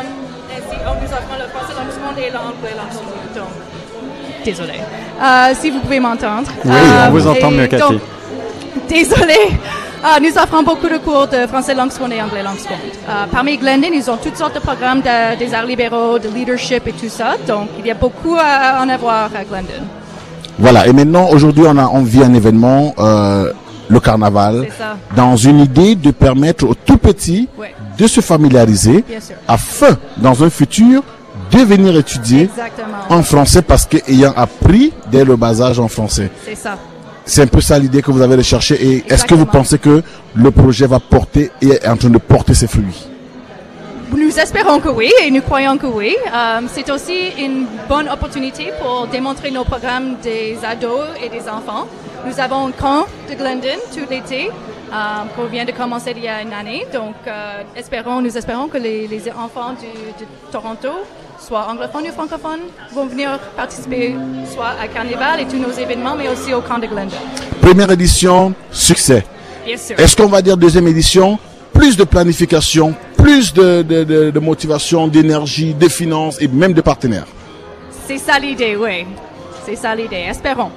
ainsi, 0.54 0.76
oh, 0.86 0.94
nous 1.02 1.08
offrons 1.12 1.36
le 1.42 1.48
français 1.48 1.74
langue 1.74 1.90
seconde 1.90 2.18
et 2.18 2.30
l'anglais 2.30 2.76
langue 2.78 2.92
seconde. 2.92 3.34
Donc, 3.34 4.44
désolé. 4.44 4.74
Euh, 5.20 5.52
si 5.54 5.70
vous 5.70 5.80
pouvez 5.80 5.98
m'entendre. 5.98 6.48
Oui, 6.64 6.70
Euh, 6.72 7.06
on 7.08 7.10
vous 7.10 7.26
entend 7.26 7.50
mieux, 7.50 7.66
Cathy. 7.66 7.82
donc, 7.92 8.00
Désolé. 8.88 9.34
Ah, 10.02 10.18
nous 10.20 10.30
offrons 10.42 10.62
beaucoup 10.62 10.88
de 10.88 10.96
cours 10.98 11.26
de 11.28 11.46
français 11.46 11.74
langue 11.74 11.90
seconde 11.92 12.12
et 12.12 12.22
anglais 12.22 12.42
langue 12.42 12.58
seconde. 12.58 12.78
Euh, 13.08 13.26
parmi 13.30 13.58
Glendon, 13.58 13.88
ils 13.92 14.10
ont 14.10 14.16
toutes 14.16 14.36
sortes 14.36 14.54
de 14.54 14.60
programmes 14.60 15.00
de- 15.02 15.38
des 15.38 15.52
arts 15.52 15.66
libéraux, 15.66 16.18
de 16.18 16.28
leadership 16.28 16.86
et 16.86 16.92
tout 16.92 17.08
ça. 17.10 17.34
Donc, 17.46 17.68
il 17.78 17.86
y 17.86 17.90
a 17.90 17.94
beaucoup 17.94 18.36
à 18.40 18.82
en 18.82 18.88
avoir 18.88 19.24
à 19.34 19.44
Glendon. 19.44 19.84
Voilà. 20.58 20.86
Et 20.86 20.92
maintenant, 20.94 21.28
aujourd'hui, 21.30 21.64
on 21.68 21.76
a, 21.76 21.86
on 21.88 22.02
vit 22.02 22.22
un 22.22 22.32
événement, 22.32 22.94
euh, 22.98 23.52
le 23.88 24.00
carnaval, 24.00 24.68
dans 25.16 25.36
une 25.36 25.60
idée 25.60 25.96
de 25.96 26.12
permettre 26.12 26.64
aux 26.66 26.74
tout 26.74 26.96
petits 26.96 27.48
Ouais. 27.58 27.74
de 27.98 28.06
se 28.06 28.20
familiariser 28.20 29.04
afin, 29.48 29.96
dans 30.16 30.42
un 30.44 30.48
futur, 30.50 31.02
de 31.50 31.58
venir 31.58 31.96
étudier 31.98 32.42
Exactement. 32.42 32.98
en 33.10 33.22
français 33.24 33.60
parce 33.62 33.84
qu'ayant 33.86 34.32
appris 34.36 34.92
dès 35.10 35.24
le 35.24 35.34
bas 35.36 35.60
âge 35.60 35.80
en 35.80 35.88
français. 35.88 36.30
C'est 36.46 36.54
ça. 36.54 36.76
C'est 37.24 37.42
un 37.42 37.46
peu 37.46 37.60
ça 37.60 37.78
l'idée 37.78 38.02
que 38.02 38.10
vous 38.10 38.22
avez 38.22 38.36
recherchée. 38.36 38.74
Et 38.84 39.04
est-ce 39.08 39.24
que 39.24 39.34
vous 39.34 39.46
pensez 39.46 39.78
que 39.78 40.02
le 40.34 40.50
projet 40.50 40.86
va 40.86 40.98
porter 40.98 41.50
et 41.60 41.68
est 41.68 41.88
en 41.88 41.96
train 41.96 42.10
de 42.10 42.18
porter 42.18 42.54
ses 42.54 42.66
fruits? 42.66 43.06
Nous 44.12 44.38
espérons 44.38 44.80
que 44.80 44.88
oui 44.88 45.10
et 45.22 45.30
nous 45.30 45.40
croyons 45.40 45.76
que 45.78 45.86
oui. 45.86 46.16
Euh, 46.34 46.60
c'est 46.68 46.90
aussi 46.90 47.30
une 47.38 47.66
bonne 47.88 48.08
opportunité 48.08 48.72
pour 48.82 49.06
démontrer 49.06 49.50
nos 49.50 49.64
programmes 49.64 50.16
des 50.22 50.58
ados 50.64 51.06
et 51.22 51.28
des 51.28 51.48
enfants. 51.48 51.86
Nous 52.26 52.40
avons 52.40 52.68
un 52.68 52.72
camp 52.72 53.06
de 53.28 53.34
Glendon 53.34 53.78
tout 53.94 54.06
l'été 54.10 54.50
euh, 54.92 54.94
qu'on 55.36 55.44
vient 55.44 55.64
de 55.64 55.70
commencer 55.70 56.12
il 56.16 56.24
y 56.24 56.28
a 56.28 56.42
une 56.42 56.52
année. 56.52 56.86
Donc, 56.92 57.14
euh, 57.26 57.62
espérons, 57.76 58.20
nous 58.20 58.36
espérons 58.36 58.66
que 58.66 58.78
les, 58.78 59.06
les 59.06 59.30
enfants 59.30 59.74
du, 59.80 59.86
de 59.86 60.28
Toronto, 60.50 60.90
soit 61.50 61.66
anglophones 61.68 62.04
ou 62.08 62.12
francophones, 62.12 62.60
vont 62.94 63.06
venir 63.06 63.36
participer 63.56 64.14
soit 64.54 64.72
à 64.80 64.86
Carnival 64.86 65.40
et 65.40 65.46
tous 65.46 65.56
nos 65.58 65.72
événements, 65.72 66.14
mais 66.16 66.28
aussi 66.28 66.54
au 66.54 66.60
camp 66.60 66.78
de 66.78 66.86
Glendon. 66.86 67.16
Première 67.60 67.90
édition, 67.90 68.54
succès. 68.70 69.24
Bien 69.66 69.76
sûr. 69.76 69.98
Est-ce 69.98 70.14
qu'on 70.16 70.28
va 70.28 70.42
dire 70.42 70.56
deuxième 70.56 70.86
édition? 70.86 71.40
Plus 71.72 71.96
de 71.96 72.04
planification, 72.04 72.94
plus 73.16 73.52
de, 73.52 73.82
de, 73.82 74.04
de- 74.04 74.30
de 74.30 74.38
motivation, 74.38 75.08
d'énergie, 75.08 75.74
de 75.74 75.88
finances 75.88 76.40
et 76.40 76.46
même 76.46 76.72
de 76.72 76.82
partenaires. 76.82 77.26
C'est 78.06 78.18
ça 78.18 78.38
l'idée, 78.38 78.76
oui. 78.76 79.04
C'est 79.66 79.74
ça 79.76 79.92
l'idée. 79.96 80.26
Espérons. 80.30 80.70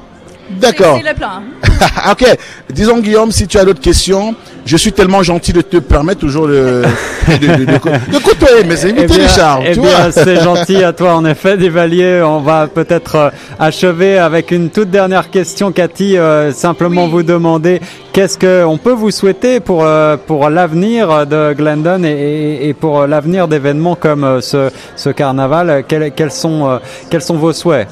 D'accord. 0.50 0.98
C'est 1.00 1.08
le 1.08 1.16
plan. 1.16 1.44
ok. 2.12 2.26
Disons 2.72 2.98
Guillaume, 3.00 3.32
si 3.32 3.48
tu 3.48 3.60
as 3.60 3.66
d'autres 3.66 3.80
questions, 3.80 4.34
je 4.66 4.78
suis 4.78 4.91
tellement 4.93 5.24
gentil 5.24 5.53
de 5.53 5.61
te 5.61 5.78
permettre 5.78 6.22
toujours 6.22 6.47
de, 6.47 6.84
de, 7.28 7.47
de, 7.47 7.66
de- 7.66 7.66
de 7.66 8.18
côtoyer 8.24 8.64
mes 8.64 8.84
invités, 8.86 9.01
Eh 9.03 9.07
bien, 9.07 9.28
Richard. 9.28 9.59
eh 9.66 9.74
bien, 9.76 10.11
c'est 10.11 10.41
gentil 10.43 10.84
à 10.84 10.93
toi, 10.93 11.16
en 11.16 11.26
effet, 11.26 11.57
Desvaliers. 11.57 12.22
On 12.24 12.39
va 12.39 12.68
peut-être 12.68 13.16
euh, 13.16 13.30
achever 13.59 14.18
avec 14.18 14.51
une 14.51 14.70
toute 14.70 14.89
dernière 14.89 15.30
question, 15.30 15.72
Cathy. 15.72 16.18
euh, 16.18 16.51
simplement 16.51 17.07
vous 17.07 17.24
demander 17.24 17.82
qu'est-ce 18.14 18.38
que 18.38 18.64
on 18.66 18.78
peut 18.78 18.91
vous 18.93 19.11
souhaiter 19.11 19.59
pour 19.59 19.84
euh, 19.84 20.18
pour 20.18 20.49
l'avenir 20.49 21.26
de 21.28 21.53
Glendon 21.53 22.03
et, 22.03 22.09
et- 22.09 22.70
et 22.70 22.74
pour 22.74 23.07
l'avenir 23.07 23.47
d'événements 23.47 23.95
comme 23.95 24.24
euh, 24.24 24.41
ce, 24.41 24.70
ce 24.95 25.09
carnaval. 25.09 25.84
Quels, 25.88 26.11
quels 26.11 26.32
sont 26.32 26.70
euh, 26.70 26.78
quels 27.09 27.22
sont 27.22 27.36
vos 27.38 27.53
souhaits? 27.53 27.88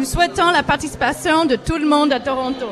Nous 0.00 0.06
souhaitons 0.06 0.50
la 0.50 0.62
participation 0.62 1.44
de 1.44 1.56
tout 1.56 1.76
le 1.76 1.84
monde 1.84 2.10
à 2.10 2.20
Toronto. 2.20 2.64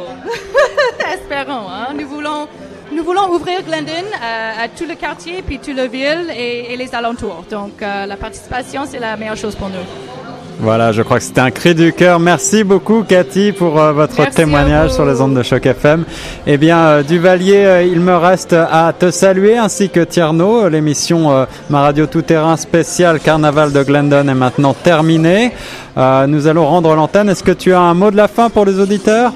Espérons. 1.13 1.69
Hein? 1.69 1.89
Nous 1.95 2.09
voulons, 2.09 2.49
nous 2.91 3.05
voulons 3.05 3.29
ouvrir 3.35 3.63
Glendon 3.65 4.07
à, 4.19 4.63
à 4.63 4.69
tout 4.69 4.87
le 4.89 4.95
quartier, 4.95 5.43
puis 5.43 5.59
toute 5.59 5.77
la 5.77 5.89
ville 5.89 6.33
et, 6.35 6.73
et 6.73 6.77
les 6.79 6.95
alentours. 6.95 7.45
Donc, 7.51 7.83
euh, 7.83 8.07
la 8.07 8.17
participation, 8.17 8.87
c'est 8.87 8.99
la 8.99 9.15
meilleure 9.19 9.37
chose 9.37 9.55
pour 9.57 9.69
nous. 9.69 10.18
Voilà, 10.61 10.91
je 10.91 11.03
crois 11.03 11.19
que 11.19 11.23
c'était 11.23 11.41
un 11.41 11.53
cri 11.53 11.73
du 11.73 11.93
cœur. 11.93 12.19
Merci 12.19 12.65
beaucoup, 12.65 13.05
Cathy, 13.05 13.53
pour 13.53 13.81
euh, 13.81 13.93
votre 13.93 14.19
Merci 14.19 14.35
témoignage 14.39 14.91
sur 14.91 15.07
les 15.07 15.21
ondes 15.21 15.35
de 15.37 15.45
Choc 15.45 15.65
FM. 15.65 16.05
Eh 16.49 16.57
bien, 16.57 16.79
euh, 16.79 17.03
Duvalier, 17.05 17.65
euh, 17.65 17.83
il 17.85 18.01
me 18.01 18.17
reste 18.17 18.55
à 18.55 18.93
te 18.93 19.13
saluer, 19.13 19.57
ainsi 19.57 19.89
que 19.89 20.01
Tierno. 20.01 20.69
L'émission 20.69 21.31
euh, 21.31 21.45
Ma 21.71 21.83
Radio 21.83 22.07
Tout 22.07 22.23
Terrain 22.23 22.57
spéciale 22.57 23.21
Carnaval 23.21 23.73
de 23.73 23.85
Glendon 23.85 24.27
est 24.29 24.35
maintenant 24.35 24.75
terminée. 24.75 25.53
Euh, 25.97 26.27
nous 26.27 26.49
allons 26.49 26.67
rendre 26.67 26.93
l'antenne. 26.97 27.29
Est-ce 27.29 27.45
que 27.45 27.53
tu 27.53 27.73
as 27.73 27.81
un 27.81 27.95
mot 27.95 28.11
de 28.11 28.17
la 28.17 28.27
fin 28.27 28.51
pour 28.51 28.65
les 28.65 28.81
auditeurs? 28.81 29.33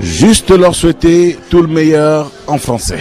Juste 0.00 0.50
leur 0.50 0.74
souhaiter 0.74 1.38
tout 1.50 1.60
le 1.60 1.68
meilleur 1.68 2.30
en 2.46 2.56
français. 2.56 3.00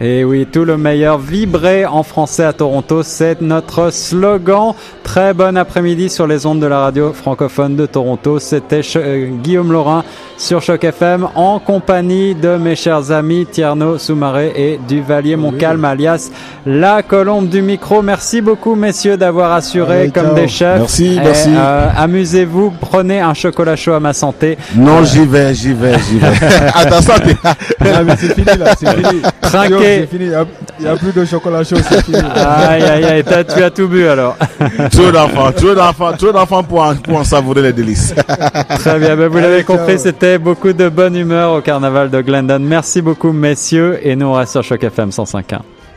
Et 0.00 0.22
oui, 0.22 0.46
tout 0.46 0.64
le 0.64 0.76
meilleur 0.76 1.18
vibrer 1.18 1.84
en 1.84 2.04
français 2.04 2.44
à 2.44 2.52
Toronto, 2.52 3.02
c'est 3.02 3.40
notre 3.40 3.90
slogan. 3.92 4.74
Très 5.08 5.32
bon 5.32 5.56
après-midi 5.56 6.10
sur 6.10 6.26
les 6.26 6.44
ondes 6.44 6.60
de 6.60 6.66
la 6.66 6.80
radio 6.80 7.14
francophone 7.14 7.76
de 7.76 7.86
Toronto. 7.86 8.38
C'était 8.38 8.82
Ch- 8.82 8.98
euh, 9.02 9.28
Guillaume 9.42 9.72
Laurin 9.72 10.04
sur 10.36 10.60
Choc 10.60 10.84
FM 10.84 11.26
en 11.34 11.58
compagnie 11.60 12.34
de 12.34 12.56
mes 12.58 12.76
chers 12.76 13.10
amis 13.10 13.46
Tierno 13.46 13.96
Soumaré 13.96 14.52
et 14.54 14.78
Duvalier 14.86 15.34
Montcalm 15.36 15.82
alias 15.86 16.30
la 16.66 17.02
colombe 17.02 17.48
du 17.48 17.62
micro. 17.62 18.02
Merci 18.02 18.42
beaucoup 18.42 18.74
messieurs 18.74 19.16
d'avoir 19.16 19.52
assuré 19.54 20.00
Allez, 20.02 20.10
comme 20.10 20.26
ciao. 20.26 20.34
des 20.34 20.48
chefs. 20.48 20.78
Merci, 20.78 21.14
Et, 21.16 21.20
merci. 21.20 21.48
euh, 21.56 21.88
Amusez-vous, 21.96 22.74
prenez 22.78 23.20
un 23.20 23.32
chocolat 23.32 23.76
chaud 23.76 23.94
à 23.94 24.00
ma 24.00 24.12
santé. 24.12 24.58
Non, 24.76 24.98
Euh, 24.98 25.04
j'y 25.04 25.24
vais, 25.24 25.54
j'y 25.54 25.72
vais, 25.72 25.94
j'y 26.06 26.18
vais. 26.18 26.26
à 26.74 26.84
ta 26.84 27.00
santé. 27.00 27.34
Mais 27.80 28.14
c'est 28.18 28.34
fini 28.34 28.58
là, 28.58 28.74
c'est 28.78 28.94
fini. 28.94 29.22
Yo, 29.70 29.78
C'est 29.80 30.06
fini, 30.06 30.30
il 30.78 30.84
y 30.84 30.88
a- 30.88 30.90
il 30.90 30.92
n'y 30.92 30.96
a, 30.96 30.96
plus 30.96 31.12
de 31.12 31.24
chocolat 31.24 31.64
chaud, 31.64 31.76
c'est 31.88 32.04
fini. 32.04 32.18
Aïe 32.36 32.82
aïe 32.82 33.04
aïe, 33.04 33.24
tu 33.24 33.62
as 33.62 33.70
tout 33.70 33.88
bu 33.88 34.06
alors. 34.06 34.36
trop 34.90 35.10
d'enfants, 35.10 35.52
trop 35.52 35.74
d'enfants, 35.74 36.12
trop 36.12 36.32
d'enfants 36.32 36.62
pour 36.62 36.82
en, 36.82 36.94
pour 36.96 37.18
en 37.18 37.24
savourer 37.24 37.62
les 37.62 37.72
délices. 37.72 38.14
Très 38.78 38.98
bien, 38.98 39.16
ben 39.16 39.28
vous 39.28 39.38
l'avez 39.38 39.64
compris, 39.64 39.98
c'était 39.98 40.38
beaucoup 40.38 40.72
de 40.72 40.88
bonne 40.88 41.16
humeur 41.16 41.52
au 41.54 41.60
carnaval 41.60 42.10
de 42.10 42.20
Glendon. 42.20 42.58
Merci 42.60 43.02
beaucoup 43.02 43.32
messieurs 43.32 43.98
et 44.02 44.16
nous 44.16 44.26
on 44.26 44.32
reste 44.34 44.52
sur 44.52 44.62
Choc 44.62 44.82
FM 44.84 45.10
105.1. 45.10 45.58